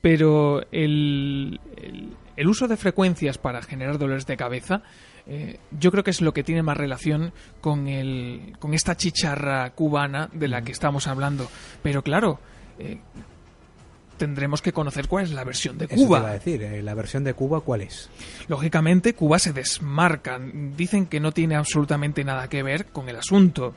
[0.00, 4.82] pero el, el- el uso de frecuencias para generar dolores de cabeza,
[5.26, 9.68] eh, yo creo que es lo que tiene más relación con, el, con esta chicharra
[9.74, 11.48] cubana de la que estamos hablando.
[11.82, 12.38] Pero claro,
[12.78, 12.98] eh,
[14.20, 16.18] tendremos que conocer cuál es la versión de Eso te Cuba.
[16.18, 18.10] iba a decir, eh, la versión de Cuba, ¿cuál es?
[18.48, 20.38] Lógicamente, Cuba se desmarca.
[20.76, 23.74] Dicen que no tiene absolutamente nada que ver con el asunto.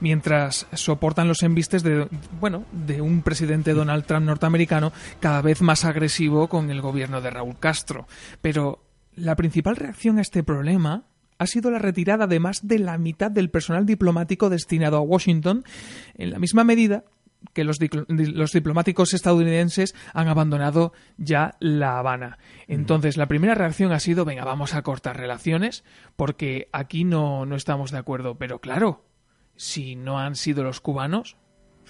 [0.00, 2.08] Mientras soportan los embistes de,
[2.40, 7.30] bueno, de un presidente Donald Trump norteamericano cada vez más agresivo con el gobierno de
[7.30, 8.08] Raúl Castro.
[8.40, 8.82] Pero
[9.14, 11.04] la principal reacción a este problema
[11.38, 15.64] ha sido la retirada de más de la mitad del personal diplomático destinado a Washington,
[16.14, 17.04] en la misma medida
[17.52, 17.78] que los,
[18.08, 22.38] los diplomáticos estadounidenses han abandonado ya La Habana.
[22.68, 25.84] Entonces, la primera reacción ha sido, venga, vamos a cortar relaciones
[26.16, 28.36] porque aquí no, no estamos de acuerdo.
[28.36, 29.04] Pero claro,
[29.56, 31.36] si no han sido los cubanos,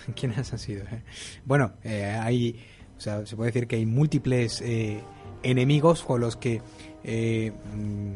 [0.16, 0.84] ¿Quiénes han sido?
[0.84, 1.02] eh?
[1.44, 2.60] Bueno, eh, hay,
[2.96, 5.02] o sea, se puede decir que hay múltiples eh,
[5.42, 6.62] enemigos con los que
[7.04, 8.14] eh, mm,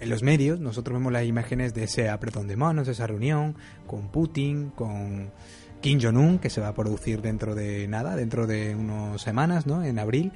[0.00, 3.56] en los medios nosotros vemos las imágenes de ese apretón de manos, esa reunión
[3.86, 5.32] con Putin, con
[5.80, 9.84] Kim Jong-un, que se va a producir dentro de nada, dentro de unas semanas, ¿no?
[9.84, 10.32] En abril.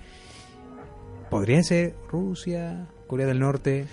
[1.31, 3.86] Podría ser Rusia, Corea del Norte.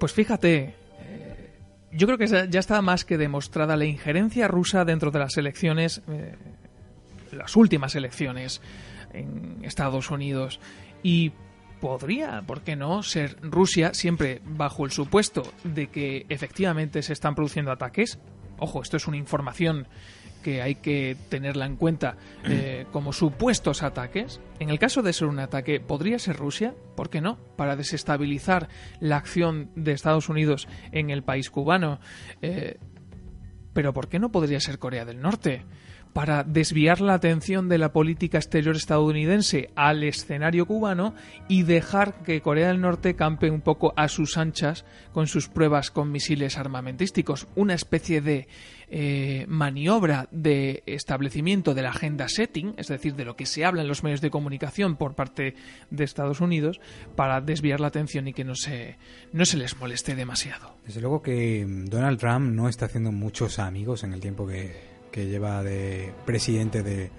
[0.00, 1.50] Pues fíjate, eh,
[1.92, 6.02] yo creo que ya está más que demostrada la injerencia rusa dentro de las elecciones,
[6.08, 6.34] eh,
[7.32, 8.60] las últimas elecciones
[9.12, 10.60] en Estados Unidos.
[11.02, 11.32] Y
[11.80, 17.34] podría, ¿por qué no?, ser Rusia, siempre bajo el supuesto de que efectivamente se están
[17.34, 18.18] produciendo ataques.
[18.58, 19.86] Ojo, esto es una información
[20.42, 24.40] que hay que tenerla en cuenta eh, como supuestos ataques.
[24.58, 26.74] En el caso de ser un ataque, ¿podría ser Rusia?
[26.96, 27.38] ¿Por qué no?
[27.56, 28.68] Para desestabilizar
[29.00, 32.00] la acción de Estados Unidos en el país cubano.
[32.42, 32.78] Eh,
[33.72, 35.64] pero ¿por qué no podría ser Corea del Norte?
[36.12, 41.14] para desviar la atención de la política exterior estadounidense al escenario cubano
[41.48, 45.90] y dejar que Corea del Norte campe un poco a sus anchas con sus pruebas
[45.90, 47.46] con misiles armamentísticos.
[47.54, 48.48] Una especie de
[48.90, 53.82] eh, maniobra de establecimiento de la agenda setting, es decir, de lo que se habla
[53.82, 55.54] en los medios de comunicación por parte
[55.90, 56.80] de Estados Unidos,
[57.16, 58.96] para desviar la atención y que no se,
[59.32, 60.76] no se les moleste demasiado.
[60.86, 65.62] Desde luego que Donald Trump no está haciendo muchos amigos en el tiempo que lleva
[65.62, 67.10] de presidente de,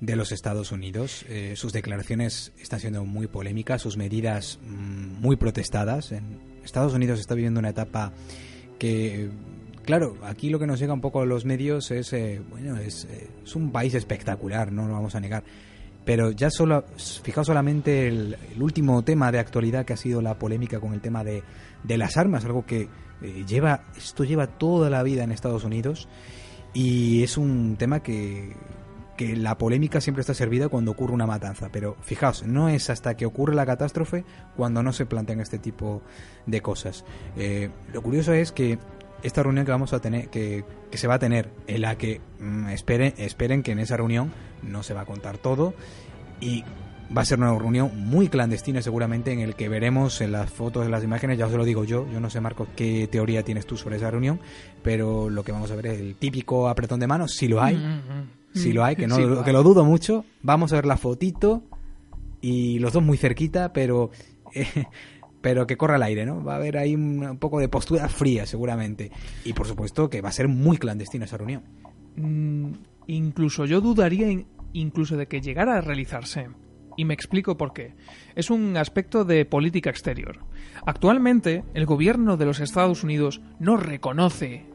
[0.00, 1.24] de los Estados Unidos.
[1.28, 6.12] Eh, sus declaraciones están siendo muy polémicas, sus medidas mm, muy protestadas.
[6.64, 8.12] Estados Unidos está viviendo una etapa
[8.78, 9.28] que,
[9.90, 13.06] claro, aquí lo que nos llega un poco a los medios es, eh, bueno, es,
[13.06, 15.42] eh, es, un país espectacular, no lo vamos a negar.
[16.04, 16.84] Pero ya solo,
[17.24, 21.24] fijaos solamente el, último tema de actualidad que ha sido la polémica con el tema
[21.24, 21.42] de,
[21.82, 22.88] de las armas, algo que
[23.48, 26.08] lleva, esto lleva toda la vida en Estados Unidos
[26.72, 28.54] y es un tema que,
[29.20, 33.18] que la polémica siempre está servida cuando ocurre una matanza, pero fijaos, no es hasta
[33.18, 34.24] que ocurre la catástrofe
[34.56, 36.00] cuando no se plantean este tipo
[36.46, 37.04] de cosas.
[37.36, 38.78] Eh, lo curioso es que
[39.22, 42.20] esta reunión que vamos a tener, que, que se va a tener, en la que
[42.40, 44.32] mm, esperen, esperen que en esa reunión
[44.62, 45.74] no se va a contar todo
[46.40, 46.64] y
[47.16, 50.84] va a ser una reunión muy clandestina seguramente en el que veremos en las fotos,
[50.84, 53.66] en las imágenes, ya os lo digo yo, yo no sé Marco qué teoría tienes
[53.66, 54.40] tú sobre esa reunión,
[54.82, 57.76] pero lo que vamos a ver es el típico apretón de manos, si lo hay,
[57.76, 58.28] mm, mm, mm.
[58.54, 61.62] si lo hay, que, no, lo que lo dudo mucho, vamos a ver la fotito
[62.40, 64.10] y los dos muy cerquita, pero...
[65.40, 66.44] pero que corra el aire, ¿no?
[66.44, 69.10] Va a haber ahí un, poco de postura fría, seguramente.
[69.44, 71.62] Y por supuesto que va a ser muy clandestina esa reunión.
[73.06, 76.48] incluso yo dudaría incluso de que llegara a realizarse.
[76.96, 77.94] Y me explico por qué.
[78.34, 80.40] Es un aspecto de política exterior.
[80.84, 84.66] Actualmente, el gobierno de los Estados Unidos no reconoce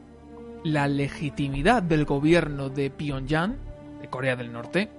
[0.64, 3.56] la legitimidad del gobierno de Pyongyang,
[4.00, 4.90] de Corea del Norte,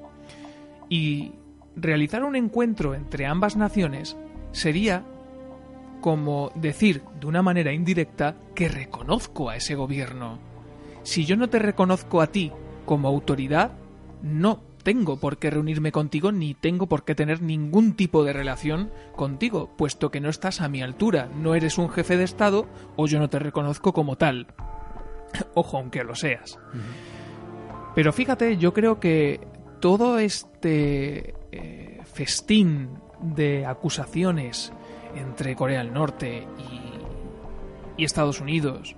[0.88, 1.34] y
[1.76, 4.16] realizar un encuentro entre ambas naciones
[4.54, 5.04] sería
[6.08, 10.40] como decir de una manera indirecta que reconozco a ese gobierno.
[11.04, 12.54] Si yo no te reconozco a ti
[12.86, 13.74] como autoridad,
[14.22, 18.90] no tengo por qué reunirme contigo ni tengo por qué tener ningún tipo de relación
[19.18, 23.06] contigo, puesto que no estás a mi altura, no eres un jefe de Estado o
[23.06, 24.48] yo no te reconozco como tal.
[25.56, 26.58] Ojo, aunque lo seas.
[27.96, 29.46] Pero fíjate, yo creo que
[29.82, 34.72] todo este eh, festín de acusaciones
[35.16, 38.96] entre Corea del Norte y, y Estados Unidos,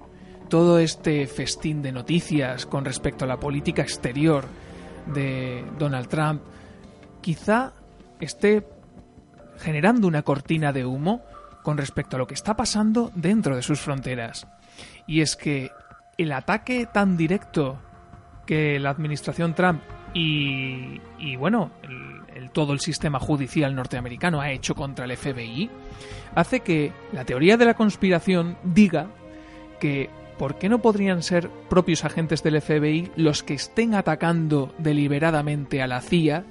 [0.50, 4.46] todo este festín de noticias con respecto a la política exterior,
[5.14, 6.42] de Donald Trump
[7.22, 7.74] quizá
[8.20, 8.68] esté
[9.58, 11.22] generando una cortina de humo
[11.64, 14.48] con respecto a lo que está pasando dentro de sus fronteras.
[15.08, 15.72] Y es que
[16.18, 17.80] el ataque tan directo
[18.46, 19.82] que la administración Trump
[20.14, 21.72] y, bueno,
[22.54, 25.70] todo el sistema judicial norteamericano ha hecho contra el FBI
[26.36, 29.08] hace que la teoría de la conspiración diga
[29.80, 35.82] que ¿por qué no podrían ser propios agentes del FBI los que estén atacando deliberadamente
[35.82, 36.44] a la CIA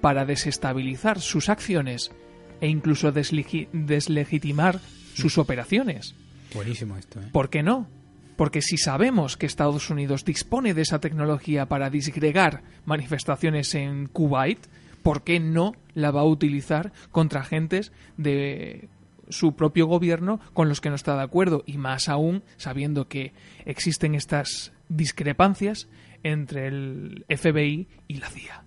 [0.00, 2.12] para desestabilizar sus acciones
[2.60, 4.80] e incluso deslegitimar
[5.14, 6.14] sus operaciones?
[6.54, 7.20] Buenísimo esto.
[7.20, 7.28] ¿eh?
[7.32, 7.88] ¿Por qué no?
[8.36, 14.58] Porque si sabemos que Estados Unidos dispone de esa tecnología para disgregar manifestaciones en Kuwait,
[15.04, 18.88] ¿por qué no la va a utilizar contra agentes de
[19.28, 23.32] su propio gobierno con los que no está de acuerdo y más aún sabiendo que
[23.66, 25.88] existen estas discrepancias
[26.22, 28.64] entre el FBI y la CIA.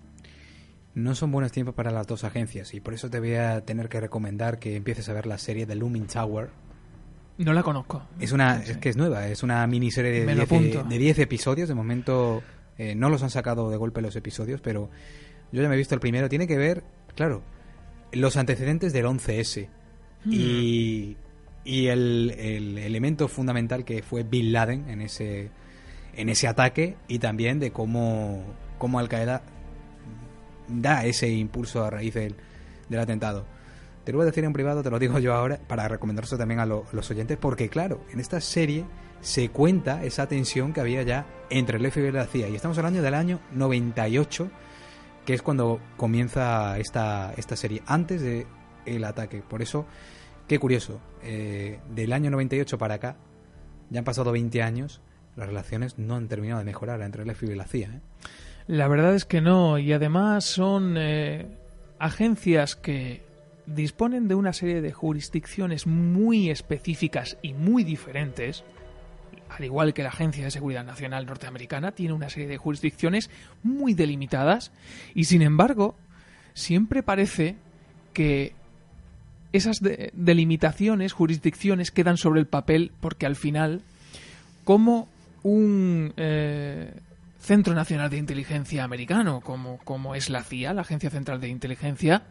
[0.94, 3.88] No son buenos tiempos para las dos agencias y por eso te voy a tener
[3.88, 6.50] que recomendar que empieces a ver la serie de Looming Tower.
[7.38, 8.02] No la conozco.
[8.20, 11.68] Es una es que es nueva, es una miniserie de 10 episodios.
[11.68, 12.42] De momento
[12.78, 14.88] eh, no los han sacado de golpe los episodios, pero
[15.52, 16.28] yo ya me he visto el primero.
[16.28, 16.82] Tiene que ver,
[17.14, 17.42] claro,
[18.12, 19.68] los antecedentes del 11S
[20.24, 20.32] Hmm.
[20.32, 21.16] Y,
[21.64, 25.50] y el, el, elemento fundamental que fue Bin Laden en ese,
[26.14, 28.42] en ese ataque y también de cómo,
[28.78, 29.42] cómo Al Qaeda
[30.68, 32.34] da ese impulso a raíz del,
[32.88, 33.46] del atentado.
[34.04, 36.60] Te lo voy a decir en privado, te lo digo yo ahora, para recomendárselo también
[36.60, 38.84] a los oyentes, porque claro, en esta serie
[39.20, 42.48] se cuenta esa tensión que había ya entre el FBI y la CIA.
[42.48, 44.50] Y estamos hablando del año 98,
[45.28, 47.82] que es cuando comienza esta, esta serie.
[47.84, 48.46] Antes de
[48.86, 49.42] el ataque.
[49.46, 49.84] Por eso,
[50.46, 53.18] qué curioso, eh, del año 98 para acá,
[53.90, 55.02] ya han pasado 20 años,
[55.36, 57.88] las relaciones no han terminado de mejorar entre el FBI y la CIA.
[57.88, 58.00] ¿eh?
[58.68, 61.58] La verdad es que no, y además son eh,
[61.98, 63.20] agencias que
[63.66, 68.64] disponen de una serie de jurisdicciones muy específicas y muy diferentes,
[69.48, 73.30] al igual que la Agencia de Seguridad Nacional norteamericana, tiene una serie de jurisdicciones
[73.62, 74.72] muy delimitadas
[75.14, 75.96] y sin embargo
[76.54, 77.56] siempre parece
[78.12, 78.52] que
[79.52, 79.78] esas
[80.12, 83.80] delimitaciones, jurisdicciones quedan sobre el papel porque al final,
[84.64, 85.08] como
[85.42, 86.92] un eh,
[87.40, 92.22] Centro Nacional de Inteligencia americano, como, como es la CIA, la Agencia Central de Inteligencia,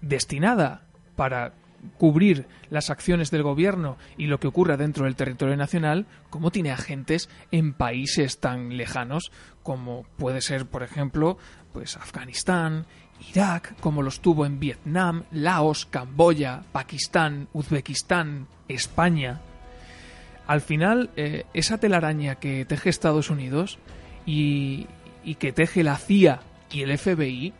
[0.00, 0.82] destinada
[1.16, 1.52] para
[1.96, 6.70] cubrir las acciones del gobierno y lo que ocurra dentro del territorio nacional, como tiene
[6.70, 9.30] agentes en países tan lejanos
[9.62, 11.36] como puede ser, por ejemplo,
[11.74, 12.86] pues Afganistán,
[13.30, 19.40] Irak, como los tuvo en Vietnam, Laos, Camboya, Pakistán, Uzbekistán, España.
[20.46, 23.78] Al final, eh, esa telaraña que teje Estados Unidos
[24.24, 24.86] y,
[25.22, 26.40] y que teje la CIA
[26.70, 27.52] y el FBI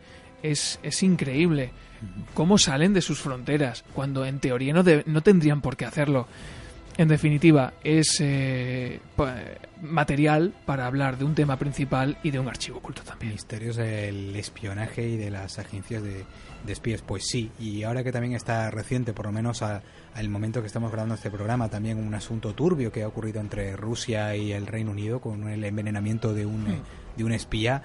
[0.43, 1.73] es, es increíble
[2.35, 6.27] cómo salen de sus fronteras, cuando en teoría no, no tendrían por qué hacerlo.
[6.99, 8.99] En definitiva, es eh,
[9.81, 13.35] material para hablar de un tema principal y de un archivo oculto también.
[13.35, 16.25] Misterios del espionaje y de las agencias de,
[16.67, 17.53] espías, pues sí.
[17.61, 21.31] Y ahora que también está reciente, por lo menos al momento que estamos grabando este
[21.31, 25.49] programa, también un asunto turbio que ha ocurrido entre Rusia y el Reino Unido con
[25.49, 26.83] el envenenamiento de un, hmm.
[27.17, 27.85] de un espía.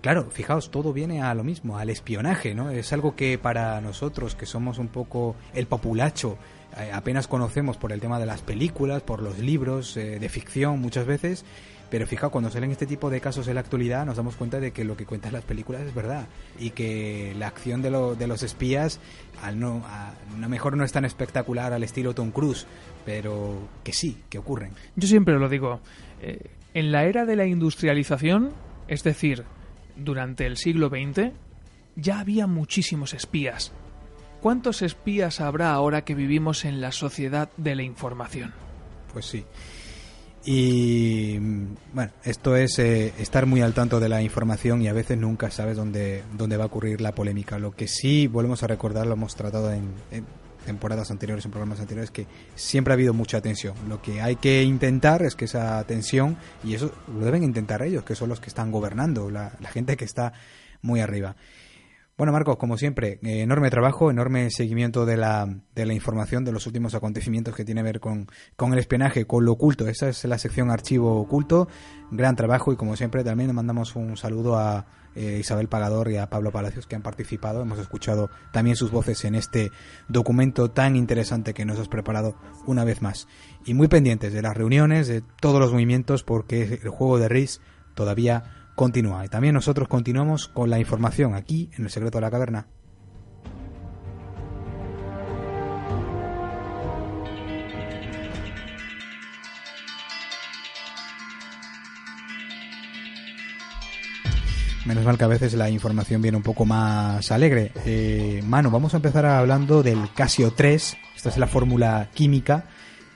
[0.00, 2.70] Claro, fijaos, todo viene a lo mismo, al espionaje, ¿no?
[2.70, 6.38] Es algo que para nosotros, que somos un poco el populacho,
[6.76, 10.80] eh, apenas conocemos por el tema de las películas, por los libros eh, de ficción
[10.80, 11.44] muchas veces,
[11.90, 14.72] pero fijaos, cuando salen este tipo de casos en la actualidad nos damos cuenta de
[14.72, 16.26] que lo que cuentan las películas es verdad
[16.58, 19.00] y que la acción de, de los espías
[19.42, 22.66] al no, a, lo mejor no es tan espectacular al estilo Tom Cruise,
[23.06, 24.72] pero que sí, que ocurren.
[24.96, 25.80] Yo siempre lo digo,
[26.20, 28.50] eh, en la era de la industrialización,
[28.86, 29.44] es decir,
[29.98, 31.32] durante el siglo XX,
[31.96, 33.72] ya había muchísimos espías.
[34.40, 38.52] ¿Cuántos espías habrá ahora que vivimos en la sociedad de la información?
[39.12, 39.44] Pues sí.
[40.44, 41.36] Y
[41.92, 45.50] bueno, esto es eh, estar muy al tanto de la información y a veces nunca
[45.50, 47.58] sabes dónde, dónde va a ocurrir la polémica.
[47.58, 49.92] Lo que sí volvemos a recordar, lo hemos tratado en,
[50.68, 53.74] temporadas anteriores, en programas anteriores, que siempre ha habido mucha tensión.
[53.88, 58.04] Lo que hay que intentar es que esa tensión, y eso lo deben intentar ellos,
[58.04, 60.34] que son los que están gobernando, la, gente que está
[60.82, 61.36] muy arriba.
[62.18, 66.66] Bueno, Marcos, como siempre, enorme trabajo, enorme seguimiento de la, de la información, de los
[66.66, 68.26] últimos acontecimientos que tiene que ver con,
[68.56, 69.88] con el espionaje, con lo oculto.
[69.88, 71.68] Esa es la sección archivo oculto.
[72.10, 74.86] Gran trabajo y, como siempre, también le mandamos un saludo a,
[75.18, 77.60] eh, Isabel Pagador y a Pablo Palacios que han participado.
[77.60, 79.72] Hemos escuchado también sus voces en este
[80.06, 82.36] documento tan interesante que nos has preparado
[82.66, 83.26] una vez más.
[83.64, 87.60] Y muy pendientes de las reuniones, de todos los movimientos, porque el juego de RIS
[87.94, 89.24] todavía continúa.
[89.24, 92.68] Y también nosotros continuamos con la información aquí en el secreto de la caverna.
[104.88, 107.72] Menos mal que a veces la información viene un poco más alegre.
[107.84, 110.96] Eh, Manu, vamos a empezar hablando del Casio 3.
[111.14, 112.64] Esta es la fórmula química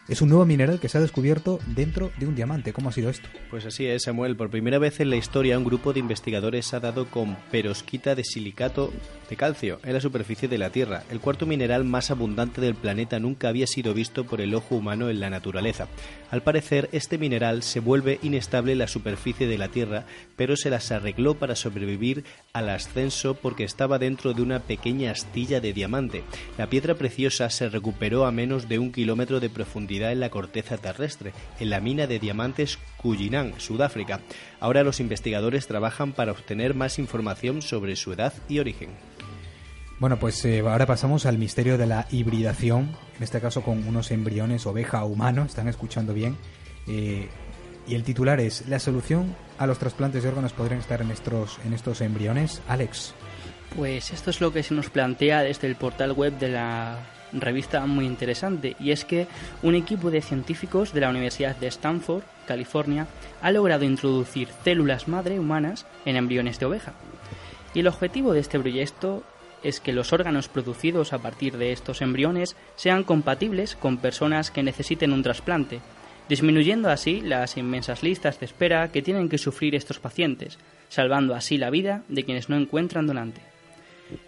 [0.08, 2.72] es un nuevo mineral que se ha descubierto dentro de un diamante.
[2.72, 3.28] ¿Cómo ha sido esto?
[3.50, 4.34] Pues así es, Samuel.
[4.34, 8.24] Por primera vez en la historia, un grupo de investigadores ha dado con perosquita de
[8.24, 8.92] silicato
[9.30, 11.04] de calcio en la superficie de la Tierra.
[11.08, 15.08] El cuarto mineral más abundante del planeta nunca había sido visto por el ojo humano
[15.08, 15.86] en la naturaleza.
[16.32, 20.04] Al parecer, este mineral se vuelve inestable en la superficie de la Tierra,
[20.34, 25.60] pero se las arregló para sobrevivir al ascenso porque estaba dentro de una pequeña astilla
[25.60, 26.24] de diamante.
[26.58, 30.78] La piedra preciosa se recuperó a menos de un kilómetro de profundidad en la corteza
[30.78, 34.20] terrestre, en la mina de diamantes Cullinan, Sudáfrica.
[34.60, 38.90] Ahora los investigadores trabajan para obtener más información sobre su edad y origen.
[39.98, 44.10] Bueno, pues eh, ahora pasamos al misterio de la hibridación, en este caso con unos
[44.10, 46.36] embriones oveja humano, están escuchando bien.
[46.88, 47.28] Eh,
[47.86, 51.58] y el titular es, ¿la solución a los trasplantes de órganos podrían estar en estos,
[51.64, 52.62] en estos embriones?
[52.66, 53.14] Alex.
[53.76, 56.98] Pues esto es lo que se nos plantea desde el portal web de la
[57.32, 59.26] revista muy interesante y es que
[59.62, 63.06] un equipo de científicos de la Universidad de Stanford, California,
[63.40, 66.92] ha logrado introducir células madre humanas en embriones de oveja.
[67.74, 69.22] Y el objetivo de este proyecto
[69.62, 74.62] es que los órganos producidos a partir de estos embriones sean compatibles con personas que
[74.62, 75.80] necesiten un trasplante,
[76.28, 81.58] disminuyendo así las inmensas listas de espera que tienen que sufrir estos pacientes, salvando así
[81.58, 83.40] la vida de quienes no encuentran donante.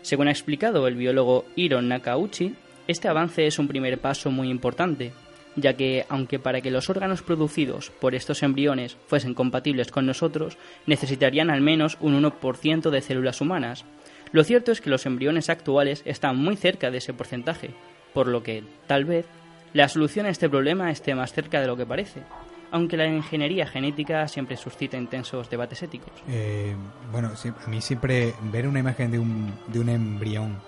[0.02, 2.54] Según ha explicado el biólogo Hiro Nakauchi,
[2.86, 5.12] este avance es un primer paso muy importante,
[5.56, 10.58] ya que, aunque para que los órganos producidos por estos embriones fuesen compatibles con nosotros,
[10.86, 13.84] necesitarían al menos un 1% de células humanas.
[14.32, 17.70] Lo cierto es que los embriones actuales están muy cerca de ese porcentaje,
[18.12, 19.26] por lo que, tal vez,
[19.72, 22.22] la solución a este problema esté más cerca de lo que parece,
[22.70, 26.12] aunque la ingeniería genética siempre suscita intensos debates éticos.
[26.28, 26.74] Eh,
[27.12, 27.32] bueno,
[27.64, 30.58] a mí siempre ver una imagen de un, de un embrión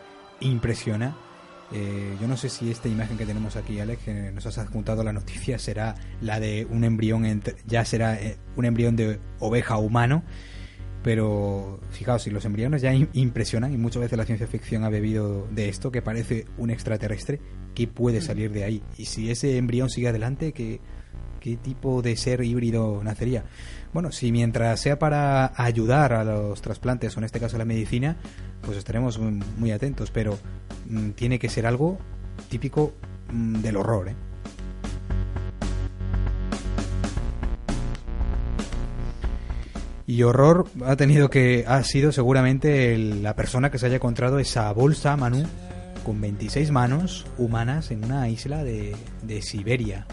[0.40, 1.14] impresiona
[1.72, 5.02] eh, yo no sé si esta imagen que tenemos aquí, Alex, que nos has adjuntado
[5.02, 10.22] la noticia, será la de un embrión, ya será eh, un embrión de oveja humano.
[11.02, 15.46] Pero fijaos, si los embriones ya impresionan, y muchas veces la ciencia ficción ha bebido
[15.52, 17.40] de esto, que parece un extraterrestre,
[17.76, 18.82] ¿qué puede salir de ahí?
[18.98, 20.80] Y si ese embrión sigue adelante, ¿qué,
[21.38, 23.44] qué tipo de ser híbrido nacería?
[23.96, 27.64] Bueno, si mientras sea para ayudar a los trasplantes, o en este caso a la
[27.64, 28.18] medicina,
[28.60, 30.38] pues estaremos muy atentos, pero
[30.90, 31.96] mm, tiene que ser algo
[32.50, 32.92] típico
[33.32, 34.10] mm, del horror.
[34.10, 34.14] ¿eh?
[40.06, 44.70] Y horror ha tenido que, ha sido seguramente la persona que se haya encontrado esa
[44.72, 45.42] bolsa, Manu,
[46.04, 48.94] con 26 manos humanas en una isla de
[49.40, 50.06] Siberia.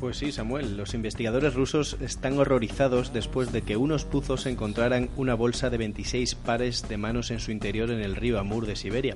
[0.00, 5.34] Pues sí, Samuel, los investigadores rusos están horrorizados después de que unos puzos encontraran una
[5.34, 9.14] bolsa de 26 pares de manos en su interior en el río Amur de Siberia.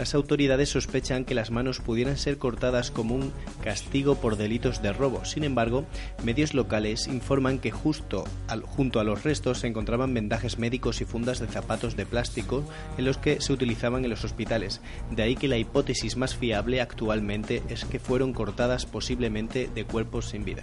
[0.00, 4.94] Las autoridades sospechan que las manos pudieran ser cortadas como un castigo por delitos de
[4.94, 5.26] robo.
[5.26, 5.84] Sin embargo,
[6.24, 8.24] medios locales informan que justo
[8.64, 12.64] junto a los restos se encontraban vendajes médicos y fundas de zapatos de plástico
[12.96, 14.80] en los que se utilizaban en los hospitales.
[15.10, 20.30] De ahí que la hipótesis más fiable actualmente es que fueron cortadas posiblemente de cuerpos
[20.30, 20.62] sin vida.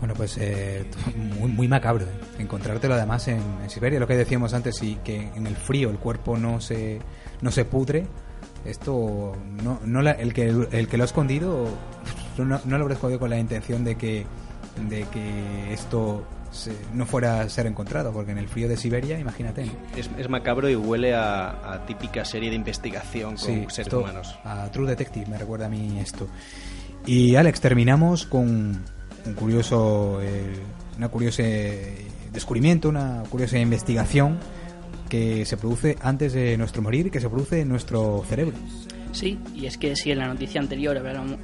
[0.00, 2.40] Bueno, pues eh, muy, macabro ¿eh?
[2.40, 6.36] encontrártelo además en, Siberia, lo que decíamos antes, y que en el frío el cuerpo
[6.36, 6.98] no se,
[7.40, 8.06] no se pudre,
[8.64, 9.32] esto
[9.62, 11.66] no, no el que el que lo ha escondido
[12.36, 14.26] no, no lo habrá escondido con la intención de que
[14.88, 16.24] de que esto
[16.94, 19.70] no fuera a ser encontrado, porque en el frío de Siberia, imagínate.
[19.96, 24.38] Es, macabro y huele a, típica serie de investigación con seres humanos.
[24.44, 26.26] A True Detective me recuerda a mí esto.
[27.06, 28.82] Y Alex, terminamos con
[29.26, 30.54] un curioso, eh,
[30.96, 31.42] una curiosa
[32.32, 34.38] descubrimiento, una curiosa investigación
[35.08, 38.56] que se produce antes de nuestro morir que se produce en nuestro cerebro.
[39.12, 40.96] Sí, y es que si en la noticia anterior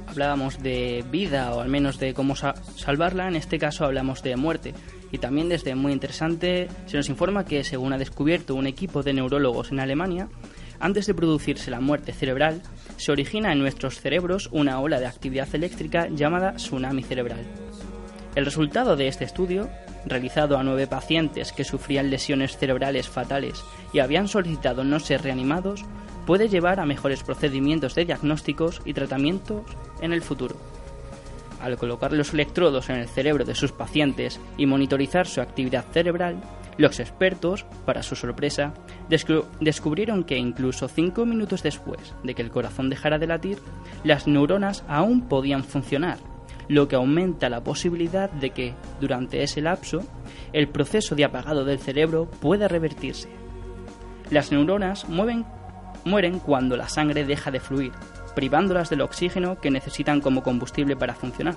[0.07, 4.73] hablábamos de vida o al menos de cómo salvarla, en este caso hablamos de muerte.
[5.11, 9.13] Y también desde muy interesante se nos informa que según ha descubierto un equipo de
[9.13, 10.29] neurólogos en Alemania,
[10.79, 12.61] antes de producirse la muerte cerebral,
[12.97, 17.45] se origina en nuestros cerebros una ola de actividad eléctrica llamada tsunami cerebral.
[18.35, 19.69] El resultado de este estudio
[20.05, 23.63] realizado a nueve pacientes que sufrían lesiones cerebrales fatales
[23.93, 25.83] y habían solicitado no ser reanimados,
[26.25, 29.63] puede llevar a mejores procedimientos de diagnósticos y tratamientos
[30.01, 30.55] en el futuro.
[31.61, 36.41] Al colocar los electrodos en el cerebro de sus pacientes y monitorizar su actividad cerebral,
[36.77, 38.73] los expertos, para su sorpresa,
[39.61, 43.59] descubrieron que incluso cinco minutos después de que el corazón dejara de latir,
[44.03, 46.17] las neuronas aún podían funcionar
[46.67, 50.01] lo que aumenta la posibilidad de que, durante ese lapso,
[50.53, 53.29] el proceso de apagado del cerebro pueda revertirse.
[54.31, 55.45] Las neuronas mueren
[56.39, 57.91] cuando la sangre deja de fluir,
[58.35, 61.55] privándolas del oxígeno que necesitan como combustible para funcionar.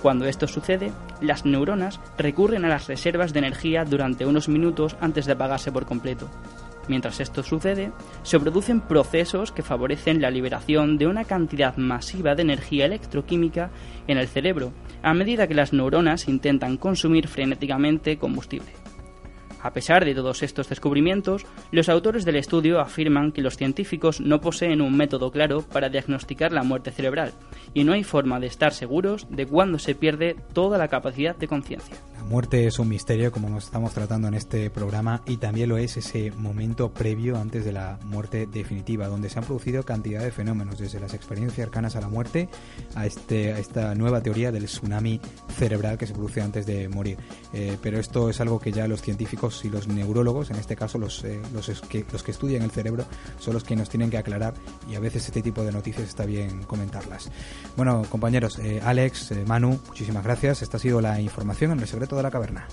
[0.00, 5.26] Cuando esto sucede, las neuronas recurren a las reservas de energía durante unos minutos antes
[5.26, 6.28] de apagarse por completo,
[6.88, 7.92] Mientras esto sucede,
[8.22, 13.70] se producen procesos que favorecen la liberación de una cantidad masiva de energía electroquímica
[14.08, 14.72] en el cerebro,
[15.02, 18.81] a medida que las neuronas intentan consumir frenéticamente combustible.
[19.62, 24.40] A pesar de todos estos descubrimientos, los autores del estudio afirman que los científicos no
[24.40, 27.32] poseen un método claro para diagnosticar la muerte cerebral,
[27.72, 31.46] y no hay forma de estar seguros de cuándo se pierde toda la capacidad de
[31.46, 31.94] conciencia.
[32.16, 35.76] La muerte es un misterio, como nos estamos tratando en este programa, y también lo
[35.76, 40.32] es ese momento previo antes de la muerte definitiva, donde se han producido cantidad de
[40.32, 42.48] fenómenos, desde las experiencias cercanas a la muerte
[42.94, 45.20] a, este, esta nueva teoría del tsunami
[45.56, 47.18] cerebral que se produce antes de morir.
[47.52, 50.98] Eh, pero esto es algo que ya los científicos y los neurólogos, en este caso
[50.98, 53.04] los, eh, los, que, los que estudian el cerebro,
[53.38, 54.54] son los que nos tienen que aclarar
[54.90, 57.30] y a veces este tipo de noticias está bien comentarlas.
[57.76, 60.62] Bueno, compañeros, eh, Alex, Manu, muchísimas gracias.
[60.62, 62.66] Esta ha sido la información en el secreto de la caverna.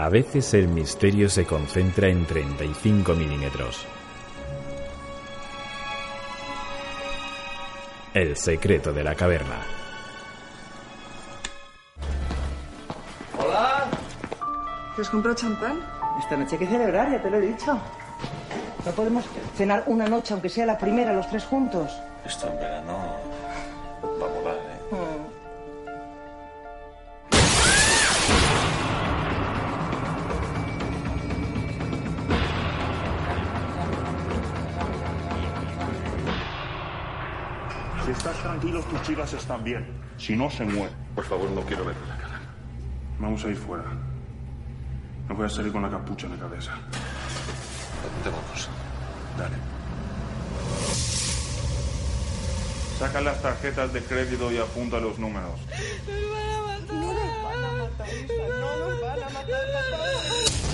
[0.00, 3.86] A veces el misterio se concentra en 35 milímetros.
[8.12, 9.60] El secreto de la caverna.
[13.38, 13.84] Hola.
[14.96, 15.80] ¿Te has comprado champán?
[16.18, 17.78] Esta noche hay que celebrar, ya te lo he dicho.
[18.84, 19.24] No podemos
[19.56, 21.92] cenar una noche, aunque sea la primera, los tres juntos.
[22.24, 23.16] Esto en verano
[38.10, 39.86] Si estás tranquilo, tus chivas están bien.
[40.18, 40.92] Si no, se muere.
[41.14, 42.40] Por favor, no quiero verle la cara.
[43.20, 43.84] Vamos a ir fuera.
[45.28, 46.72] No voy a salir con la capucha en la cabeza.
[48.02, 48.68] ¿Dónde vamos?
[49.38, 49.54] Dale.
[52.98, 55.60] Saca las tarjetas de crédito y apunta los números.
[56.88, 58.08] No nos van a matar.
[58.58, 60.69] No nos van a matar.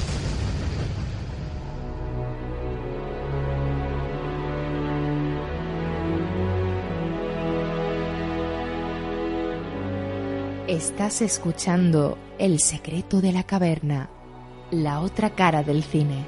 [10.69, 14.11] Estás escuchando El secreto de la caverna,
[14.73, 16.27] la otra cara del cine.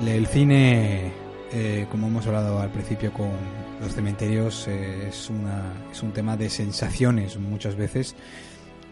[0.00, 1.12] El cine,
[1.52, 3.32] eh, como hemos hablado al principio con
[3.82, 8.16] los cementerios, eh, es, una, un tema de sensaciones muchas veces.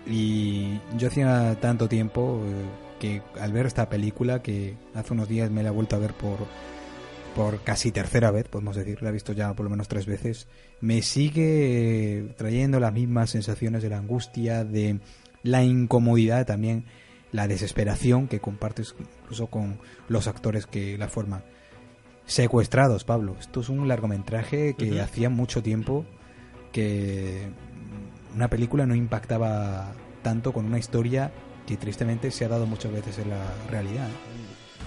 [0.06, 2.64] Y yo hacía tanto tiempo eh,
[2.98, 6.12] que al ver esta película, que hace unos días me la he vuelto a ver
[6.12, 6.40] por,
[7.34, 10.48] por casi tercera vez, podemos decir, la he visto ya por lo menos tres veces,
[10.80, 15.00] me sigue trayendo las mismas sensaciones de la angustia, de
[15.42, 16.84] la incomodidad también,
[17.32, 19.78] la desesperación que compartes incluso con
[20.08, 21.44] los actores que la forman.
[22.26, 23.36] Secuestrados, Pablo.
[23.40, 25.00] Esto es un largometraje que Ujú.
[25.00, 26.04] hacía mucho tiempo
[26.72, 27.48] que
[28.34, 29.92] una película no impactaba
[30.22, 31.32] tanto con una historia
[31.66, 34.08] que tristemente se ha dado muchas veces en la realidad.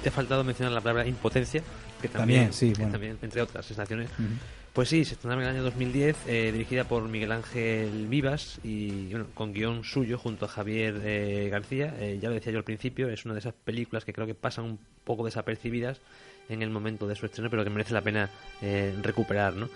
[0.01, 1.63] Te ha faltado mencionar la palabra impotencia,
[2.03, 2.91] que También, también, sí, que bueno.
[2.91, 4.09] también, entre otras sensaciones.
[4.11, 4.27] Ujú.
[4.73, 9.09] Pues sí, se estrenaba en el año 2010, eh, dirigida por Miguel Ángel Vivas y
[9.11, 11.95] bueno, con guion suyo junto a Javier eh, García.
[11.99, 14.33] Eh, ya lo decía yo al principio, es una de esas películas que creo que
[14.33, 16.01] pasan un poco desapercibidas
[16.49, 18.29] en el momento de su estreno, pero que merece la pena
[18.61, 19.69] eh, recuperar, ¿no?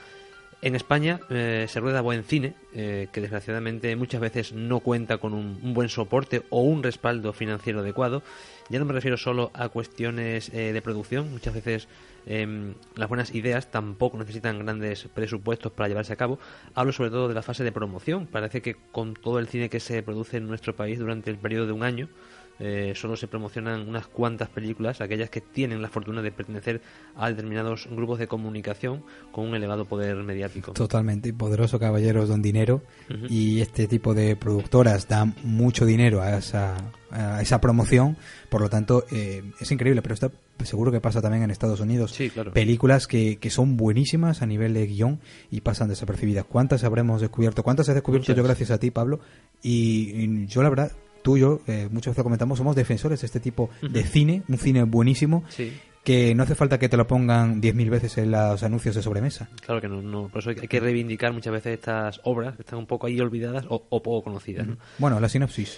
[0.64, 5.60] En España eh, se rueda buen cine, que desgraciadamente muchas veces no cuenta con un,
[5.62, 8.24] un buen soporte o un respaldo financiero adecuado.
[8.70, 11.88] Ya no me refiero solo a cuestiones eh, de producción, muchas veces
[12.26, 16.38] em, las buenas ideas tampoco necesitan grandes presupuestos para llevarse a cabo.
[16.76, 18.28] Hablo sobre todo de la fase de promoción.
[18.28, 21.68] Parece que con todo el cine que se produce en nuestro país durante el periodo
[21.68, 22.10] de un año,
[22.60, 26.82] eh, solo se promocionan unas cuantas películas, aquellas que tienen la fortuna de pertenecer
[27.16, 30.74] a determinados grupos de comunicación con un elevado poder mediático.
[30.74, 32.82] Totalmente, poderoso caballeros don dinero
[33.30, 36.76] y este tipo de productoras dan mucho dinero a esa,
[37.12, 38.18] a esa promoción,
[38.50, 40.32] por lo tanto eh, es increíble, pero está
[40.64, 42.12] seguro que pasa también en Estados Unidos.
[42.12, 42.52] Sí, claro.
[42.54, 45.20] Películas que, que son buenísimas a nivel de guion
[45.52, 46.46] y pasan desapercibidas.
[46.46, 47.64] ¿Cuántas habremos descubierto?
[47.64, 48.38] ¿Cuántas he descubierto Muchas.
[48.38, 49.20] yo gracias a ti, Pablo?
[49.62, 50.92] Y, y yo la verdad,
[51.28, 54.58] tú y yo, eh, muchas veces comentamos, somos defensores de este tipo de cine, un
[54.58, 55.44] cine buenísimo.
[55.50, 55.74] Sí.
[56.06, 59.50] Que no hace falta que te lo pongan 10.000 veces en los anuncios de sobremesa.
[59.66, 62.80] Claro que no, no, por eso hay que- reivindicar muchas veces estas obras que están
[62.80, 64.66] un poco ahí olvidadas o, o poco conocidas.
[64.66, 64.78] ¿no?
[65.00, 65.78] Bueno, la sinopsis.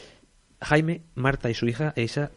[0.62, 2.30] Jaime, Marta y su hija Eisa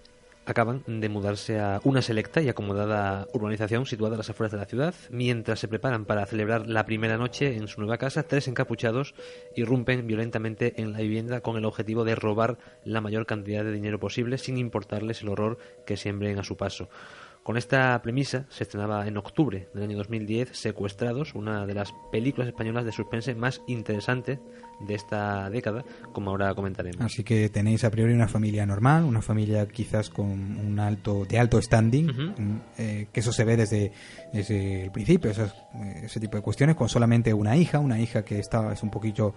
[0.53, 4.67] acaban de mudarse a una selecta y acomodada urbanización situada a las afueras de la
[4.67, 4.95] ciudad.
[5.11, 9.15] Mientras se preparan para celebrar la primera noche en su nueva casa, tres encapuchados
[9.57, 13.99] irrumpen violentamente en la vivienda con el objetivo de robar la mayor cantidad de dinero
[13.99, 16.89] posible sin importarles el horror que siembren a su paso.
[17.43, 22.47] Con esta premisa se estrenaba en octubre del año 2010 Secuestrados, una de las películas
[22.47, 24.39] españolas de suspense más interesantes
[24.87, 27.01] de esta década, como ahora comentaremos.
[27.01, 31.39] Así que tenéis a priori una familia normal, una familia quizás con un alto de
[31.39, 33.91] alto standing, mm, eh, que eso se ve desde,
[34.33, 38.25] desde el principio, esas, eh, ese tipo de cuestiones, con solamente una hija, una hija
[38.25, 39.35] que está es un poquillo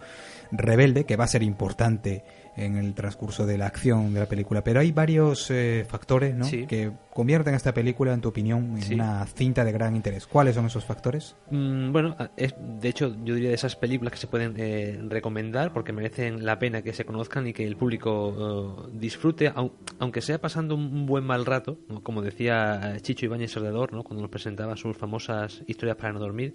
[0.51, 2.23] rebelde, que va a ser importante
[2.57, 4.63] en el transcurso de la acción de la película.
[4.63, 6.45] Pero hay varios eh, factores ¿no?
[6.45, 6.65] Sí.
[6.67, 8.93] que convierten esta película, en tu opinión, en Sí.
[8.93, 10.27] una cinta de gran interés.
[10.27, 11.35] ¿Cuáles son esos factores?
[11.49, 14.99] Mm, bueno, a- es, de hecho, yo diría de esas películas que se pueden eh,
[15.09, 19.71] recomendar porque merecen la pena que se conozcan y que el público eh, disfrute, au-
[19.99, 22.01] aunque sea pasando un buen mal rato, ¿no?
[22.03, 24.03] como decía Chicho Ibáñez Serdador, ¿no?
[24.03, 26.53] cuando nos presentaba sus famosas historias para no dormir.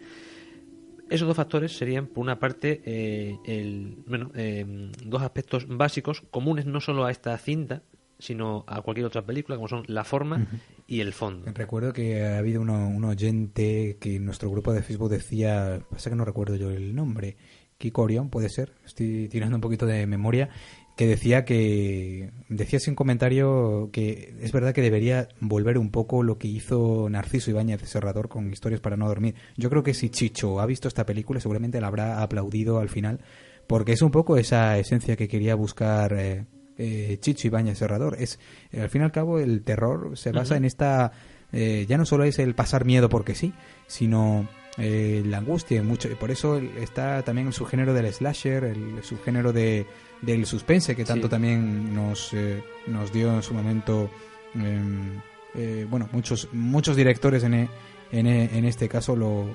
[1.11, 4.65] Esos dos factores serían, por una parte, eh, el, bueno, eh,
[5.05, 7.83] dos aspectos básicos comunes no solo a esta cinta,
[8.21, 10.47] sino a cualquier otra película, como son la forma
[10.87, 11.51] y el fondo.
[11.53, 16.11] Recuerdo que ha habido uno, un oyente que en nuestro grupo de Facebook decía, pasa
[16.11, 17.37] que no recuerdo yo el nombre,
[17.79, 20.51] Kiko Orión, puede ser, estoy tirando un poquito de memoria,
[20.97, 26.37] que decía que, decía sin comentario que es verdad que debería volver un poco lo
[26.37, 29.35] que hizo Narciso Ibáñez Serrador con Historias para no dormir.
[29.57, 33.21] Yo creo que si Chicho ha visto esta película seguramente la habrá aplaudido al final
[33.67, 36.45] porque es un poco esa esencia que quería buscar eh,
[36.77, 38.17] eh, Chicho Ibañez Serrador.
[38.19, 38.39] Es,
[38.73, 41.13] eh, al fin y al cabo, el terror se basa en esta...
[41.53, 43.53] eh, ya no solo es el pasar miedo porque sí,
[43.87, 44.49] sino
[44.79, 45.83] eh, la angustia.
[45.83, 49.87] Mucho, por eso está también el subgénero del slasher, el subgénero de,
[50.23, 51.31] del suspense, que tanto Sí.
[51.31, 54.11] también nos, eh, nos dio en su momento...
[54.55, 55.21] em,
[55.55, 57.69] eh, bueno, muchos, muchos directores en, e-
[58.13, 59.47] en, e- en este caso lo,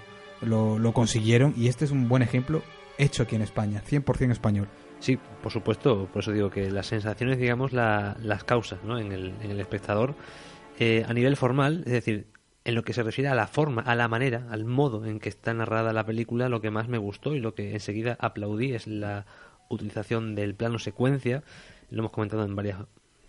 [0.41, 2.61] lo, lo consiguieron y este es un buen ejemplo
[2.97, 4.67] hecho aquí en España, 100% español.
[4.99, 8.99] Sí, por supuesto, por eso digo que las sensaciones, digamos, la- las causas ¿no?
[8.99, 10.15] en, el, en el espectador
[10.79, 12.27] eh, a nivel formal, es decir,
[12.65, 15.29] en lo que se refiere a la forma, a la manera, al modo en que
[15.29, 18.87] está narrada la película, lo que más me gustó y lo que enseguida aplaudí es
[18.87, 19.25] la
[19.69, 21.43] utilización del plano secuencia,
[21.89, 22.79] lo hemos comentado en varias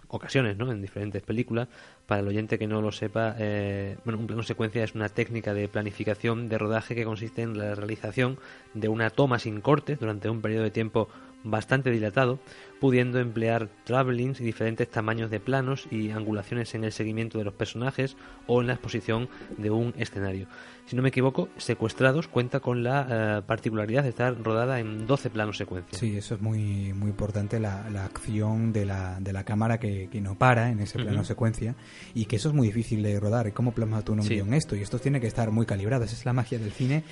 [0.09, 0.71] ocasiones, ¿no?
[0.71, 1.69] En diferentes películas.
[2.07, 5.55] Para el oyente que no lo sepa, eh, bueno, un plano secuencia es una técnica
[5.55, 8.39] de planificación de rodaje que consiste en la realización
[8.75, 11.09] de una toma sin cortes durante un periodo de tiempo
[11.43, 12.39] bastante dilatado,
[12.81, 17.55] pudiendo emplear travelings y diferentes tamaños de planos y angulaciones en el seguimiento de los
[17.55, 18.17] personajes
[18.47, 20.47] o en la exposición de un escenario.
[20.87, 25.31] Si no me equivoco, Secuestrados cuenta con la eh, particularidad de estar rodada en 12
[25.31, 25.99] planos secuencia.
[25.99, 30.09] Sí, eso es muy, muy importante, la, la acción de la, de la cámara que,
[30.11, 31.75] que no para en ese plano secuencia
[32.15, 33.53] y que eso es muy difícil de rodar.
[33.53, 34.35] ¿Cómo plasmas tú en un Sí.
[34.35, 34.77] guion esto?
[34.77, 37.03] Y esto tiene que estar muy calibrado, esa es la magia del cine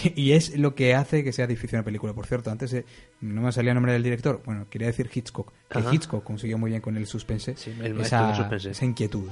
[0.00, 2.12] que- y es lo que hace que sea difícil una película.
[2.12, 2.84] Por cierto, antes eh,
[3.20, 5.94] no me salía el nombre del director, bueno, quería decir Hitchcock, que Ajá.
[5.94, 8.70] Hitchcock consiguió muy bien con el suspense el esa, del suspense.
[8.70, 9.28] esa inquietud.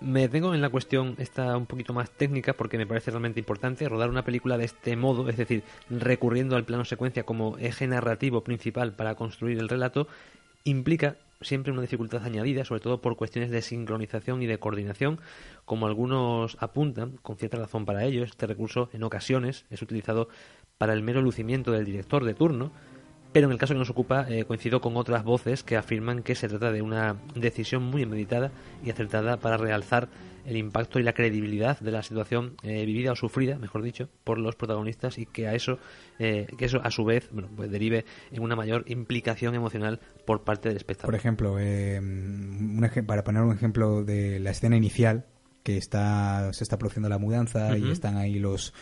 [0.00, 3.88] Me detengo en la cuestión esta un poquito más técnica porque me parece realmente importante
[3.88, 8.42] rodar una película de este modo, es decir, recurriendo al plano secuencia como eje narrativo
[8.44, 10.06] principal para construir el relato,
[10.64, 15.20] implica siempre una dificultad añadida, sobre todo por cuestiones de sincronización y de coordinación,
[15.66, 20.28] como algunos apuntan, con cierta razón para ello, este recurso en ocasiones es utilizado
[20.78, 22.72] para el mero lucimiento del director de turno,
[23.34, 26.36] pero en el caso que nos ocupa eh, coincido con otras voces que afirman que
[26.36, 28.52] se trata de una decisión muy meditada
[28.84, 30.08] y acertada para realzar
[30.46, 34.38] el impacto y la credibilidad de la situación eh, vivida o sufrida, mejor dicho, por
[34.38, 35.80] los protagonistas y que a eso,
[36.20, 40.44] eh, que eso a su vez, bueno, pues derive en una mayor implicación emocional por
[40.44, 41.08] parte del espectador.
[41.08, 45.26] Por ejemplo, eh, un para poner un ejemplo de la escena inicial,
[45.64, 48.74] que está se está produciendo la mudanza y están ahí los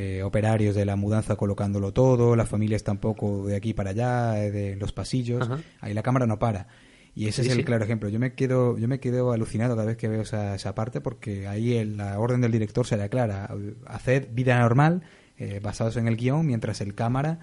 [0.00, 3.90] eh, operarios de la mudanza colocándolo todo, la familia está un poco de aquí para
[3.90, 5.58] allá, eh, de los pasillos, Ajá.
[5.80, 6.68] ahí la cámara no para.
[7.14, 7.64] Y ese Sí, es el sí.
[7.64, 8.08] claro ejemplo.
[8.08, 11.48] Yo me quedo yo me quedo alucinado cada vez que veo esa, esa parte porque
[11.48, 13.50] ahí el- la orden del director será clara,
[13.86, 15.02] hacer vida normal
[15.36, 17.40] eh, basados en el guion mientras el cámara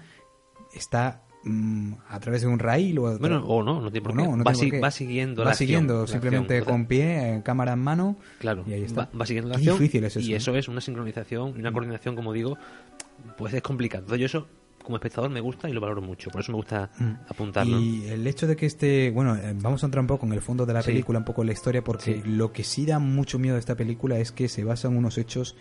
[0.74, 4.16] está mm, a través de un raíl o a Bueno, o no, no tiene por
[4.16, 4.22] qué.
[4.24, 4.80] no, no Va si- por qué.
[4.80, 6.74] va siguiendo Va la acción, siguiendo la simplemente acción.
[6.76, 8.16] con pie, eh, cámara en mano.
[8.38, 9.02] Claro, y ahí está.
[9.12, 9.78] Va, va siguiendo la Qué acción.
[9.78, 10.28] difícil es eso.
[10.28, 12.58] Y eso es una sincronización y una coordinación, como digo,
[13.38, 14.02] pues es complicado.
[14.02, 14.48] Entonces yo eso,
[14.82, 16.30] como espectador, me gusta y lo valoro mucho.
[16.30, 17.12] Por eso me gusta Mm.
[17.28, 17.80] apuntarlo.
[17.80, 20.40] Y el hecho de que este, bueno, eh, vamos a entrar un poco en el
[20.40, 20.90] fondo de la Sí.
[20.90, 23.74] película, un poco en la historia, porque lo que sí da mucho miedo de esta
[23.74, 25.56] película es que se basa en unos hechos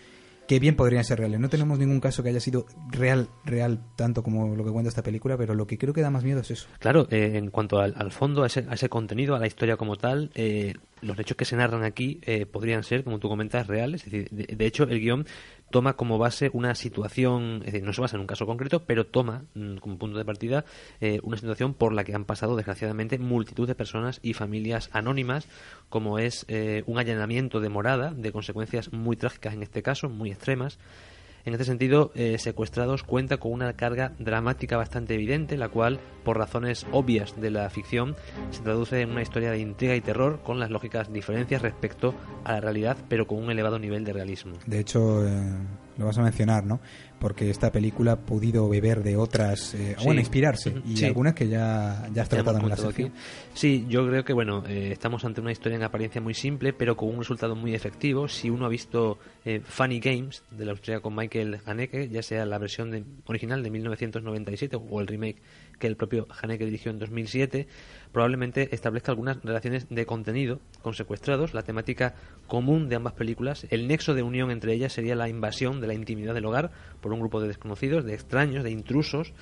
[0.47, 1.39] que bien podrían ser reales.
[1.39, 5.03] No tenemos ningún caso que haya sido real, real, tanto como lo que cuenta esta
[5.03, 6.67] película, pero lo que creo que da más miedo es eso.
[6.79, 9.77] Claro, eh, en cuanto al, al fondo, a ese, a ese contenido, a la historia
[9.77, 13.67] como tal, eh, los hechos que se narran aquí eh, podrían ser, como tú comentas,
[13.67, 14.05] reales.
[14.05, 15.25] Es decir, de, de hecho, el guion
[15.69, 19.05] toma como base una situación, es decir, no se basa en un caso concreto, pero
[19.05, 20.65] toma mm, como punto de partida
[21.01, 25.47] eh, una situación por la que han pasado, desgraciadamente, multitud de personas y familias anónimas,
[25.89, 30.31] como es eh, un allanamiento de morada, de consecuencias muy trágicas en este caso, muy
[30.31, 30.79] extremas.
[31.45, 36.39] En este sentido, eh, Secuestrados cuenta con una carga dramática bastante evidente, la cual, por
[36.39, 38.15] razones obvias de la ficción,
[38.49, 42.53] se traduce en una historia de intriga y terror con las lógicas diferencias respecto a
[42.53, 44.53] la realidad, pero con un elevado nivel de realismo.
[44.65, 45.53] De hecho, eh,
[45.97, 46.79] lo vas a mencionar, ¿no?
[47.19, 50.03] Porque esta película ha podido beber de otras, eh, Sí.
[50.05, 51.05] bueno, inspirarse, y Sí.
[51.05, 53.13] algunas que ya, ya has Ya tratado en la sección.
[53.53, 56.95] Sí, yo creo que bueno, eh, estamos ante una historia en apariencia muy simple, pero
[56.97, 58.27] con un resultado muy efectivo.
[58.27, 62.57] Si uno ha visto eh, Funny Games de la austríaco Michael Haneke, ya sea la
[62.57, 65.37] versión de- original de 1997 o el remake
[65.79, 67.67] que el propio Haneke dirigió en 2007,
[68.11, 71.53] probablemente establezca algunas relaciones de contenido con secuestrados.
[71.53, 72.15] La temática
[72.47, 75.93] común de ambas películas, el nexo de unión entre ellas sería la invasión de la
[75.93, 76.71] intimidad del hogar
[77.01, 79.33] por un grupo de desconocidos, de extraños, de intrusos,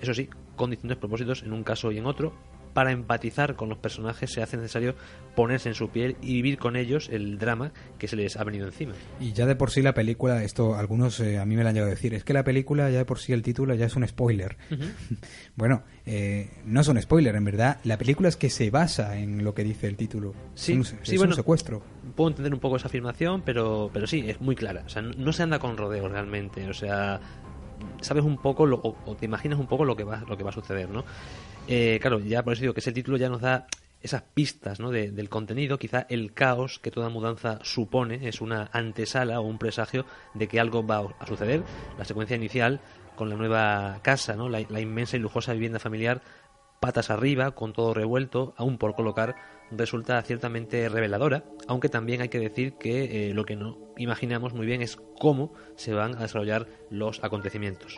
[0.00, 2.32] eso sí, con distintos propósitos en un caso y en otro.
[2.72, 4.94] Para empatizar con los personajes se hace necesario
[5.34, 8.66] ponerse en su piel y vivir con ellos el drama que se les ha venido
[8.66, 8.94] encima.
[9.20, 11.74] Y ya de por sí la película, esto algunos eh, a mí me lo han
[11.74, 13.96] llegado a decir, es que la película ya de por sí el título ya es
[13.96, 14.56] un spoiler.
[15.56, 17.78] bueno, eh, no es un spoiler, en verdad.
[17.84, 20.34] La película es que se basa en lo que dice el título.
[20.54, 21.82] Sí, es un, sí, es bueno, un secuestro.
[22.16, 24.82] Puedo entender un poco esa afirmación, pero, pero sí, es muy clara.
[24.86, 26.68] O sea, no, no se anda con rodeo realmente.
[26.68, 27.20] O sea,
[28.00, 30.50] sabes un poco lo- o, te imaginas un poco lo que va, lo que va
[30.50, 31.04] a suceder, ¿no?
[31.66, 33.66] Eh, claro, ya por eso digo que ese título ya nos da
[34.00, 34.90] esas pistas ¿no?
[34.90, 39.58] de- del contenido, quizá el caos que toda mudanza supone es una antesala o un
[39.58, 41.62] presagio de que algo va a suceder.
[41.98, 42.80] La secuencia inicial
[43.16, 44.48] con la nueva casa, ¿no?
[44.48, 46.22] la, la inmensa y lujosa vivienda familiar,
[46.78, 49.34] patas arriba, con todo revuelto, aún por colocar,
[49.70, 54.66] resulta ciertamente reveladora, aunque también hay que decir que eh, lo que no imaginamos muy
[54.66, 57.96] bien es cómo se van a desarrollar los acontecimientos.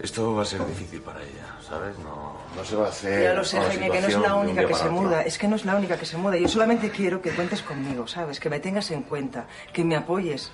[0.00, 1.98] Esto va a ser difícil para ella, ¿sabes?
[1.98, 3.20] No, no se va a hacer.
[3.24, 4.92] Ya lo sé, Jaime, que no es la única que se otro.
[4.92, 5.22] muda.
[5.22, 6.36] Es que no es la única que se muda.
[6.36, 8.38] Yo solamente quiero que cuentes conmigo, ¿sabes?
[8.38, 10.52] Que me tengas en cuenta, que me apoyes.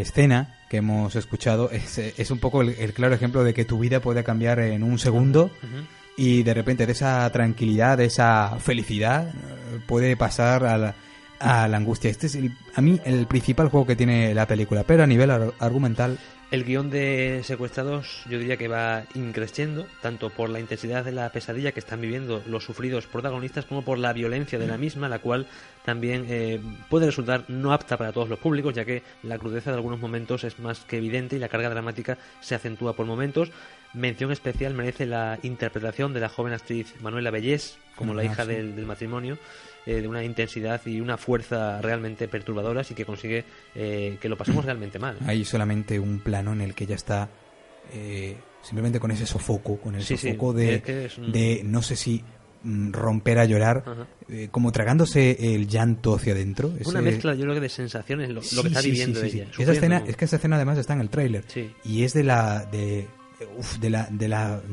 [0.00, 3.64] Esta escena que hemos escuchado es, es un poco el, el claro ejemplo de que
[3.64, 5.50] tu vida puede cambiar en un segundo
[6.16, 10.94] y de repente de esa tranquilidad, de esa felicidad, eh, puede pasar a la,
[11.38, 12.10] a la angustia.
[12.10, 15.30] Este es el- a mí el principal juego que tiene la película, pero a nivel
[15.30, 16.18] ar- argumental
[16.50, 21.28] El guion de Secuestrados yo diría que va increciendo, tanto por la intensidad de la
[21.30, 25.18] pesadilla que están viviendo los sufridos protagonistas como por la violencia de la misma, la
[25.18, 25.46] cual
[25.84, 26.58] también eh,
[26.88, 30.42] puede resultar no apta para todos los públicos, ya que la crudeza de algunos momentos
[30.42, 33.50] es más que evidente y la carga dramática se acentúa por momentos.
[33.92, 38.44] Mención especial merece la interpretación de la joven actriz Manuela Bellés, como la Ah, hija
[38.44, 38.52] sí.
[38.52, 39.36] del, del matrimonio,
[39.86, 43.44] eh, de una intensidad y una fuerza realmente perturbadoras y que consigue
[43.74, 45.16] eh, que lo pasemos realmente mal.
[45.26, 47.28] hay solamente un plano en el que ella está
[47.92, 51.80] eh, simplemente con ese sofoco, con el Sí, sí, sofoco de, es un- de no
[51.80, 52.22] sé si
[52.62, 53.84] mm, romper a llorar,
[54.28, 56.72] eh, como tragándose el llanto hacia adentro.
[56.84, 59.46] Una mezcla, yo creo que de sensaciones, lo, que está viviendo ella.
[59.58, 61.44] Esa escena, como- es que esa escena además está en el tráiler
[61.84, 63.06] y es de la de
[63.80, 64.28] de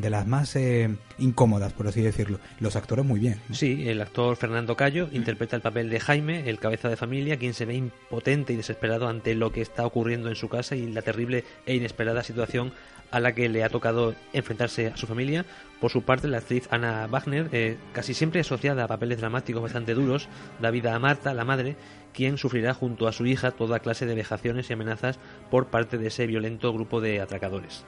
[0.10, 2.40] las más eh, incómodas, por así decirlo.
[2.60, 3.40] Los actores muy bien.
[3.52, 7.54] Sí, el actor Fernando Cayo interpreta el papel de Jaime, el cabeza de familia, quien
[7.54, 11.02] se ve impotente y desesperado ante lo que está ocurriendo en su casa y la
[11.02, 12.74] terrible e inesperada situación
[13.12, 15.46] a la que le ha tocado enfrentarse a su familia.
[15.80, 19.94] Por su parte, la actriz Ana Wagner, eh, casi siempre asociada a papeles dramáticos bastante
[19.94, 20.28] duros,
[20.60, 21.76] da vida a Marta, la madre,
[22.14, 25.20] quien sufrirá junto a su hija toda clase de vejaciones y amenazas
[25.52, 27.86] por parte de ese violento grupo de atracadores.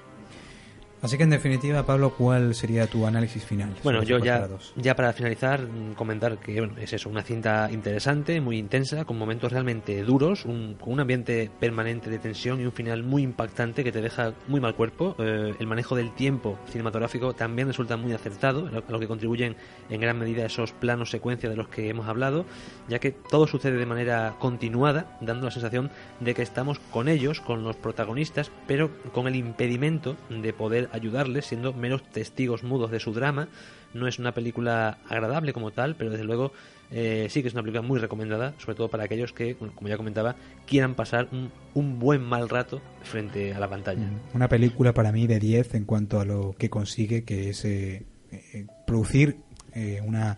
[1.01, 3.69] Así que en definitiva, Pablo, ¿cuál sería tu análisis final?
[3.83, 4.47] Bueno, sobre yo ya,
[4.77, 9.17] ya para finalizar, mm, comentar que bueno, es eso, una cinta interesante, muy intensa, con
[9.17, 13.83] momentos realmente duros, un- con un ambiente permanente de tensión y un final muy impactante
[13.83, 15.15] que te deja muy mal cuerpo.
[15.19, 19.07] Eh, el manejo del tiempo cinematográfico también resulta muy acertado, a lo, a lo que
[19.07, 19.55] contribuyen
[19.89, 22.45] en gran medida esos planos secuencia de los que hemos hablado,
[22.89, 25.91] ya que todo sucede de manera continuada, dando la sensación
[26.21, 31.45] de que estamos con ellos, con los protagonistas, pero con el impedimento de poder ayudarles,
[31.45, 33.47] siendo meros testigos mudos de su drama.
[33.93, 36.51] No es una película agradable como tal, pero desde luego
[36.91, 39.97] eh, sí que es una película muy recomendada, sobre todo para aquellos que, como ya
[39.97, 40.35] comentaba,
[40.65, 44.09] quieran pasar un, un buen mal rato frente a la pantalla.
[44.33, 48.05] Una película para mí de 10 en cuanto a lo que consigue, que es eh,
[48.31, 49.37] eh, producir
[49.73, 50.37] eh, una,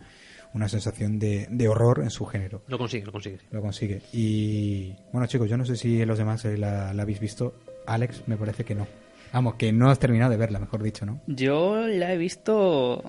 [0.53, 2.63] una sensación de, de horror en su género.
[2.67, 3.39] Lo consigue, lo consigue.
[3.51, 4.01] Lo consigue.
[4.13, 7.55] Y bueno, chicos, yo no sé si los demás eh, la, la habéis visto.
[7.87, 8.87] Alex, me parece que no.
[9.33, 11.21] Vamos, que no has terminado de verla, mejor dicho, ¿no?
[11.27, 13.03] Yo la he visto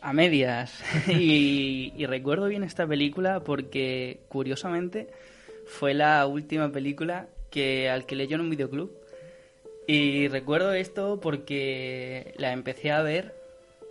[0.00, 0.82] a medias.
[1.08, 5.08] Y, y recuerdo bien esta película porque curiosamente
[5.66, 8.90] fue la última película que alquilé yo en un videoclub.
[9.86, 13.34] Y recuerdo esto porque la empecé a ver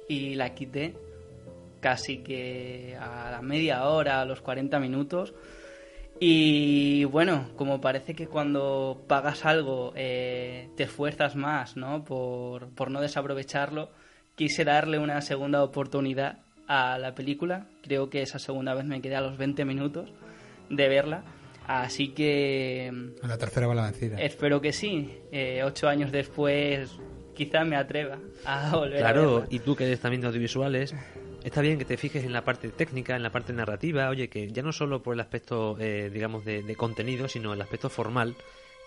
[0.07, 0.95] y la quité
[1.79, 5.33] casi que a la media hora, a los 40 minutos
[6.19, 12.03] y bueno, como parece que cuando pagas algo eh, te esfuerzas más, ¿no?
[12.05, 13.89] Por, por no desaprovecharlo,
[14.35, 17.67] quise darle una segunda oportunidad a la película.
[17.81, 20.11] Creo que esa segunda vez me quedé a los 20 minutos
[20.69, 21.23] de verla.
[21.67, 22.91] Así que
[23.21, 24.17] A la tercera va la vencida.
[24.21, 25.17] espero que sí.
[25.31, 26.89] Eh, ocho años después
[27.35, 29.47] quizá me atreva a volver a Claro, verla.
[29.49, 30.93] y tú que eres también de audiovisuales,
[31.43, 34.51] está bien que te fijes en la parte técnica, en la parte narrativa, oye, que
[34.51, 38.35] ya no solo por el aspecto, eh, digamos, de, de contenido, sino el aspecto formal,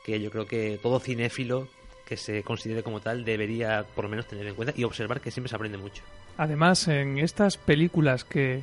[0.04, 1.68] que yo creo que todo cinéfilo
[2.06, 5.30] que se considere como tal debería por lo menos tener en cuenta y observar que
[5.30, 6.02] siempre se aprende mucho.
[6.38, 8.62] Además, en estas películas que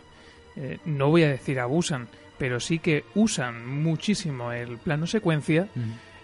[0.55, 2.07] eh, no voy a decir abusan,
[2.37, 5.67] pero sí que usan muchísimo el plano secuencia,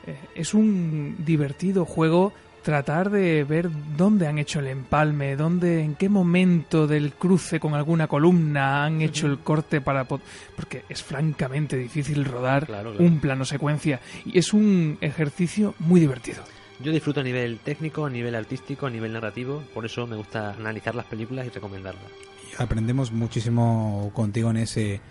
[0.08, 2.34] eh, es un divertido juego
[2.70, 3.68] tratar de ver
[3.98, 9.02] dónde han hecho el empalme, dónde, en qué momento del cruce con alguna columna han
[9.02, 10.04] hecho el corte para...
[10.04, 10.22] po-
[10.56, 13.04] Porque es francamente difícil rodar Claro, claro.
[13.04, 16.44] un plano secuencia y es un ejercicio muy divertido.
[16.80, 20.52] Yo disfruto a nivel técnico, a nivel artístico, a nivel narrativo, por eso me gusta
[20.54, 22.04] analizar las películas y recomendarlas.
[22.60, 25.02] aprendemos muchísimo contigo en ese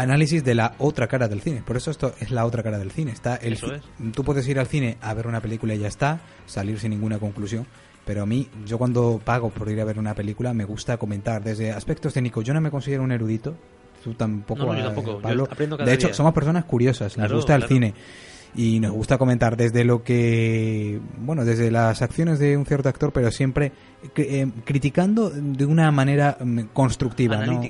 [0.00, 1.62] análisis de la otra cara del cine.
[1.64, 3.12] Por eso esto es la otra cara del cine.
[3.12, 3.68] Está el Eso
[4.14, 7.18] Tú puedes ir al cine a ver una película y ya está, salir sin ninguna
[7.18, 7.66] conclusión.
[8.04, 11.42] Pero a mí, yo cuando pago por ir a ver una película, me gusta comentar
[11.42, 12.44] desde aspectos técnicos.
[12.44, 13.54] Yo no me considero un erudito,
[14.02, 15.10] tú tampoco, No, no, yo eh, tampoco.
[15.16, 15.48] Yo Pablo.
[15.50, 16.14] aprendo cada de hecho, día.
[16.14, 17.74] somos personas curiosas, Claro, nos gusta el claro.
[17.74, 17.94] cine
[18.54, 23.12] y nos gusta comentar desde lo que bueno desde las acciones de un cierto actor
[23.12, 23.72] pero siempre
[24.16, 27.60] eh, criticando de una manera mm, constructiva ¿no?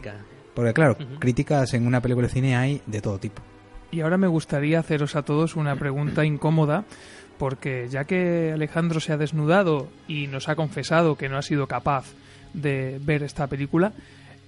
[0.58, 3.40] Porque claro críticas en una película de cine hay de todo tipo
[3.92, 6.84] Y ahora me gustaría haceros a todos una pregunta incómoda,
[7.38, 11.68] porque ya que Alejandro se ha desnudado y nos ha confesado que no ha sido
[11.68, 12.06] capaz
[12.54, 13.92] de ver esta película,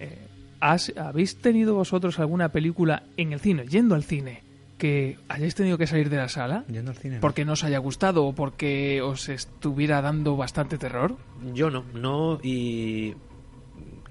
[0.01, 0.19] eh,
[0.61, 4.43] ¿has- ¿habéis tenido vosotros alguna película en el cine, yendo al cine,
[4.79, 6.65] que hayáis tenido que salir de la sala?
[6.69, 7.17] Yendo al cine.
[7.17, 7.21] no.
[7.21, 11.17] Porque no os haya gustado o porque os estuviera dando bastante terror.
[11.55, 13.15] Yo no, no, y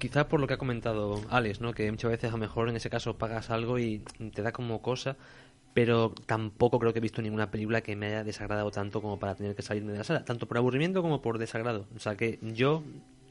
[0.00, 1.72] quizás por lo que ha comentado Alex, ¿no?
[1.72, 4.02] Que muchas veces a lo mejor en ese caso pagas algo y
[4.34, 5.16] te da como cosa,
[5.72, 9.36] pero tampoco creo que he visto ninguna película que me haya desagradado tanto como para
[9.36, 11.86] tener que salirme de la sala, tanto por aburrimiento como por desagrado.
[11.94, 12.82] O sea que yo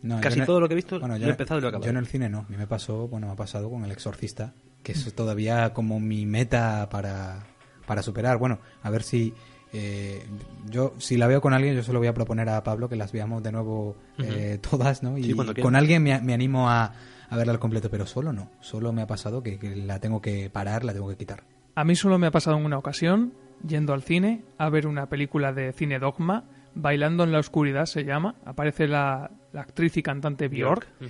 [0.02, 1.68] No, casi yo todo lo que he visto bueno, lo yo he empezado y lo
[1.68, 1.86] he acabado.
[1.86, 2.40] Yo en el cine no.
[2.40, 6.00] A mí me pasó, bueno, me ha pasado con El Exorcista, que es todavía como
[6.00, 7.48] mi meta para,
[7.86, 8.38] para superar.
[8.38, 9.34] Bueno, a ver si
[9.74, 10.26] eh,
[10.70, 12.96] yo, si la veo con alguien, yo se lo voy a proponer a Pablo que
[12.96, 15.18] las veamos de nuevo eh, todas, ¿no?
[15.18, 16.94] Y Sí, con alguien me, me animo a,
[17.30, 18.50] a verla al completo, pero solo no.
[18.62, 21.44] Solo me ha pasado que, que la tengo que parar, la tengo que quitar.
[21.76, 23.34] A mí solo me ha pasado en una ocasión,
[23.68, 26.44] yendo al cine a ver una película de cine dogma,
[26.76, 31.10] Bailando en la oscuridad se llama, aparece la, la actriz y cantante Björk, Ujú.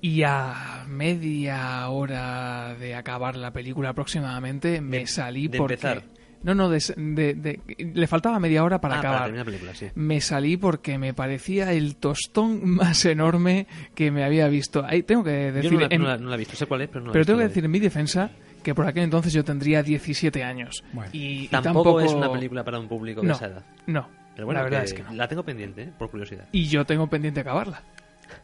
[0.00, 5.74] y a media hora de acabar la película aproximadamente me salí de porque...
[5.74, 6.02] empezar.
[6.42, 7.60] No, no, de, de- de-
[7.94, 9.22] le faltaba media hora para Ah, acabar.
[9.24, 9.86] terminar la película, sí.
[9.94, 14.84] Me salí porque me parecía el tostón más enorme que me había visto.
[14.84, 15.72] Ahí tengo que Yo decir...
[15.72, 17.10] no la, en- no la- no la he visto, sé cuál es, pero no la
[17.10, 18.30] he pero visto tengo que decir en mi defensa
[18.62, 20.84] que por aquel entonces yo tendría 17 años.
[21.12, 23.64] Y, y Tampoco, es una película para un público de No, esa edad.
[23.86, 25.12] No, Pero bueno, la verdad que es que no.
[25.14, 25.92] la tengo pendiente, ¿eh?
[25.98, 26.46] por curiosidad.
[26.52, 27.82] Y yo tengo pendiente acabarla.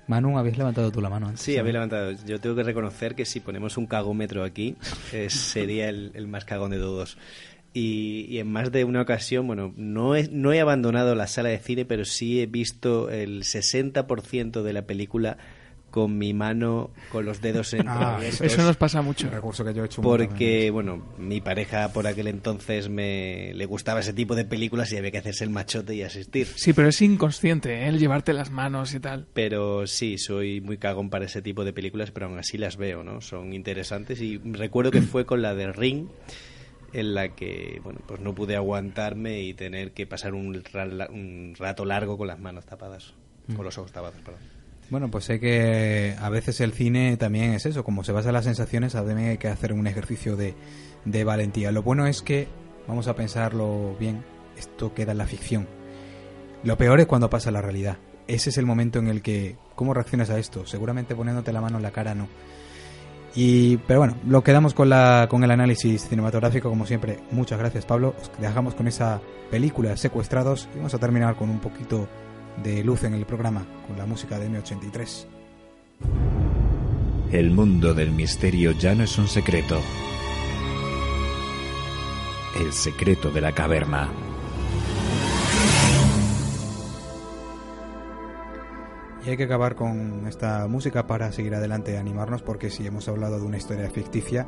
[0.07, 1.41] Manu, habías levantado tú la mano antes.
[1.43, 2.12] Sí, habéis levantado.
[2.27, 4.77] Yo tengo que reconocer que si ponemos un cagómetro aquí,
[5.12, 7.16] eh, sería el, el más cagón de todos.
[7.74, 11.51] Y, y en más de una ocasión, bueno, no he, no he abandonado la sala
[11.51, 15.36] de cine, pero sí he visto el 60% de la película
[15.90, 18.40] con mi mano, con los dedos Ah, entreabiertos.
[18.43, 19.31] Eso nos pasa mucho.
[19.31, 24.01] recurso que yo he hecho Porque, bueno, mi pareja por aquel entonces me le gustaba
[24.01, 26.47] ese tipo de películas y había que hacerse el machote y asistir.
[26.57, 27.89] Sí, pero es inconsciente, ¿eh?
[27.89, 29.27] el llevarte las manos y tal.
[29.32, 33.03] Pero sí, soy muy cagón para ese tipo de películas, pero aún así las veo,
[33.03, 33.23] ¿no?
[33.23, 36.09] Son interesantes y recuerdo que fue con la de Ring
[36.93, 40.62] en la que, bueno, pues no pude aguantarme y tener que pasar un,
[41.10, 43.15] un rato largo con las manos tapadas,
[43.55, 44.40] con los ojos tapados, perdón.
[44.90, 48.35] Bueno, pues sé que a veces el cine también es eso, como se basa en
[48.35, 50.55] las sensaciones, también hay que hacer un ejercicio de,
[51.05, 51.73] de valentía.
[51.73, 52.48] Lo bueno es que,
[52.86, 54.24] vamos a pensarlo bien,
[54.56, 55.69] esto queda en la ficción.
[56.65, 57.98] Lo peor es cuando pasa la realidad.
[58.27, 60.66] Ese es el momento en el que, ¿cómo reaccionas a esto?
[60.66, 62.28] Seguramente poniéndote la mano en la cara no.
[63.40, 67.20] Y, pero bueno, lo quedamos con, la, con el análisis cinematográfico, como siempre.
[67.31, 68.16] Muchas gracias, Pablo.
[68.20, 72.09] Os dejamos con esa película, Secuestrados, y vamos a terminar con un poquito
[72.65, 75.27] de luz en el programa, con la música de M83.
[77.31, 79.78] El mundo del misterio ya no es un secreto.
[82.60, 84.09] El secreto de la caverna.
[89.28, 93.44] Hay que acabar con esta música para seguir adelante animarnos, porque si hemos hablado de
[93.44, 94.46] una historia ficticia,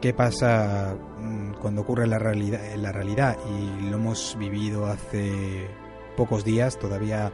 [0.00, 3.38] ¿qué pasa mm, cuando ocurre la realidad, la realidad?
[3.48, 5.68] Y lo hemos vivido hace
[6.16, 7.32] pocos días, todavía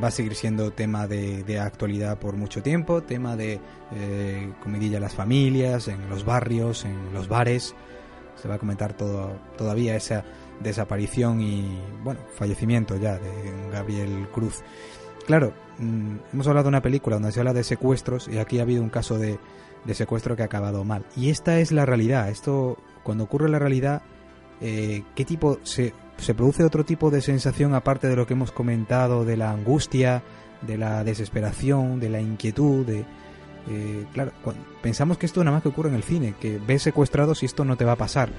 [0.00, 3.58] va a seguir siendo tema de, de actualidad por mucho tiempo, tema de
[3.92, 7.74] eh, comidilla en las familias, en los barrios, en los bares.
[8.36, 10.24] Se va a comentar todo, todavía esa
[10.60, 14.62] desaparición y, bueno, fallecimiento ya de Gabriel Cruz.
[15.28, 18.62] Claro, mm, hemos hablado de una película donde se habla de secuestros y aquí ha
[18.62, 19.38] habido un caso de,
[19.84, 21.04] de secuestro que ha acabado mal.
[21.18, 22.30] Y esta es la realidad.
[22.30, 24.00] Esto, cuando ocurre la realidad,
[24.62, 28.52] eh, ¿qué tipo se, se produce otro tipo de sensación aparte de lo que hemos
[28.52, 30.22] comentado de la angustia,
[30.62, 34.32] de la desesperación, de la inquietud, eh, claro,
[34.80, 37.66] pensamos que esto nada más que ocurre en el cine, que ves secuestrados y esto
[37.66, 38.30] no te va a pasar.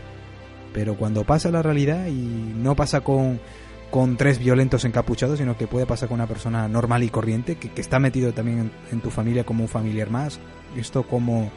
[0.73, 3.39] Pero cuando pasa la realidad y no pasa con,
[3.89, 7.69] con tres violentos encapuchados, sino que puede pasar con una persona normal y corriente, que,
[7.79, 10.39] está metido también en, tu familia como un familiar más.
[10.75, 11.51] Esto cómo,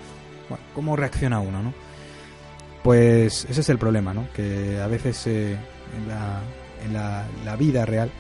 [0.49, 1.75] bueno, cómo reacciona uno, ¿no?
[2.83, 4.27] Pues ese es el problema, ¿no?
[4.35, 6.41] Que a veces eh, en, la,
[6.85, 8.11] en la, vida real,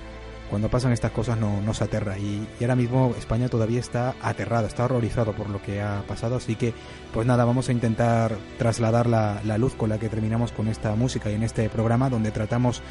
[0.50, 2.18] cuando pasan estas cosas, no, no se aterra.
[2.18, 6.36] Y, y, ahora mismo España todavía está aterrado, está horrorizado por lo que ha pasado.
[6.36, 6.74] Así que,
[7.14, 10.94] pues nada, vamos a intentar trasladar la, la luz con la que terminamos con esta
[10.94, 12.82] música y en este programa, donde tratamos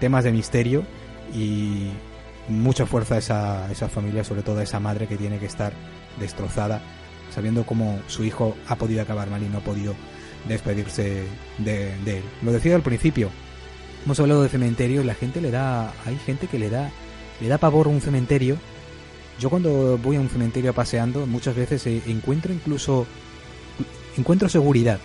[0.00, 0.82] temas de misterio
[1.34, 1.90] y
[2.48, 5.72] mucha fuerza a esa, esa familia, sobre todo a esa madre que tiene que estar
[6.18, 6.82] destrozada,
[7.32, 9.94] sabiendo cómo su hijo ha podido acabar mal y no ha podido
[10.48, 11.24] despedirse
[11.58, 12.24] de, de, él.
[12.42, 13.30] Lo decía al principio,
[14.04, 16.90] hemos hablado de cementerio y la gente le da, hay gente que le da,
[17.40, 18.56] le da pavor a un cementerio.
[19.38, 23.06] Yo cuando voy a un cementerio paseando, muchas veces encuentro incluso,
[24.16, 24.98] encuentro seguridad,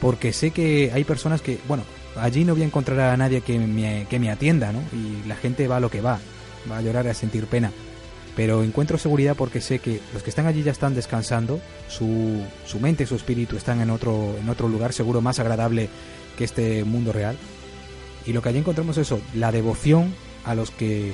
[0.00, 1.84] porque sé que hay personas que, bueno,
[2.20, 4.80] allí no voy a encontrar a nadie que me, que me atienda, ¿no?
[4.92, 6.18] Y la gente va a lo que va,
[6.70, 7.72] va a llorar a sentir pena.
[8.36, 12.80] Pero encuentro seguridad porque sé que los que están allí ya están descansando, su, su
[12.80, 15.88] mente, su espíritu están en otro, en otro lugar seguro más agradable
[16.38, 17.36] que este mundo real.
[18.26, 20.14] Y lo que allí encontramos es eso, la devoción
[20.44, 21.12] a los que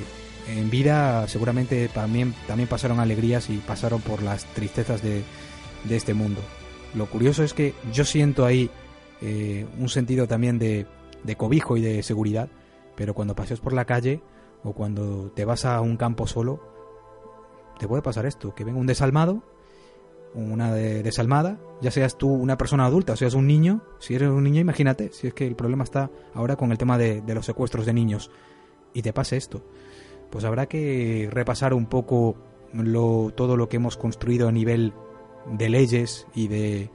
[0.49, 5.23] en vida seguramente también, también pasaron alegrías y pasaron por las tristezas de,
[5.85, 6.43] de este mundo.
[6.95, 8.71] Lo curioso es que yo siento ahí
[9.23, 10.87] eh, un sentido también de,
[11.27, 12.49] de, cobijo y de seguridad,
[12.95, 14.23] pero cuando paseas por la calle
[14.65, 16.61] o cuando te vas a un campo solo,
[17.79, 19.43] te puede pasar esto, que venga un desalmado,
[20.35, 24.29] una de, desalmada, ya seas tú una persona adulta o seas un niño, si eres
[24.29, 27.47] un niño imagínate, si es que el problema está ahora con el tema de, los
[27.47, 28.31] secuestros de niños
[28.93, 29.63] y te pase esto,
[30.31, 32.37] pues habrá que repasar un poco
[32.73, 34.93] lo, todo lo que hemos construido a nivel
[35.51, 36.91] de leyes y de,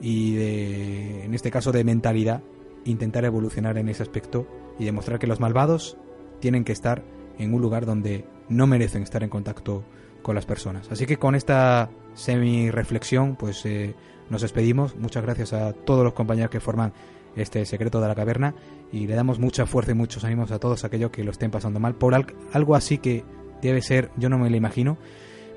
[0.00, 2.42] y de, en este caso de mentalidad,
[2.84, 4.46] intentar evolucionar en ese aspecto
[4.78, 5.96] y demostrar que los malvados
[6.40, 7.02] tienen que estar
[7.38, 9.84] en un lugar donde no merecen estar en contacto
[10.22, 10.90] con las personas.
[10.90, 13.94] Así que con esta semi reflexión, pues eh,
[14.28, 14.96] nos despedimos.
[14.96, 16.92] Muchas gracias a todos los compañeros que forman
[17.36, 18.54] este secreto de la caverna
[18.92, 21.78] y le damos mucha fuerza y muchos ánimos a todos aquellos que lo estén pasando
[21.78, 23.24] mal por al algo así que
[23.62, 24.98] debe ser, yo no me lo imagino,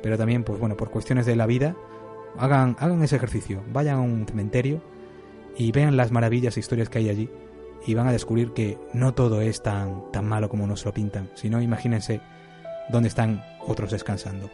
[0.04, 1.76] pero también pues bueno, por cuestiones de la vida
[2.38, 4.84] hagan, hagan ese ejercicio, vayan a un cementerio
[5.58, 7.30] y vean las maravillas e historias que hay allí
[7.86, 11.30] y van a descubrir que no todo es tan, tan malo como nos lo pintan,
[11.36, 12.22] sino imagínense
[12.90, 14.50] dónde están otros descansando.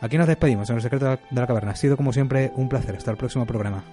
[0.00, 1.72] Aquí nos despedimos en el secreto de la caverna.
[1.72, 2.96] Ha sido como siempre un placer.
[2.96, 3.84] Hasta el próximo programa.